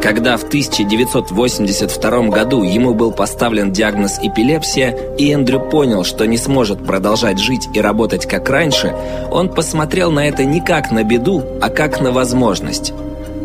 Когда 0.00 0.36
в 0.36 0.44
1982 0.44 2.28
году 2.28 2.62
ему 2.62 2.94
был 2.94 3.12
поставлен 3.12 3.72
диагноз 3.72 4.18
эпилепсия, 4.22 4.96
и 5.16 5.32
Эндрю 5.32 5.60
понял, 5.60 6.04
что 6.04 6.26
не 6.26 6.38
сможет 6.38 6.84
продолжать 6.84 7.38
жить 7.38 7.68
и 7.74 7.80
работать 7.80 8.26
как 8.26 8.48
раньше, 8.48 8.94
он 9.30 9.48
посмотрел 9.48 10.10
на 10.10 10.26
это 10.26 10.44
не 10.44 10.60
как 10.60 10.90
на 10.90 11.04
беду, 11.04 11.42
а 11.60 11.68
как 11.68 12.00
на 12.00 12.10
возможность. 12.10 12.92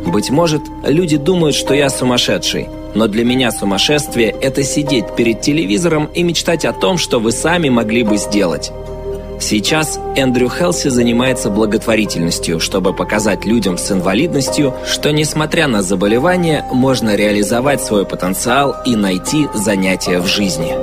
Быть 0.07 0.29
может, 0.29 0.61
люди 0.85 1.17
думают, 1.17 1.53
что 1.53 1.73
я 1.73 1.89
сумасшедший, 1.89 2.69
но 2.95 3.07
для 3.07 3.25
меня 3.25 3.51
сумасшествие– 3.51 4.29
это 4.41 4.63
сидеть 4.63 5.13
перед 5.17 5.41
телевизором 5.41 6.05
и 6.05 6.23
мечтать 6.23 6.63
о 6.63 6.71
том, 6.71 6.97
что 6.97 7.19
вы 7.19 7.33
сами 7.33 7.67
могли 7.67 8.03
бы 8.03 8.15
сделать. 8.15 8.71
Сейчас 9.39 9.99
Эндрю 10.15 10.49
Хелси 10.49 10.89
занимается 10.89 11.49
благотворительностью, 11.51 12.59
чтобы 12.59 12.93
показать 12.93 13.45
людям 13.45 13.77
с 13.77 13.91
инвалидностью, 13.91 14.73
что 14.85 15.11
несмотря 15.11 15.67
на 15.67 15.83
заболевание, 15.83 16.65
можно 16.71 17.15
реализовать 17.15 17.81
свой 17.81 18.05
потенциал 18.05 18.75
и 18.85 18.95
найти 18.95 19.47
занятия 19.53 20.19
в 20.19 20.25
жизни. 20.25 20.75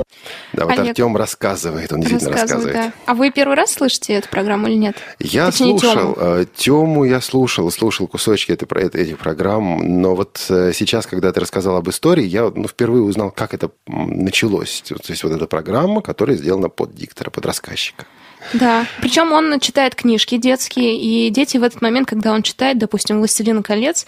Да, 0.53 0.65
вот 0.65 0.71
Олег. 0.71 0.89
Артем 0.91 1.17
рассказывает, 1.17 1.91
он 1.91 1.99
действительно 1.99 2.31
рассказывает. 2.31 2.73
да. 2.73 2.93
А 3.05 3.13
вы 3.13 3.29
первый 3.29 3.55
раз 3.55 3.73
слышите 3.73 4.13
эту 4.13 4.29
программу 4.29 4.67
или 4.67 4.75
нет? 4.75 4.95
Я 5.19 5.47
Точнее, 5.47 5.77
слушал, 5.77 6.15
э, 6.17 6.45
Тему 6.55 7.03
я 7.03 7.19
слушал, 7.19 7.69
слушал 7.71 8.07
кусочки 8.07 8.53
этой, 8.53 8.65
этих 8.87 9.17
программ, 9.17 10.01
но 10.01 10.15
вот 10.15 10.43
э, 10.49 10.71
сейчас, 10.73 11.05
когда 11.05 11.33
ты 11.33 11.41
рассказал 11.41 11.75
об 11.75 11.89
истории, 11.89 12.23
я 12.23 12.49
ну, 12.55 12.67
впервые 12.67 13.03
узнал, 13.03 13.31
как 13.31 13.53
это 13.53 13.69
началось. 13.85 14.81
То 14.87 14.95
есть 15.09 15.23
вот 15.23 15.33
эта 15.33 15.45
программа, 15.45 16.01
которая 16.01 16.37
сделана 16.37 16.69
под 16.69 16.95
диктора, 16.95 17.29
под 17.29 17.45
рассказчика. 17.45 18.05
Да. 18.53 18.85
Причем 19.01 19.31
он 19.31 19.59
читает 19.59 19.95
книжки 19.95 20.37
детские, 20.37 20.99
и 20.99 21.29
дети 21.29 21.57
в 21.57 21.63
этот 21.63 21.81
момент, 21.81 22.07
когда 22.07 22.31
он 22.31 22.43
читает, 22.43 22.77
допустим, 22.77 23.19
«Властелин 23.19 23.63
колец», 23.63 24.05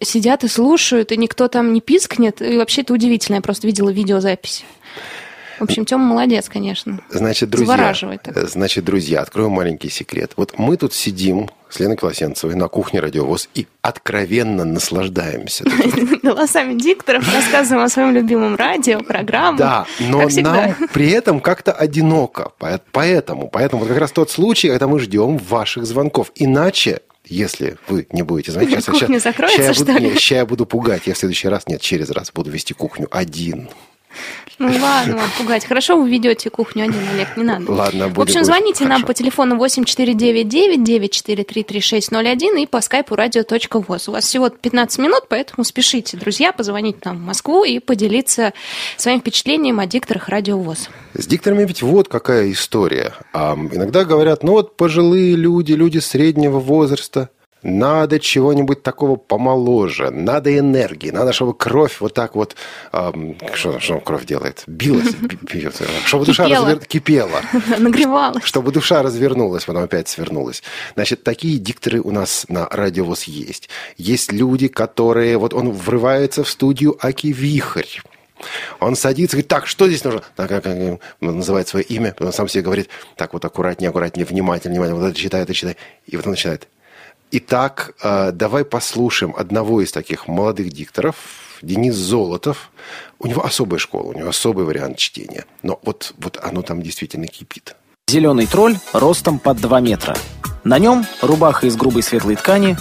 сидят 0.00 0.44
и 0.44 0.48
слушают, 0.48 1.12
и 1.12 1.16
никто 1.16 1.48
там 1.48 1.72
не 1.72 1.80
пискнет. 1.80 2.42
И 2.42 2.56
вообще 2.56 2.82
это 2.82 2.92
удивительно. 2.92 3.36
Я 3.36 3.42
просто 3.42 3.66
видела 3.66 3.90
видеозапись. 3.90 4.64
В 5.58 5.64
общем, 5.64 5.84
Тёма 5.84 6.04
молодец, 6.04 6.48
конечно. 6.48 7.00
Значит, 7.10 7.50
друзья, 7.50 7.94
значит, 8.34 8.84
друзья, 8.84 9.20
открою 9.20 9.50
маленький 9.50 9.88
секрет. 9.88 10.32
Вот 10.36 10.58
мы 10.58 10.76
тут 10.76 10.92
сидим 10.94 11.48
с 11.68 11.80
Леной 11.80 11.96
Колосенцевой 11.96 12.54
на 12.54 12.68
кухне 12.68 13.00
радиовоз 13.00 13.48
и 13.54 13.66
откровенно 13.82 14.64
наслаждаемся. 14.64 15.64
Голосами 16.22 16.78
дикторов 16.78 17.26
рассказываем 17.32 17.84
о 17.84 17.88
своем 17.88 18.12
любимом 18.12 18.56
радио, 18.56 19.00
программах. 19.00 19.58
Да, 19.58 19.86
но 20.00 20.28
нам 20.28 20.74
при 20.92 21.10
этом 21.10 21.40
как-то 21.40 21.72
одиноко. 21.72 22.52
По- 22.58 22.80
Поэтому, 22.92 23.48
поэтому 23.48 23.80
вот 23.80 23.88
как 23.88 23.98
раз 23.98 24.12
тот 24.12 24.30
случай, 24.30 24.68
когда 24.68 24.86
мы 24.86 24.98
ждем 25.00 25.38
ваших 25.38 25.86
звонков. 25.86 26.30
Иначе, 26.34 27.00
если 27.24 27.76
вы 27.88 28.06
не 28.12 28.22
будете 28.22 28.52
звонить, 28.52 28.70
сейчас, 28.70 28.84
Кухня 28.86 29.18
закроется, 29.18 29.62
я 29.62 29.72
буду, 29.72 29.82
что 29.92 29.92
ли? 29.98 30.10
не, 30.10 30.18
ща 30.18 30.34
я 30.36 30.46
буду 30.46 30.66
пугать. 30.66 31.02
Я 31.06 31.14
в 31.14 31.18
следующий 31.18 31.48
раз, 31.48 31.66
нет, 31.66 31.80
через 31.80 32.10
раз 32.10 32.30
буду 32.32 32.50
вести 32.50 32.74
кухню 32.74 33.08
один. 33.10 33.68
Ну 34.58 34.68
ладно, 34.68 35.16
ладно, 35.16 35.22
пугать. 35.36 35.66
Хорошо 35.66 36.00
вы 36.00 36.08
ведете 36.08 36.48
кухню 36.48 36.84
один, 36.84 37.00
Олег, 37.12 37.36
не 37.36 37.44
надо. 37.44 37.70
Ладно, 37.70 38.08
В 38.08 38.14
будет, 38.14 38.28
общем, 38.28 38.40
будет. 38.40 38.46
звоните 38.46 38.84
нам 38.84 39.02
Хорошо. 39.02 39.06
по 39.06 39.14
телефону 39.14 39.56
8499-943-3601 39.64 42.62
и 42.62 42.66
по 42.66 42.80
скайпу 42.80 43.14
radio.voz. 43.14 44.08
У 44.08 44.12
вас 44.12 44.24
всего 44.24 44.48
15 44.48 44.98
минут, 44.98 45.24
поэтому 45.28 45.62
спешите, 45.64 46.16
друзья, 46.16 46.52
позвонить 46.52 47.04
нам 47.04 47.18
в 47.18 47.20
Москву 47.20 47.64
и 47.64 47.78
поделиться 47.80 48.52
своим 48.96 49.20
впечатлением 49.20 49.78
о 49.80 49.86
дикторах 49.86 50.28
радио 50.28 50.58
ВОЗ. 50.58 50.88
С 51.14 51.26
дикторами 51.26 51.64
ведь 51.64 51.82
вот 51.82 52.08
какая 52.08 52.50
история. 52.52 53.14
А, 53.32 53.54
иногда 53.54 54.04
говорят, 54.04 54.42
ну 54.42 54.52
вот 54.52 54.76
пожилые 54.76 55.34
люди, 55.36 55.72
люди 55.72 55.98
среднего 55.98 56.58
возраста, 56.60 57.30
надо 57.66 58.20
чего-нибудь 58.20 58.84
такого 58.84 59.16
помоложе, 59.16 60.10
надо 60.10 60.56
энергии, 60.56 61.10
надо, 61.10 61.32
чтобы 61.32 61.52
кровь 61.52 62.00
вот 62.00 62.14
так 62.14 62.36
вот... 62.36 62.54
ам, 62.92 63.36
что, 63.54 63.80
что 63.80 63.98
кровь 63.98 64.24
делает? 64.24 64.62
Билась, 64.68 65.14
би- 65.20 65.38
бьется. 65.42 65.84
Чтобы 66.04 66.24
душа 66.26 66.44
Кипела. 66.44 66.70
развер- 66.70 66.86
кипела. 66.86 67.40
Нагревалась. 67.78 68.44
Чтобы 68.44 68.70
душа 68.70 69.02
развернулась, 69.02 69.64
потом 69.64 69.82
опять 69.82 70.08
свернулась. 70.08 70.62
Значит, 70.94 71.24
такие 71.24 71.58
дикторы 71.58 72.00
у 72.00 72.12
нас 72.12 72.46
на 72.48 72.68
радиовоз 72.68 73.24
есть. 73.24 73.68
Есть 73.96 74.30
люди, 74.30 74.68
которые... 74.68 75.36
Вот 75.36 75.52
он 75.52 75.72
врывается 75.72 76.44
в 76.44 76.48
студию 76.48 76.96
Аки 77.04 77.28
Вихрь. 77.28 78.00
Он 78.78 78.94
садится 78.94 79.36
и 79.36 79.38
говорит, 79.38 79.48
так, 79.48 79.66
что 79.66 79.88
здесь 79.88 80.04
нужно? 80.04 80.22
Так, 80.36 80.48
как, 80.50 80.62
как, 80.62 81.00
называет 81.20 81.66
свое 81.66 81.84
имя, 81.86 82.14
потом 82.16 82.32
сам 82.32 82.48
себе 82.48 82.62
говорит, 82.62 82.90
так 83.16 83.32
вот 83.32 83.44
аккуратнее, 83.44 83.88
аккуратнее, 83.88 84.24
внимательнее, 84.26 84.78
внимательнее, 84.80 85.02
вот 85.02 85.10
это 85.10 85.18
читай, 85.18 85.42
это 85.42 85.54
читай. 85.54 85.76
И 86.06 86.16
вот 86.16 86.26
он 86.26 86.32
начинает. 86.32 86.68
Итак, 87.32 87.94
э, 88.02 88.30
давай 88.32 88.64
послушаем 88.64 89.34
одного 89.36 89.82
из 89.82 89.90
таких 89.90 90.28
молодых 90.28 90.70
дикторов, 90.70 91.16
Денис 91.60 91.94
Золотов. 91.94 92.70
У 93.18 93.26
него 93.26 93.44
особая 93.44 93.78
школа, 93.78 94.10
у 94.10 94.12
него 94.12 94.28
особый 94.28 94.64
вариант 94.64 94.98
чтения. 94.98 95.44
Но 95.62 95.80
вот, 95.82 96.14
вот 96.18 96.38
оно 96.42 96.62
там 96.62 96.82
действительно 96.82 97.26
кипит. 97.26 97.74
Зеленый 98.08 98.46
тролль 98.46 98.76
ростом 98.92 99.40
под 99.40 99.60
2 99.60 99.80
метра. 99.80 100.16
На 100.62 100.78
нем 100.78 101.04
рубаха 101.20 101.66
из 101.66 101.76
грубой 101.76 102.02
светлой 102.02 102.36
ткани, 102.36 102.76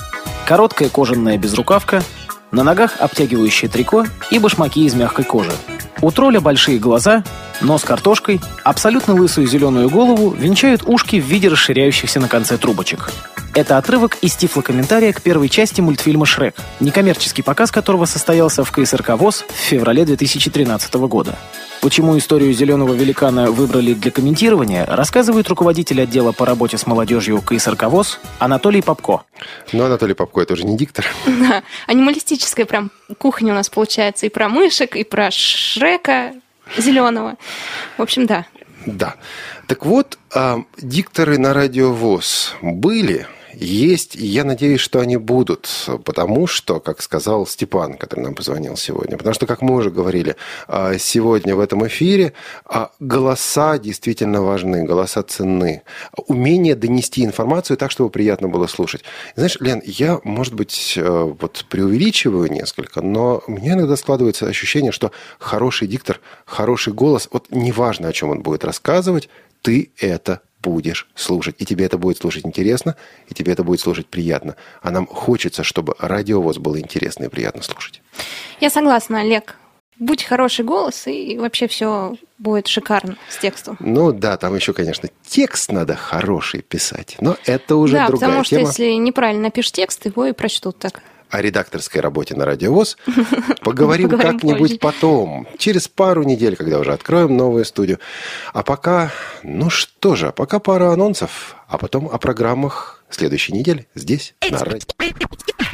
короткая 0.48 0.90
кожаная 0.90 1.38
безрукавка, 1.38 2.04
на 2.52 2.64
ногах 2.64 2.98
обтягивающее 3.00 3.70
трико 3.70 4.06
и 4.30 4.38
башмаки 4.38 4.86
из 4.86 4.94
мягкой 4.94 5.26
кожи. 5.26 5.52
У 6.02 6.12
тролля 6.12 6.40
большие 6.40 6.78
глаза, 6.78 7.24
нос 7.62 7.84
картошкой, 7.84 8.42
абсолютно 8.64 9.14
лысую 9.14 9.48
зеленую 9.48 9.90
голову 9.90 10.32
венчают 10.32 10.84
ушки 10.86 11.20
в 11.20 11.26
виде 11.26 11.48
расширяющихся 11.48 12.20
на 12.20 12.28
конце 12.28 12.58
трубочек. 12.58 13.12
Это 13.54 13.78
отрывок 13.78 14.18
из 14.22 14.36
тифлокомментария 14.36 15.14
к 15.14 15.22
первой 15.22 15.48
части 15.48 15.80
мультфильма 15.80 16.26
«Шрек», 16.26 16.56
некоммерческий 16.82 17.42
показ 17.42 17.72
которого 17.72 18.04
состоялся 18.04 18.66
в 18.66 18.72
КСРК 18.72 19.12
ВОЗ 19.12 19.46
в 19.48 19.54
феврале 19.54 20.04
2013 20.04 20.94
года. 20.96 21.38
Почему 21.80 22.18
историю 22.18 22.52
зеленого 22.52 22.94
великана 22.94 23.52
выбрали 23.52 23.94
для 23.94 24.12
комментирования, 24.12 24.86
рассказывает 24.86 25.48
руководитель 25.48 26.02
отдела 26.02 26.34
по 26.34 26.46
работе 26.46 26.78
с 26.78 26.86
молодежью 26.86 27.42
КСРК 27.42 27.84
ВОЗ 27.84 28.20
Анатолий 28.40 28.82
Попко. 28.82 29.22
Но 29.72 29.86
Анатолий 29.86 30.16
Попко 30.16 30.42
это 30.42 30.54
уже 30.54 30.66
не 30.66 30.76
диктор. 30.76 31.06
Да, 31.26 31.64
анималистическая 31.88 32.66
прям 32.66 32.92
кухня 33.18 33.54
у 33.54 33.56
нас 33.56 33.70
получается 33.70 34.26
и 34.26 34.30
про 34.30 34.50
мышек, 34.50 34.98
и 34.98 35.06
про 35.06 35.32
Шрека 35.32 36.34
зеленого. 36.78 37.36
В 37.98 38.02
общем, 38.02 38.26
да. 38.26 38.46
Да. 38.86 39.16
Так 39.68 39.86
вот, 39.86 40.18
а, 40.34 40.64
дикторы 40.78 41.38
на 41.38 41.54
радиовоз 41.54 42.54
были, 42.62 43.28
есть, 43.60 44.16
и 44.16 44.26
я 44.26 44.44
надеюсь, 44.44 44.80
что 44.80 45.00
они 45.00 45.18
будут, 45.18 45.90
потому 46.04 46.48
что, 46.48 46.80
как 46.80 47.02
сказал 47.02 47.48
Степан, 47.48 47.96
который 47.96 48.22
нам 48.22 48.36
позвонил 48.36 48.78
сегодня, 48.78 49.18
потому 49.18 49.34
что, 49.34 49.46
как 49.46 49.62
мы 49.62 49.76
уже 49.76 49.90
говорили, 49.90 50.36
а, 50.68 50.98
сегодня 50.98 51.56
в 51.56 51.60
этом 51.60 51.86
эфире 51.88 52.34
а, 52.66 52.92
голоса 53.00 53.78
действительно 53.78 54.42
важны, 54.42 54.84
голоса 54.84 55.24
ценны. 55.24 55.84
Умение 56.28 56.76
донести 56.76 57.24
информацию 57.24 57.78
так, 57.78 57.92
чтобы 57.92 58.10
приятно 58.10 58.48
было 58.48 58.68
слушать. 58.68 59.04
Знаешь, 59.36 59.58
Лен, 59.60 59.82
я, 59.86 60.20
может 60.24 60.54
быть, 60.54 60.94
э, 60.98 61.34
вот 61.40 61.66
преувеличиваю 61.70 62.52
несколько, 62.52 63.02
но 63.02 63.44
меня 63.48 63.74
иногда 63.74 63.96
складывается 63.96 64.48
ощущение, 64.48 64.92
что 64.92 65.12
хороший 65.40 65.88
диктор, 65.88 66.20
хороший 66.46 66.94
голос, 66.94 67.30
вот 67.32 67.48
неважно, 67.52 68.08
о 68.08 68.14
чем 68.14 68.30
он 68.30 68.42
будет 68.42 68.66
рассказывать, 68.66 69.30
ты 69.62 69.92
это 69.98 70.42
будешь 70.66 71.08
слушать. 71.16 71.56
И 71.60 71.66
тебе 71.66 71.86
это 71.86 71.98
будет 71.98 72.18
слушать 72.18 72.46
интересно, 72.46 72.96
и 73.30 73.34
тебе 73.34 73.54
это 73.54 73.64
будет 73.64 73.80
слушать 73.80 74.08
приятно. 74.08 74.56
А 74.82 74.92
нам 74.92 75.06
хочется, 75.06 75.64
чтобы 75.64 75.96
радиовоз 76.00 76.58
было 76.58 76.80
интересно 76.80 77.26
и 77.26 77.30
приятно 77.30 77.62
слушать. 77.62 78.02
Я 78.60 78.70
согласна, 78.70 79.22
Олег. 79.22 79.56
Будь 79.98 80.24
хороший 80.24 80.66
голос, 80.66 81.08
и 81.08 81.38
вообще 81.38 81.68
все 81.68 82.18
будет 82.38 82.68
шикарно 82.68 83.16
с 83.30 83.38
текстом. 83.38 83.78
Ну 83.80 84.12
да, 84.12 84.36
там 84.36 84.54
еще, 84.56 84.74
конечно, 84.74 85.10
текст 85.26 85.72
надо 85.72 85.96
хороший 85.96 86.62
писать, 86.62 87.16
но 87.22 87.38
это 87.46 87.78
уже 87.78 87.94
да, 87.94 88.08
другая 88.08 88.30
потому 88.30 88.44
что 88.44 88.56
тема. 88.58 88.68
если 88.68 88.92
неправильно 88.92 89.44
напишешь 89.44 89.72
текст, 89.72 90.06
его 90.06 90.26
и 90.26 90.34
прочтут 90.34 90.80
так. 90.80 91.02
О 91.30 91.42
редакторской 91.42 92.02
работе 92.02 92.36
на 92.36 92.46
радиовоз 92.46 92.98
поговорим 93.62 94.10
Поговорим 94.10 94.10
как-нибудь 94.10 94.80
потом, 94.80 95.48
через 95.58 95.88
пару 95.88 96.24
недель, 96.24 96.56
когда 96.56 96.80
уже 96.80 96.94
откроем 96.94 97.36
новую 97.36 97.66
студию. 97.66 98.00
А 98.54 98.64
пока, 98.64 99.12
ну 99.44 99.70
что 99.70 100.16
же, 100.16 100.32
пока 100.32 100.60
пара 100.60 100.92
анонсов, 100.92 101.56
а 101.68 101.78
потом 101.78 102.08
о 102.08 102.18
программах 102.18 103.04
следующей 103.10 103.54
недели 103.54 103.88
здесь, 103.96 104.36
на 104.50 104.60
радио. 104.60 105.65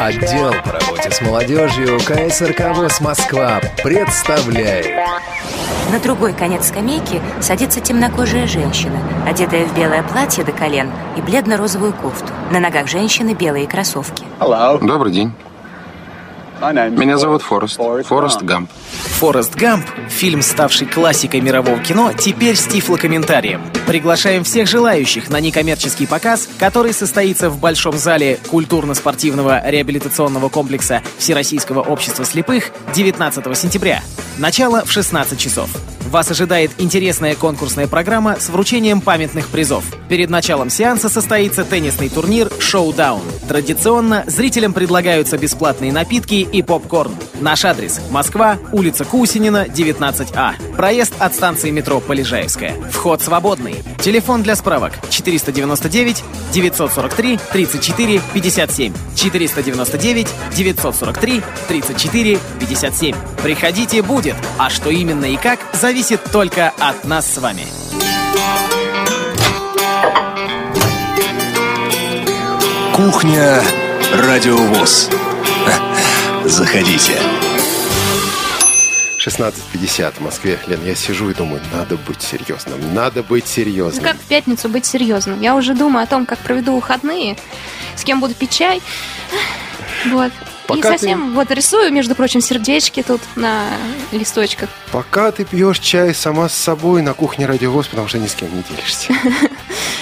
Отдел 0.00 0.54
по 0.64 0.72
работе 0.72 1.10
с 1.10 1.20
молодежью 1.20 1.98
КСРК 1.98 2.74
ВОЗ 2.74 3.02
Москва 3.02 3.60
представляет 3.84 4.86
На 5.92 5.98
другой 5.98 6.32
конец 6.32 6.68
скамейки 6.68 7.20
садится 7.42 7.82
темнокожая 7.82 8.46
женщина, 8.46 8.98
одетая 9.26 9.66
в 9.66 9.76
белое 9.76 10.02
платье 10.02 10.42
до 10.42 10.52
колен 10.52 10.90
и 11.18 11.20
бледно-розовую 11.20 11.92
кофту. 11.92 12.32
На 12.50 12.60
ногах 12.60 12.88
женщины 12.88 13.34
белые 13.34 13.66
кроссовки. 13.66 14.24
Добрый 14.80 15.12
день. 15.12 15.34
Меня 16.60 17.16
зовут 17.16 17.42
Форест. 17.42 17.80
Форест 18.04 18.42
Гамп. 18.42 18.70
«Форест 19.18 19.54
Гамп»— 19.54 19.86
фильм, 20.08 20.42
ставший 20.42 20.86
классикой 20.86 21.40
мирового 21.40 21.78
кино, 21.78 22.12
теперь 22.12 22.56
с 22.56 22.66
тифлокомментарием. 22.66 23.62
Приглашаем 23.86 24.44
всех 24.44 24.68
желающих 24.68 25.30
на 25.30 25.40
некоммерческий 25.40 26.06
показ, 26.06 26.48
который 26.58 26.92
состоится 26.92 27.48
в 27.48 27.58
Большом 27.58 27.96
зале 27.96 28.38
культурно-спортивного 28.48 29.62
реабилитационного 29.68 30.48
комплекса 30.50 31.02
Всероссийского 31.18 31.80
общества 31.80 32.24
слепых 32.24 32.70
19 32.94 33.56
сентября. 33.56 34.02
Начало 34.38 34.84
в 34.84 34.92
16 34.92 35.38
часов. 35.38 35.70
Вас 36.06 36.30
ожидает 36.30 36.72
интересная 36.78 37.34
конкурсная 37.34 37.86
программа 37.86 38.38
с 38.40 38.48
вручением 38.48 39.00
памятных 39.00 39.48
призов. 39.48 39.84
Перед 40.08 40.30
началом 40.30 40.70
сеанса 40.70 41.08
состоится 41.08 41.64
теннисный 41.64 42.08
турнир 42.08 42.50
«Шоудаун». 42.58 43.22
Традиционно 43.48 44.24
зрителям 44.26 44.72
предлагаются 44.72 45.38
бесплатные 45.38 45.92
напитки 45.92 46.34
и 46.34 46.62
попкорн. 46.62 47.14
Наш 47.40 47.64
адрес– 47.64 48.00
Москва, 48.10 48.58
улица 48.72 49.04
Кусинина, 49.04 49.66
19А. 49.66 50.54
Проезд 50.76 51.14
от 51.18 51.34
станции 51.34 51.70
метро 51.70 52.00
Полежаевская. 52.00 52.74
Вход 52.90 53.22
свободный. 53.22 53.76
Телефон 54.00 54.42
для 54.42 54.56
справок 54.56 54.92
499 55.10 56.24
943 56.52 57.38
34 57.52 58.20
57. 58.34 58.92
499 59.14 60.28
943 60.56 61.42
34 61.68 62.38
57. 62.58 63.16
Приходите, 63.42 64.02
будет. 64.02 64.36
А 64.58 64.70
что 64.70 64.90
именно 64.90 65.26
и 65.26 65.36
как, 65.36 65.60
зависит 65.90 66.22
только 66.30 66.68
от 66.78 67.04
нас 67.04 67.34
с 67.34 67.38
вами. 67.38 67.66
Кухня 72.94 73.60
Радиовоз. 74.14 75.10
Заходите. 76.44 77.20
16.50 79.18 80.12
в 80.12 80.20
Москве. 80.20 80.60
Лен, 80.68 80.78
я 80.84 80.94
сижу 80.94 81.28
и 81.28 81.34
думаю, 81.34 81.60
надо 81.72 81.96
быть 81.96 82.22
серьезным, 82.22 82.94
надо 82.94 83.24
быть 83.24 83.48
серьезным. 83.48 84.04
Как 84.04 84.16
в 84.16 84.26
пятницу 84.26 84.68
быть 84.68 84.86
серьезным? 84.86 85.40
Я 85.40 85.56
уже 85.56 85.74
думаю 85.74 86.04
о 86.04 86.06
том, 86.06 86.24
как 86.24 86.38
проведу 86.38 86.76
выходные, 86.76 87.36
с 87.96 88.04
кем 88.04 88.20
буду 88.20 88.34
пить 88.34 88.52
чай. 88.52 88.80
Вот. 90.06 90.30
И 90.74 90.76
Пока 90.76 90.92
ты- 90.92 90.98
совсем 90.98 91.34
вот 91.34 91.50
рисую, 91.50 91.92
между 91.92 92.14
прочим, 92.14 92.40
сердечки 92.40 93.02
тут 93.02 93.20
на 93.36 93.64
листочках. 94.12 94.68
Пока 94.92 95.30
ты 95.32 95.44
пьешь 95.44 95.78
чай 95.78 96.14
сама 96.14 96.48
с 96.48 96.54
собой 96.54 97.02
на 97.02 97.14
кухне 97.14 97.46
радиовоз, 97.46 97.88
потому 97.88 98.08
что 98.08 98.18
ни 98.18 98.26
с 98.26 98.34
кем 98.34 98.54
не 98.54 98.62
делишься. 98.62 99.12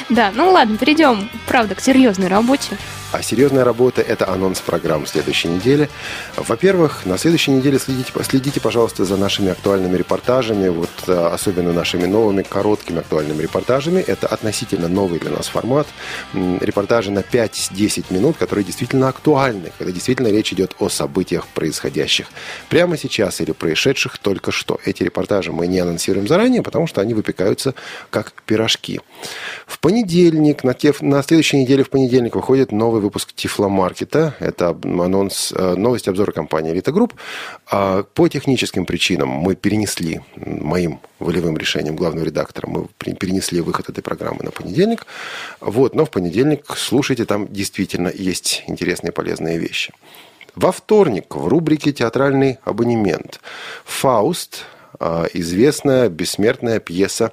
Да, 0.08 0.32
ну 0.34 0.50
ладно, 0.50 0.78
перейдем, 0.78 1.28
правда, 1.46 1.74
к 1.74 1.80
серьезной 1.82 2.28
работе. 2.28 2.78
А 3.10 3.22
серьезная 3.22 3.64
работа– 3.64 4.02
это 4.08 4.28
анонс 4.28 4.60
программ 4.60 5.06
следующей 5.06 5.48
недели. 5.48 5.88
Во-первых, 6.36 7.06
на 7.06 7.16
следующей 7.16 7.52
неделе 7.52 7.78
следите, 7.78 8.12
следите, 8.22 8.60
пожалуйста, 8.60 9.06
за 9.06 9.16
нашими 9.16 9.50
актуальными 9.50 9.96
репортажами, 9.96 10.68
вот 10.68 10.90
э, 11.06 11.12
особенно 11.32 11.72
нашими 11.72 12.04
новыми 12.04 12.42
короткими 12.42 12.98
актуальными 12.98 13.40
репортажами. 13.40 14.00
Это 14.00 14.26
относительно 14.26 14.88
новый 14.88 15.20
для 15.20 15.30
нас 15.30 15.46
формат. 15.48 15.86
Репортажи 16.34 17.10
на 17.10 17.20
5-10 17.20 18.12
минут, 18.12 18.36
которые 18.36 18.66
действительно 18.66 19.08
актуальны, 19.08 19.72
когда 19.78 19.90
действительно 19.90 20.28
речь 20.28 20.52
идет 20.52 20.76
о 20.78 20.90
событиях 20.90 21.46
происходящих 21.46 22.26
прямо 22.68 22.98
сейчас 22.98 23.40
или 23.40 23.52
происшедших 23.52 24.18
только 24.18 24.52
что. 24.52 24.78
Эти 24.84 25.02
репортажи 25.02 25.50
мы 25.50 25.66
не 25.66 25.78
анонсируем 25.78 26.28
заранее, 26.28 26.62
потому 26.62 26.86
что 26.86 27.00
они 27.00 27.14
выпекаются 27.14 27.74
как 28.10 28.34
пирожки. 28.44 29.00
В 29.66 29.78
понедельник, 29.78 30.62
на, 30.62 30.74
те, 30.74 30.92
на 31.00 31.22
следующей 31.22 31.56
неделе 31.62 31.84
в 31.84 31.90
понедельник 31.90 32.36
выходит 32.36 32.70
новый 32.70 32.97
новый 32.98 33.04
выпуск 33.04 33.32
Тифломаркета. 33.32 34.34
Это 34.40 34.70
анонс, 34.70 35.52
э, 35.56 35.74
новости 35.76 36.10
обзора 36.10 36.32
компании 36.32 36.72
«Элита 36.72 36.90
Групп». 36.90 37.14
А 37.70 38.02
по 38.02 38.28
техническим 38.28 38.86
причинам 38.86 39.28
мы 39.28 39.54
перенесли 39.54 40.20
моим 40.34 40.98
волевым 41.20 41.56
решением 41.56 41.94
главного 41.94 42.24
редактора, 42.24 42.66
мы 42.66 42.88
перенесли 42.98 43.60
выход 43.60 43.88
этой 43.88 44.02
программы 44.02 44.42
на 44.42 44.50
понедельник. 44.50 45.06
Вот, 45.60 45.94
но 45.94 46.04
в 46.04 46.10
понедельник 46.10 46.64
слушайте, 46.76 47.24
там 47.24 47.46
действительно 47.46 48.10
есть 48.12 48.64
интересные 48.66 49.12
полезные 49.12 49.58
вещи. 49.58 49.92
Во 50.56 50.72
вторник 50.72 51.36
в 51.36 51.46
рубрике 51.46 51.92
«Театральный 51.92 52.58
абонемент» 52.64 53.40
«Фауст», 53.84 54.64
э, 54.98 55.26
известная 55.34 56.08
бессмертная 56.08 56.80
пьеса 56.80 57.30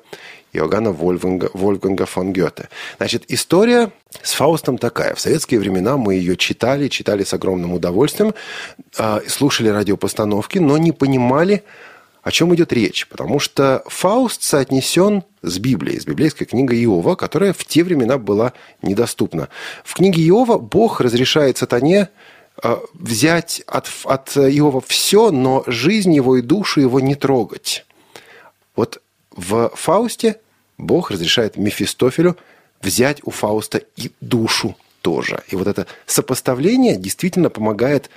Иоганна 0.56 0.92
Вольфганга, 0.92 1.50
Вольфганга 1.54 2.06
фон 2.06 2.34
Гёте. 2.34 2.70
Значит, 2.98 3.26
история 3.28 3.92
с 4.22 4.34
Фаустом 4.34 4.78
такая. 4.78 5.16
В 5.16 5.20
советские 5.20 5.60
времена 5.60 5.98
мы 5.98 6.16
ее 6.16 6.38
читали, 6.38 6.88
читали 6.88 7.24
с 7.24 7.34
огромным 7.34 7.74
удовольствием, 7.74 8.34
а, 8.98 9.22
слушали 9.28 9.70
радиопостановки, 9.70 10.60
но 10.60 10.78
не 10.78 10.92
понимали, 10.92 11.64
о 12.24 12.32
чем 12.32 12.56
идет 12.56 12.74
речь. 12.74 13.08
Потому 13.08 13.40
что 13.40 13.84
Фауст 13.88 14.44
соотнесен 14.44 15.24
с 15.42 15.60
Библией, 15.60 16.00
с 16.00 16.06
библейской 16.06 16.46
книгой 16.46 16.84
Иова, 16.84 17.16
которая 17.16 17.54
в 17.54 17.64
те 17.66 17.84
времена 17.84 18.18
была 18.18 18.54
недоступна. 18.82 19.50
В 19.84 19.94
книге 19.94 20.28
Иова 20.28 20.58
Бог 20.58 21.02
разрешает 21.02 21.58
сатане 21.58 22.10
а, 22.64 22.80
взять 22.94 23.62
от, 23.68 23.90
от 24.06 24.38
Иова 24.38 24.82
все, 24.82 25.32
но 25.32 25.64
жизнь 25.68 26.14
его 26.14 26.38
и 26.38 26.42
душу 26.42 26.80
его 26.80 27.00
не 27.00 27.16
трогать. 27.16 27.86
Вот 28.76 29.02
в 29.36 29.72
Фаусте 29.76 30.38
Бог 30.78 31.12
разрешает 31.12 31.58
Мефистофелю 31.58 32.38
взять 32.82 33.22
у 33.24 33.32
Фауста 33.32 33.82
и 33.96 34.12
душу 34.22 34.76
тоже. 35.02 35.44
И 35.50 35.56
вот 35.56 35.68
это 35.68 35.86
сопоставление 36.06 36.96
действительно 36.96 37.50
помогает 37.50 38.10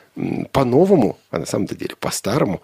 по-новому, 0.52 1.18
а 1.30 1.38
на 1.38 1.46
самом 1.46 1.66
деле 1.66 1.94
по-старому, 2.00 2.62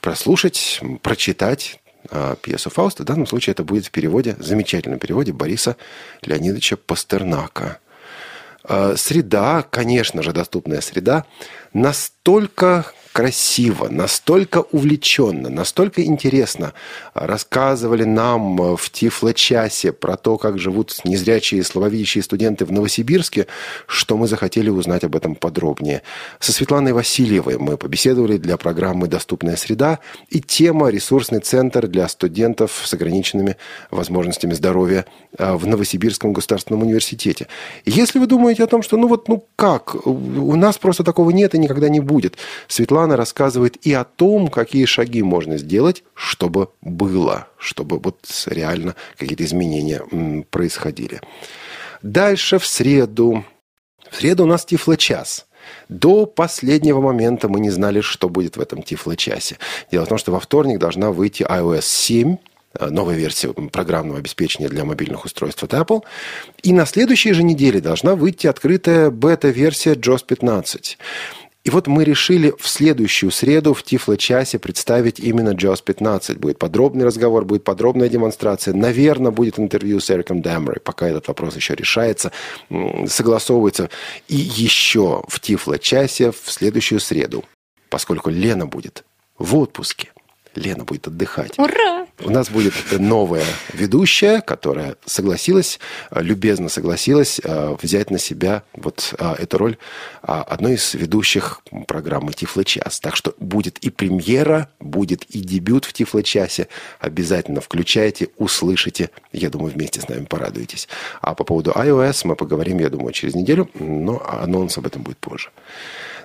прослушать, 0.00 0.80
прочитать 1.02 1.80
э, 2.10 2.36
пьесу 2.40 2.70
Фауста. 2.70 3.02
В 3.02 3.06
данном 3.06 3.26
случае 3.26 3.52
это 3.52 3.64
будет 3.64 3.86
в 3.86 3.90
переводе, 3.90 4.36
замечательном 4.38 4.98
переводе 4.98 5.32
Бориса 5.32 5.76
Леонидовича 6.22 6.76
Пастернака. 6.76 7.78
Э, 8.64 8.94
среда, 8.96 9.62
конечно 9.68 10.22
же, 10.22 10.32
доступная 10.32 10.80
среда, 10.80 11.24
настолько 11.72 12.86
красиво, 13.14 13.86
настолько 13.88 14.64
увлеченно, 14.72 15.48
настолько 15.48 16.02
интересно 16.02 16.72
рассказывали 17.14 18.02
нам 18.02 18.74
в 18.74 18.90
Тифло-часе 18.90 19.92
про 19.92 20.16
то, 20.16 20.36
как 20.36 20.58
живут 20.58 20.92
незрячие 21.04 21.60
и 21.60 21.62
слабовидящие 21.62 22.24
студенты 22.24 22.64
в 22.64 22.72
Новосибирске, 22.72 23.46
что 23.86 24.16
мы 24.16 24.26
захотели 24.26 24.68
узнать 24.68 25.04
об 25.04 25.14
этом 25.14 25.36
подробнее. 25.36 26.02
Со 26.40 26.50
Светланой 26.50 26.92
Васильевой 26.92 27.56
мы 27.56 27.76
побеседовали 27.76 28.36
для 28.36 28.56
программы 28.56 29.06
«Доступная 29.06 29.54
среда» 29.54 30.00
и 30.28 30.40
тема 30.40 30.88
«Ресурсный 30.88 31.38
центр 31.38 31.86
для 31.86 32.08
студентов 32.08 32.82
с 32.84 32.94
ограниченными 32.94 33.56
возможностями 33.92 34.54
здоровья 34.54 35.06
а, 35.38 35.56
в 35.56 35.68
Новосибирском 35.68 36.32
государственном 36.32 36.82
университете». 36.82 37.46
если 37.84 38.18
вы 38.18 38.26
думаете 38.26 38.64
о 38.64 38.66
том, 38.66 38.82
что 38.82 38.96
ну 38.96 39.06
вот, 39.06 39.28
ну 39.28 39.46
как, 39.54 40.04
у 40.04 40.56
нас 40.56 40.78
просто 40.78 41.04
такого 41.04 41.30
нет 41.30 41.54
и 41.54 41.58
никогда 41.58 41.88
не 41.88 42.00
будет, 42.00 42.36
Светлана 42.66 43.03
Светлана 43.04 43.16
рассказывает 43.16 43.86
и 43.86 43.92
о 43.92 44.04
том, 44.04 44.48
какие 44.48 44.86
шаги 44.86 45.22
можно 45.22 45.58
сделать, 45.58 46.04
чтобы 46.14 46.68
было, 46.80 47.48
чтобы 47.58 47.98
вот 47.98 48.18
реально 48.46 48.94
какие-то 49.18 49.44
изменения 49.44 50.02
происходили. 50.50 51.20
Дальше 52.02 52.58
в 52.58 52.66
среду. 52.66 53.44
В 54.10 54.16
среду 54.16 54.44
у 54.44 54.46
нас 54.46 54.64
Тифло-час. 54.64 55.46
До 55.90 56.24
последнего 56.24 57.02
момента 57.02 57.48
мы 57.48 57.60
не 57.60 57.70
знали, 57.70 58.00
что 58.00 58.30
будет 58.30 58.56
в 58.56 58.60
этом 58.60 58.82
Тифло-часе. 58.82 59.56
Дело 59.90 60.06
в 60.06 60.08
том, 60.08 60.16
что 60.18 60.32
во 60.32 60.40
вторник 60.40 60.78
должна 60.78 61.10
выйти 61.10 61.42
iOS 61.42 61.82
7, 61.82 62.36
э, 62.78 62.90
новая 62.90 63.16
версия 63.16 63.52
программного 63.52 64.18
обеспечения 64.18 64.68
для 64.68 64.84
мобильных 64.84 65.26
устройств 65.26 65.62
от 65.62 65.74
Apple. 65.74 66.02
И 66.62 66.72
на 66.72 66.86
следующей 66.86 67.34
же 67.34 67.42
неделе 67.42 67.80
должна 67.80 68.14
выйти 68.14 68.46
открытая 68.46 69.10
бета-версия 69.10 69.92
JOS 69.94 70.24
15. 70.26 70.98
И 71.64 71.70
вот 71.70 71.86
мы 71.86 72.04
решили 72.04 72.52
в 72.58 72.68
следующую 72.68 73.30
среду 73.30 73.72
в 73.72 73.82
Тифло-часе 73.82 74.58
представить 74.58 75.18
именно 75.18 75.54
JAWS 75.54 75.82
15. 75.82 76.36
Будет 76.36 76.58
подробный 76.58 77.06
разговор, 77.06 77.46
будет 77.46 77.64
подробная 77.64 78.10
демонстрация. 78.10 78.74
Наверное, 78.74 79.32
будет 79.32 79.58
интервью 79.58 79.98
с 79.98 80.10
Эриком 80.10 80.42
Дэмерой, 80.42 80.80
пока 80.80 81.08
этот 81.08 81.26
вопрос 81.26 81.56
еще 81.56 81.74
решается, 81.74 82.32
согласовывается. 83.06 83.88
И 84.28 84.36
еще 84.36 85.24
в 85.26 85.40
Тифло-часе 85.40 86.32
в 86.32 86.50
следующую 86.50 87.00
среду, 87.00 87.44
поскольку 87.88 88.28
Лена 88.28 88.66
будет 88.66 89.04
в 89.38 89.56
отпуске. 89.56 90.13
Лена 90.56 90.84
будет 90.84 91.06
отдыхать. 91.08 91.58
Ура! 91.58 92.06
У 92.20 92.30
нас 92.30 92.48
будет 92.48 92.74
новая 92.92 93.44
ведущая, 93.72 94.40
которая 94.40 94.96
согласилась, 95.04 95.80
э, 96.10 96.22
любезно 96.22 96.68
согласилась 96.68 97.40
э, 97.42 97.76
взять 97.82 98.10
на 98.10 98.18
себя 98.18 98.62
вот 98.72 99.14
э, 99.18 99.34
эту 99.38 99.58
роль 99.58 99.76
одной 100.22 100.74
из 100.74 100.94
ведущих 100.94 101.60
программы 101.86 102.32
Тифло-час. 102.32 103.00
Так 103.00 103.16
что 103.16 103.34
будет 103.38 103.78
и 103.78 103.90
премьера, 103.90 104.70
будет 104.80 105.24
и 105.24 105.40
дебют 105.40 105.84
в 105.84 105.92
Тифло-часе. 105.92 106.68
Обязательно 107.00 107.60
включайте, 107.60 108.28
услышите. 108.36 109.10
Я 109.32 109.50
думаю, 109.50 109.72
вместе 109.72 110.00
с 110.00 110.08
нами 110.08 110.24
порадуетесь. 110.24 110.88
А 111.20 111.34
по 111.34 111.44
поводу 111.44 111.72
iOS 111.72 112.22
мы 112.24 112.36
поговорим, 112.36 112.78
я 112.78 112.88
думаю, 112.88 113.12
через 113.12 113.34
неделю, 113.34 113.68
но 113.74 114.24
анонс 114.26 114.78
об 114.78 114.86
этом 114.86 115.02
будет 115.02 115.18
позже. 115.18 115.50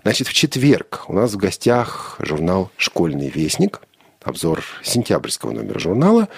Значит, 0.03 0.27
в 0.27 0.34
четверг 0.34 1.03
у 1.07 1.13
нас 1.13 1.34
в 1.34 1.38
гостях 1.38 2.15
журнал 2.19 2.71
«Школьный 2.77 3.30
вестник» 3.30 3.82
обзор 4.24 4.63
сентябрьского 4.84 5.51
номера 5.51 5.80
журнала. 5.80 6.30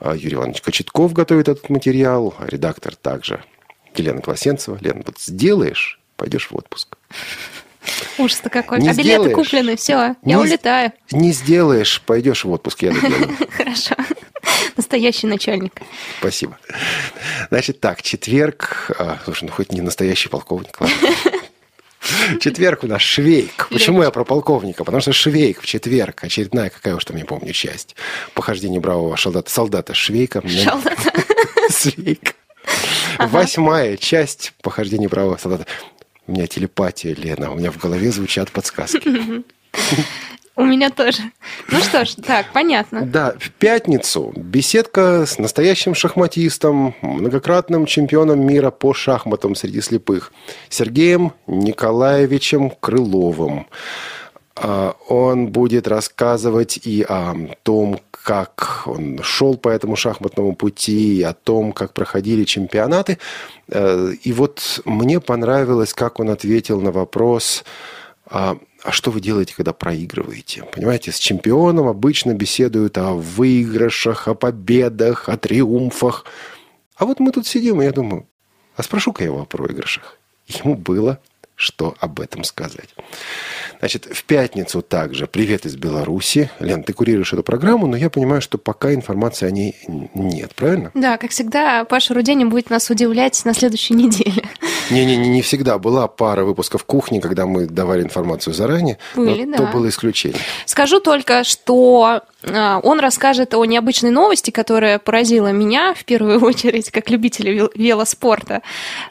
А, 0.00 0.14
Юрий 0.14 0.34
Иванович 0.34 0.62
Кочетков 0.62 1.12
готовит 1.12 1.48
этот 1.48 1.68
материал, 1.70 2.34
а 2.38 2.46
редактор 2.46 2.96
также 2.96 3.42
Елена 3.94 4.20
Класенцева. 4.20 4.78
Лена, 4.80 5.02
вот 5.06 5.18
сделаешь, 5.20 6.00
пойдешь 6.16 6.50
в 6.50 6.56
отпуск. 6.56 6.96
Ужас-то 8.18 8.50
какой. 8.50 8.80
Не 8.80 8.90
а 8.90 8.92
билеты 8.92 9.02
сделаешь, 9.08 9.34
куплены, 9.34 9.76
все, 9.76 9.92
я 9.92 10.16
не, 10.22 10.36
улетаю. 10.36 10.92
Не 11.10 11.32
сделаешь, 11.32 12.02
пойдешь 12.02 12.44
в 12.44 12.50
отпуск, 12.50 12.82
я. 12.82 12.92
Хорошо. 13.50 13.94
Настоящий 14.76 15.26
начальник. 15.26 15.80
Спасибо. 16.20 16.58
Значит 17.48 17.80
так, 17.80 18.02
четверг... 18.02 18.90
А, 18.98 19.18
слушай, 19.24 19.44
ну 19.44 19.50
хоть 19.50 19.72
не 19.72 19.80
настоящий 19.80 20.28
полковник, 20.28 20.80
ладно. 20.80 20.96
Четверг 22.40 22.84
у 22.84 22.86
нас 22.86 23.02
Швейк. 23.02 23.68
Почему 23.70 24.02
я 24.02 24.10
про 24.10 24.24
полковника? 24.24 24.84
Потому 24.84 25.00
что 25.00 25.12
Швейк 25.12 25.60
в 25.60 25.66
четверг. 25.66 26.24
Очередная, 26.24 26.70
какая 26.70 26.94
уж 26.94 27.04
там, 27.04 27.16
не 27.16 27.24
помню, 27.24 27.52
часть. 27.52 27.96
Похождение 28.34 28.80
бравого 28.80 29.16
солдата, 29.16 29.50
солдата 29.50 29.94
Швейка. 29.94 30.42
Солдата. 30.46 31.12
Швейк. 31.70 32.34
Восьмая 33.18 33.96
часть 33.96 34.52
похождения 34.62 35.08
бравого 35.08 35.36
солдата. 35.36 35.66
У 36.26 36.32
меня 36.32 36.46
телепатия, 36.46 37.14
Лена. 37.14 37.50
У 37.50 37.56
меня 37.56 37.70
в 37.70 37.78
голове 37.78 38.10
звучат 38.10 38.50
подсказки. 38.50 39.44
У 40.58 40.64
меня 40.64 40.90
тоже. 40.90 41.22
Ну 41.70 41.78
что 41.78 42.04
ж, 42.04 42.16
так, 42.16 42.46
понятно. 42.52 43.02
Да, 43.02 43.36
в 43.38 43.52
пятницу 43.52 44.32
беседка 44.34 45.24
с 45.24 45.38
настоящим 45.38 45.94
шахматистом, 45.94 46.96
многократным 47.00 47.86
чемпионом 47.86 48.44
мира 48.44 48.72
по 48.72 48.92
шахматам 48.92 49.54
среди 49.54 49.80
слепых, 49.80 50.32
Сергеем 50.68 51.32
Николаевичем 51.46 52.70
Крыловым. 52.70 53.68
А, 54.56 54.96
он 55.06 55.46
будет 55.46 55.86
рассказывать 55.86 56.80
и 56.84 57.06
о 57.08 57.36
том, 57.62 58.00
как 58.10 58.82
он 58.86 59.20
шел 59.22 59.56
по 59.56 59.68
этому 59.68 59.94
шахматному 59.94 60.56
пути, 60.56 61.18
и 61.18 61.22
о 61.22 61.34
том, 61.34 61.72
как 61.72 61.92
проходили 61.92 62.42
чемпионаты. 62.42 63.18
Э, 63.68 64.12
и 64.24 64.32
вот 64.32 64.82
мне 64.84 65.20
понравилось, 65.20 65.94
как 65.94 66.18
он 66.18 66.30
ответил 66.30 66.80
на 66.80 66.90
вопрос, 66.90 67.64
а, 68.82 68.92
что 68.92 69.10
вы 69.10 69.20
делаете, 69.20 69.54
когда 69.56 69.72
проигрываете? 69.72 70.64
Понимаете, 70.64 71.10
с 71.10 71.18
чемпионом 71.18 71.88
обычно 71.88 72.34
беседуют 72.34 72.96
о 72.98 73.14
выигрышах, 73.14 74.28
о 74.28 74.34
победах, 74.34 75.28
о 75.28 75.36
триумфах. 75.36 76.24
А 76.96 77.04
вот 77.04 77.18
мы 77.20 77.32
тут 77.32 77.46
сидим, 77.46 77.82
и 77.82 77.84
я 77.84 77.92
думаю, 77.92 78.28
а 78.76 78.82
спрошу-ка 78.82 79.22
я 79.22 79.30
его 79.30 79.42
о 79.42 79.44
проигрышах. 79.44 80.18
ему 80.46 80.76
было 80.76 81.20
что 81.58 81.96
об 81.98 82.20
этом 82.20 82.44
сказать. 82.44 82.88
Значит, 83.80 84.06
в 84.06 84.24
пятницу 84.24 84.80
также 84.80 85.26
«Привет 85.26 85.66
из 85.66 85.74
Беларуси». 85.74 86.50
Лен, 86.60 86.84
ты 86.84 86.92
курируешь 86.92 87.32
эту 87.32 87.42
программу, 87.42 87.88
но 87.88 87.96
я 87.96 88.10
понимаю, 88.10 88.40
что 88.40 88.58
пока 88.58 88.94
информации 88.94 89.46
о 89.46 89.50
ней 89.50 89.74
нет, 90.14 90.54
правильно? 90.54 90.92
Да, 90.94 91.16
как 91.16 91.32
всегда, 91.32 91.84
Паша 91.84 92.14
Руденин 92.14 92.48
будет 92.48 92.70
нас 92.70 92.88
удивлять 92.90 93.44
на 93.44 93.54
следующей 93.54 93.94
неделе. 93.94 94.44
Не-не-не, 94.90 95.28
не 95.28 95.42
всегда. 95.42 95.78
Была 95.78 96.06
пара 96.06 96.44
выпусков 96.44 96.84
кухни, 96.84 97.18
когда 97.18 97.44
мы 97.44 97.66
давали 97.66 98.04
информацию 98.04 98.54
заранее. 98.54 98.98
Были, 99.16 99.44
но 99.44 99.56
да. 99.56 99.66
То 99.66 99.72
было 99.72 99.88
исключение. 99.88 100.40
Скажу 100.64 101.00
только, 101.00 101.42
что 101.42 102.22
а, 102.44 102.80
он 102.82 103.00
расскажет 103.00 103.54
о 103.54 103.64
необычной 103.64 104.10
новости, 104.10 104.50
которая 104.50 104.98
поразила 104.98 105.50
меня 105.52 105.94
в 105.94 106.04
первую 106.04 106.40
очередь, 106.44 106.90
как 106.90 107.10
любителя 107.10 107.52
вел- 107.52 107.72
велоспорта. 107.74 108.62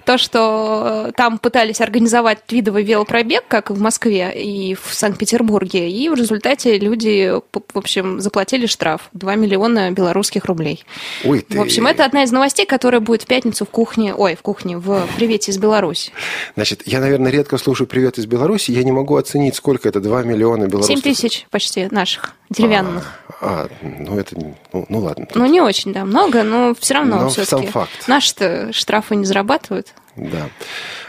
То, 0.06 0.18
что 0.18 1.08
э, 1.08 1.12
там 1.14 1.38
пытались 1.38 1.82
организовать 1.82 2.37
видовый 2.50 2.84
велопробег, 2.84 3.44
как 3.48 3.70
в 3.70 3.80
Москве 3.80 4.32
и 4.34 4.76
в 4.76 4.94
Санкт-Петербурге, 4.94 5.90
и 5.90 6.10
в 6.10 6.14
результате 6.14 6.78
люди, 6.78 7.32
в 7.52 7.78
общем, 7.78 8.20
заплатили 8.20 8.66
штраф 8.66 9.10
2 9.14 9.36
миллиона 9.36 9.92
белорусских 9.92 10.46
рублей. 10.46 10.84
Ой, 11.24 11.42
ты... 11.42 11.58
В 11.58 11.62
общем, 11.62 11.88
это 11.88 12.06
одна 12.06 12.24
из 12.24 12.32
новостей, 12.32 12.66
которая 12.66 13.02
будет 13.02 13.24
в 13.24 13.26
пятницу 13.26 13.66
в 13.66 13.70
кухне, 13.70 14.14
ой, 14.14 14.36
в 14.36 14.42
кухне, 14.42 14.78
в 14.78 15.08
«Привете 15.16 15.52
из 15.52 15.58
Беларуси». 15.58 16.12
Значит, 16.56 16.84
я, 16.86 17.00
наверное, 17.00 17.32
редко 17.32 17.58
слушаю 17.58 17.88
«Привет 17.88 18.18
из 18.18 18.26
Беларуси». 18.26 18.72
Я 18.72 18.84
не 18.84 18.92
могу 18.92 19.16
оценить, 19.16 19.56
сколько 19.56 19.88
это 19.88 20.00
2 20.00 20.24
миллиона 20.24 20.66
белорусских... 20.68 20.98
7 20.98 21.02
тысяч 21.02 21.48
почти 21.50 21.88
наших, 21.92 22.34
деревянных. 22.50 23.20
А, 23.42 23.68
ну 23.82 24.18
это... 24.18 24.36
Ну, 24.74 24.86
ну 24.90 25.00
ладно. 25.00 25.28
Ну, 25.34 25.46
не 25.46 25.62
очень, 25.62 25.94
да, 25.94 26.06
много, 26.06 26.44
но 26.44 26.74
все 26.80 26.96
равно 26.96 27.22
Но 27.22 27.30
все-таки. 27.30 27.64
сам 27.64 27.72
факт. 27.72 28.08
Наши-то 28.08 28.72
штрафы 28.74 29.16
не 29.16 29.26
зарабатывают. 29.26 29.94
Да. 30.18 30.50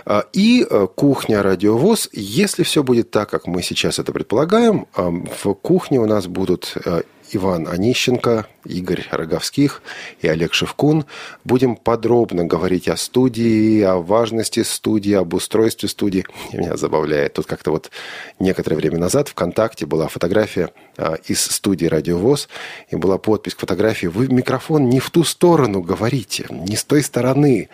А, 0.05 0.25
И 0.33 0.67
э, 0.69 0.87
кухня 0.95 1.43
радиовоз, 1.43 2.09
если 2.13 2.63
все 2.63 2.83
будет 2.83 3.11
так, 3.11 3.29
как 3.31 3.47
мы 3.47 3.63
сейчас 3.63 3.99
это 3.99 4.13
предполагаем, 4.13 4.87
в 4.95 5.55
кухне 5.55 5.99
у 5.99 6.07
нас 6.07 6.27
будут 6.27 6.77
э, 6.85 7.03
Иван 7.33 7.68
Онищенко, 7.68 8.47
Игорь 8.64 9.07
Роговских 9.11 9.83
и 10.20 10.29
Олег 10.29 10.55
Шевкун. 10.55 11.05
Будем 11.45 11.76
подробно 11.76 12.45
говорить 12.45 12.89
о 12.89 12.97
студии, 12.97 13.83
о 13.83 13.97
важности 13.97 14.62
студии, 14.62 15.12
об 15.12 15.35
устройстве 15.35 15.89
студии. 15.89 16.24
Меня 16.53 16.76
забавляет. 16.76 17.35
Тут 17.35 17.47
как-то 17.47 17.70
вот 17.70 17.91
некоторое 18.39 18.76
время 18.76 18.99
назад 18.99 19.29
ВКонтакте 19.29 19.87
была 19.87 20.09
фотография 20.09 20.70
а, 20.97 21.14
из 21.26 21.41
студии 21.41 21.87
«Радиовоз», 21.87 22.49
и 22.91 22.97
была 22.97 23.18
подпись 23.18 23.55
к 23.55 23.61
фотографии 23.61 24.07
«Вы 24.07 24.29
микрофон 24.29 24.89
не 24.89 25.01
в 25.01 25.11
ту 25.11 25.24
сторону 25.24 25.83
говорите, 25.83 26.47
не 26.51 26.76
с 26.76 26.85
той 26.85 27.03
стороны 27.03 27.68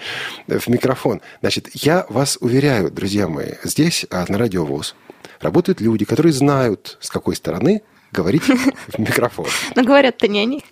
э, 0.46 0.58
в 0.58 0.68
микрофон». 0.68 1.20
Значит, 1.40 1.68
я 1.74 2.06
вас 2.08 2.38
уверяю, 2.40 2.90
друзья 2.90 3.28
мои, 3.28 3.52
здесь, 3.62 4.06
а, 4.10 4.24
на 4.28 4.38
«Радиовоз», 4.38 4.94
работают 5.40 5.80
люди, 5.80 6.04
которые 6.04 6.32
знают, 6.32 6.98
с 7.00 7.10
какой 7.10 7.36
стороны 7.36 7.82
говорить 8.14 8.44
в 8.44 8.98
микрофон. 8.98 9.46
Но 9.74 9.82
говорят-то 9.82 10.28
не 10.28 10.40
они. 10.40 10.64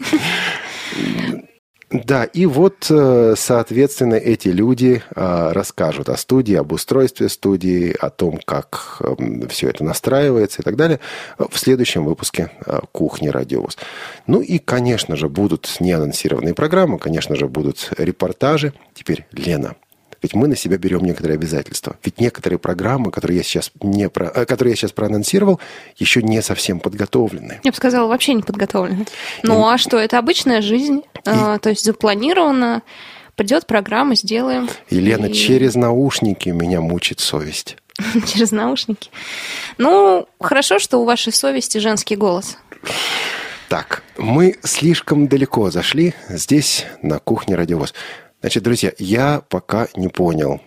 Да, 1.91 2.25
и 2.25 2.47
вот, 2.47 2.87
э, 2.89 3.35
соответственно, 3.37 4.15
эти 4.15 4.49
люди 4.49 5.03
а, 5.15 5.53
расскажут 5.53 6.09
о 6.09 6.17
студии, 6.17 6.55
об 6.55 6.73
устройстве 6.73 7.29
студии, 7.29 7.95
о 7.99 8.09
том, 8.09 8.41
как 8.47 9.03
все 9.51 9.69
это 9.69 9.85
настраивается 9.85 10.63
и 10.63 10.65
так 10.65 10.77
далее 10.77 11.01
в 11.37 11.59
следующем 11.59 12.07
выпуске 12.07 12.51
«Кухни 12.93 13.29
Радиовоз». 13.29 13.77
Ну 14.27 14.41
и, 14.41 14.59
конечно 14.59 15.17
же, 15.17 15.29
будут 15.29 15.77
неанонсированные 15.81 16.55
программы, 16.55 16.99
конечно 16.99 17.37
же, 17.37 17.47
будут 17.47 17.91
репортажи. 17.99 18.73
Теперь 18.95 19.27
Лена. 19.33 19.77
Ведь 20.23 20.35
мы 20.35 20.47
на 20.47 20.57
себя 20.57 20.79
берем 20.79 21.03
некоторые 21.03 21.35
обязательства. 21.35 21.97
Ведь 22.05 22.21
некоторые 22.21 22.59
программы, 22.59 23.11
которые 23.11 23.39
я 23.39 23.43
сейчас, 23.43 23.73
не 23.83 24.09
про, 24.09 24.27
э, 24.27 24.45
которые 24.47 24.73
я 24.73 24.77
сейчас 24.77 24.93
проанонсировал, 24.93 25.61
еще 25.97 26.23
не 26.23 26.41
совсем 26.43 26.79
подготовлены. 26.81 27.61
Я 27.65 27.73
бы 27.73 27.77
сказала, 27.77 28.07
вообще 28.07 28.35
не 28.35 28.43
подготовлены. 28.43 29.07
Ну 29.43 29.67
а 29.69 29.79
что, 29.79 29.99
это 29.99 30.19
обычная 30.19 30.63
жизнь, 30.63 31.03
а, 31.27 31.59
то 31.59 31.71
есть 31.71 31.85
запланировано, 31.85 32.83
придет 33.35 33.67
программа, 33.67 34.15
сделаем. 34.15 34.69
Елена, 34.91 35.27
И- 35.27 35.33
через 35.33 35.75
наушники 35.75 36.51
меня 36.51 36.81
мучит 36.81 37.21
совесть. 37.21 37.77
Через 38.27 38.53
наушники. 38.53 39.11
Ну, 39.77 40.27
хорошо, 40.41 40.79
что 40.79 40.99
у 40.99 41.05
вашей 41.05 41.33
совести 41.33 41.77
женский 41.79 42.17
голос. 42.17 42.57
Так, 43.69 44.03
мы 44.19 44.57
слишком 44.63 45.29
далеко 45.29 45.71
зашли 45.71 46.15
здесь, 46.29 46.85
на 47.03 47.19
кухне 47.19 47.55
радиовоз. 47.55 47.95
Значит, 48.43 48.65
друзья, 48.65 48.93
я 48.99 49.41
пока 49.49 49.87
не 49.95 50.09
понял, 50.09 50.61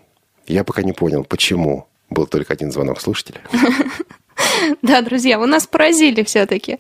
я 0.48 0.64
пока 0.64 0.82
не 0.82 0.94
понял, 0.94 1.26
почему 1.26 1.90
был 2.10 2.26
только 2.26 2.54
один 2.54 2.72
звонок 2.72 3.02
слушателя. 3.02 3.42
Да, 4.82 5.02
друзья, 5.02 5.40
вы 5.40 5.48
нас 5.48 5.68
поразили 5.68 6.24
все-таки. 6.24 6.78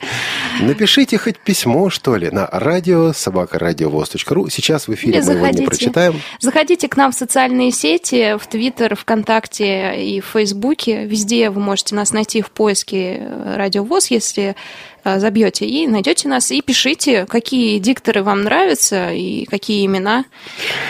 Напишите 0.61 1.17
хоть 1.17 1.37
письмо, 1.39 1.89
что 1.89 2.15
ли, 2.15 2.29
на 2.29 2.47
радио 2.51 3.13
собакарадиовоз.ру. 3.13 4.49
Сейчас 4.49 4.87
в 4.87 4.93
эфире 4.93 5.19
Или 5.19 5.25
мы 5.25 5.31
его 5.31 5.33
не 5.33 5.41
заходите. 5.41 5.65
прочитаем. 5.65 6.21
Заходите 6.39 6.87
к 6.87 6.97
нам 6.97 7.11
в 7.11 7.15
социальные 7.15 7.71
сети, 7.71 8.37
в 8.37 8.47
Твиттер, 8.47 8.95
ВКонтакте 8.95 10.03
и 10.03 10.21
в 10.21 10.25
Фейсбуке. 10.25 11.05
Везде 11.05 11.49
вы 11.49 11.61
можете 11.61 11.95
нас 11.95 12.11
найти 12.11 12.41
в 12.41 12.51
поиске 12.51 13.17
э, 13.19 13.55
Радиовоз, 13.57 14.11
если 14.11 14.55
э, 15.03 15.19
забьете 15.19 15.65
и 15.65 15.87
найдете 15.87 16.27
нас. 16.27 16.51
И 16.51 16.61
пишите, 16.61 17.25
какие 17.25 17.79
дикторы 17.79 18.23
вам 18.23 18.43
нравятся 18.43 19.11
и 19.11 19.45
какие 19.45 19.85
имена. 19.85 20.25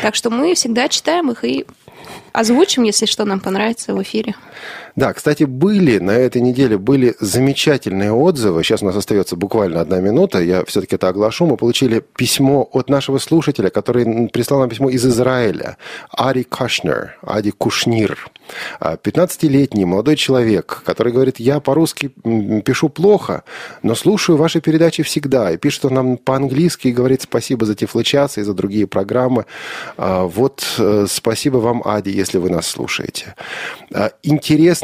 Так 0.01 0.15
что 0.15 0.29
мы 0.29 0.55
всегда 0.55 0.87
читаем 0.87 1.31
их 1.31 1.43
и 1.43 1.65
озвучим, 2.33 2.83
если 2.83 3.05
что 3.05 3.25
нам 3.25 3.39
понравится 3.39 3.93
в 3.93 4.01
эфире. 4.01 4.35
Да, 4.95 5.11
кстати, 5.13 5.43
были 5.43 5.97
на 5.97 6.11
этой 6.11 6.41
неделе 6.41 6.77
были 6.77 7.15
замечательные 7.19 8.13
отзывы. 8.13 8.63
Сейчас 8.63 8.81
у 8.81 8.85
нас 8.85 8.95
остается 8.95 9.35
буквально 9.35 9.81
одна 9.81 9.99
минута. 9.99 10.41
Я 10.41 10.63
все-таки 10.63 10.95
это 10.95 11.09
оглашу. 11.09 11.45
Мы 11.45 11.57
получили 11.57 12.01
письмо 12.15 12.69
от 12.71 12.89
нашего 12.89 13.17
слушателя, 13.17 13.69
который 13.69 14.29
прислал 14.29 14.61
нам 14.61 14.69
письмо 14.69 14.89
из 14.89 15.05
Израиля. 15.05 15.77
Ари 16.11 16.43
Кашнер, 16.43 17.17
Ади 17.21 17.51
Кушнир. 17.51 18.29
А, 18.79 18.95
15-летний 18.95 19.85
молодой 19.85 20.15
человек, 20.15 20.81
который 20.85 21.11
говорит, 21.11 21.39
я 21.39 21.59
по-русски 21.59 22.11
пишу 22.63 22.89
плохо, 22.89 23.43
но 23.83 23.95
слушаю 23.95 24.37
ваши 24.37 24.61
передачи 24.61 25.03
всегда. 25.03 25.51
И 25.51 25.57
пишет 25.57 25.85
он 25.85 25.93
нам 25.93 26.17
по-английски 26.17 26.87
и 26.87 26.93
говорит 26.93 27.23
спасибо 27.23 27.65
за 27.65 27.75
Тифлочас 27.75 28.37
и 28.37 28.43
за 28.43 28.53
другие 28.53 28.87
программы. 28.87 29.45
А, 29.97 30.23
Вот 30.23 30.63
э, 30.77 31.05
спасибо 31.09 31.57
вам, 31.57 31.81
Ади, 31.83 32.11
если 32.11 32.37
вы 32.37 32.49
нас 32.49 32.67
слушаете. 32.67 33.35
А, 33.93 34.11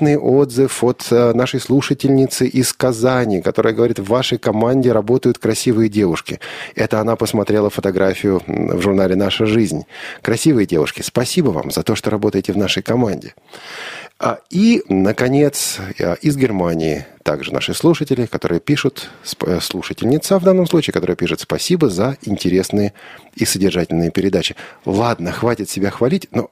Интересный 0.01 0.17
отзыв 0.17 0.83
от 0.83 1.07
э, 1.11 1.33
нашей 1.33 1.59
слушательницы 1.59 2.47
из 2.47 2.73
Казани, 2.73 3.39
которая 3.39 3.71
говорит, 3.71 3.99
в 3.99 4.07
вашей 4.07 4.39
команде 4.39 4.91
работают 4.91 5.37
красивые 5.37 5.89
девушки. 5.89 6.39
Это 6.73 6.99
она 6.99 7.15
посмотрела 7.15 7.69
фотографию 7.69 8.41
в 8.47 8.81
журнале 8.81 9.15
«Наша 9.15 9.45
жизнь». 9.45 9.83
Красивые 10.23 10.65
девушки, 10.65 11.03
спасибо 11.03 11.49
вам 11.49 11.69
за 11.69 11.83
то, 11.83 11.93
что 11.93 12.09
работаете 12.09 12.51
в 12.51 12.57
нашей 12.57 12.81
команде. 12.81 13.35
А, 14.17 14.39
И, 14.49 14.81
наконец, 14.89 15.77
э, 15.99 16.15
из 16.23 16.35
Германии 16.35 17.05
также 17.21 17.53
наши 17.53 17.75
слушатели, 17.75 18.25
которые 18.25 18.59
пишут, 18.59 19.07
э, 19.45 19.59
слушательница 19.61 20.39
в 20.39 20.43
данном 20.43 20.65
случае, 20.65 20.93
которая 20.93 21.15
пишет 21.15 21.41
спасибо 21.41 21.91
за 21.91 22.17
интересные 22.23 22.93
и 23.35 23.45
содержательные 23.45 24.09
передачи. 24.09 24.55
Ладно, 24.83 25.31
хватит 25.31 25.69
себя 25.69 25.91
хвалить, 25.91 26.27
но 26.31 26.49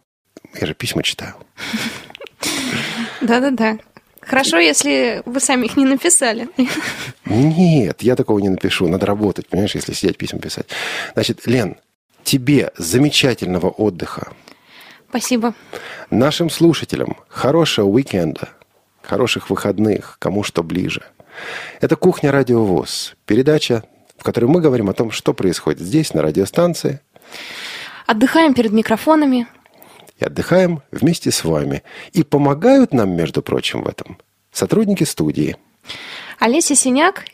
я 0.62 0.68
же 0.68 0.76
письма 0.76 1.02
читаю. 1.02 1.34
Да-да-да. 3.22 3.78
Хорошо, 4.22 4.58
если 4.58 5.24
вы 5.26 5.40
сами 5.40 5.66
их 5.66 5.78
не 5.78 5.86
написали. 5.86 6.50
Нет, 7.26 8.02
я 8.02 8.16
такого 8.16 8.40
не 8.40 8.50
напишу. 8.50 8.88
Надо 8.88 9.06
работать, 9.06 9.48
понимаешь, 9.48 9.76
если 9.76 9.94
сидеть 9.94 10.18
письма 10.18 10.40
писать. 10.40 10.68
Значит, 11.14 11.48
Лен, 11.48 11.78
тебе 12.24 12.72
замечательного 12.78 13.70
отдыха. 13.70 14.34
Спасибо. 15.10 15.56
Нашим 16.12 16.50
слушателям 16.50 17.18
хорошего 17.28 17.88
уикенда, 17.88 18.50
хороших 19.02 19.50
выходных, 19.50 20.18
кому 20.20 20.44
что 20.44 20.62
ближе. 20.62 21.02
Это 21.82 21.96
«Кухня 21.96 22.32
Радиовоз», 22.32 23.16
передача, 23.26 23.84
в 24.18 24.24
которой 24.24 24.46
мы 24.46 24.62
говорим 24.62 24.90
о 24.90 24.94
том, 24.94 25.10
что 25.10 25.34
происходит 25.34 25.80
здесь, 25.80 26.14
на 26.14 26.22
радиостанции, 26.22 27.00
Отдыхаем 28.10 28.56
перед 28.56 28.72
микрофонами. 28.72 29.46
И 30.20 30.26
отдыхаем 30.26 30.82
вместе 30.92 31.32
с 31.32 31.44
вами. 31.44 31.84
И 32.12 32.24
помогают 32.24 32.94
нам, 32.94 33.12
между 33.12 33.42
прочим, 33.42 33.84
в 33.84 33.88
этом 33.88 34.18
сотрудники 34.52 35.04
студии. 35.04 35.58
Олеся 36.40 36.76
Синяк. 36.76 37.26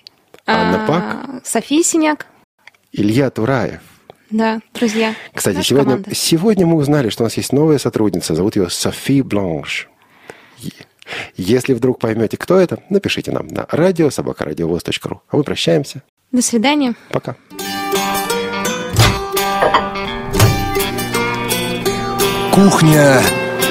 Анна 0.46 0.84
а, 0.84 0.88
Пак. 0.88 1.46
София 1.46 1.84
Синяк. 1.84 2.28
Илья 2.92 3.30
Тураев. 3.30 3.82
Да, 4.30 4.60
друзья. 4.74 5.16
Кстати, 5.34 5.58
наша 5.58 5.70
сегодня, 5.70 5.92
команда. 5.92 6.16
сегодня 6.16 6.66
мы 6.66 6.76
узнали, 6.78 7.10
что 7.10 7.24
у 7.24 7.26
нас 7.26 7.38
есть 7.38 7.54
новая 7.54 7.78
сотрудница. 7.78 8.36
Зовут 8.36 8.56
ее 8.56 8.70
Софи 8.70 9.22
Бланш. 9.22 9.90
Если 11.36 11.74
вдруг 11.74 12.00
поймете, 12.00 12.38
кто 12.38 12.58
это, 12.60 12.80
напишите 12.90 13.32
нам 13.32 13.48
на 13.48 13.68
радио 13.70 14.10
собакарадиовоз.ру. 14.10 15.22
А 15.30 15.38
мы 15.38 15.44
прощаемся. 15.44 16.02
До 16.32 16.42
свидания. 16.42 16.96
Пока. 17.12 17.36
Кухня 22.56 23.22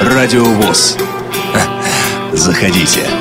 Радио 0.03 0.45
ВОЗ. 0.45 0.99
Заходите. 2.35 3.13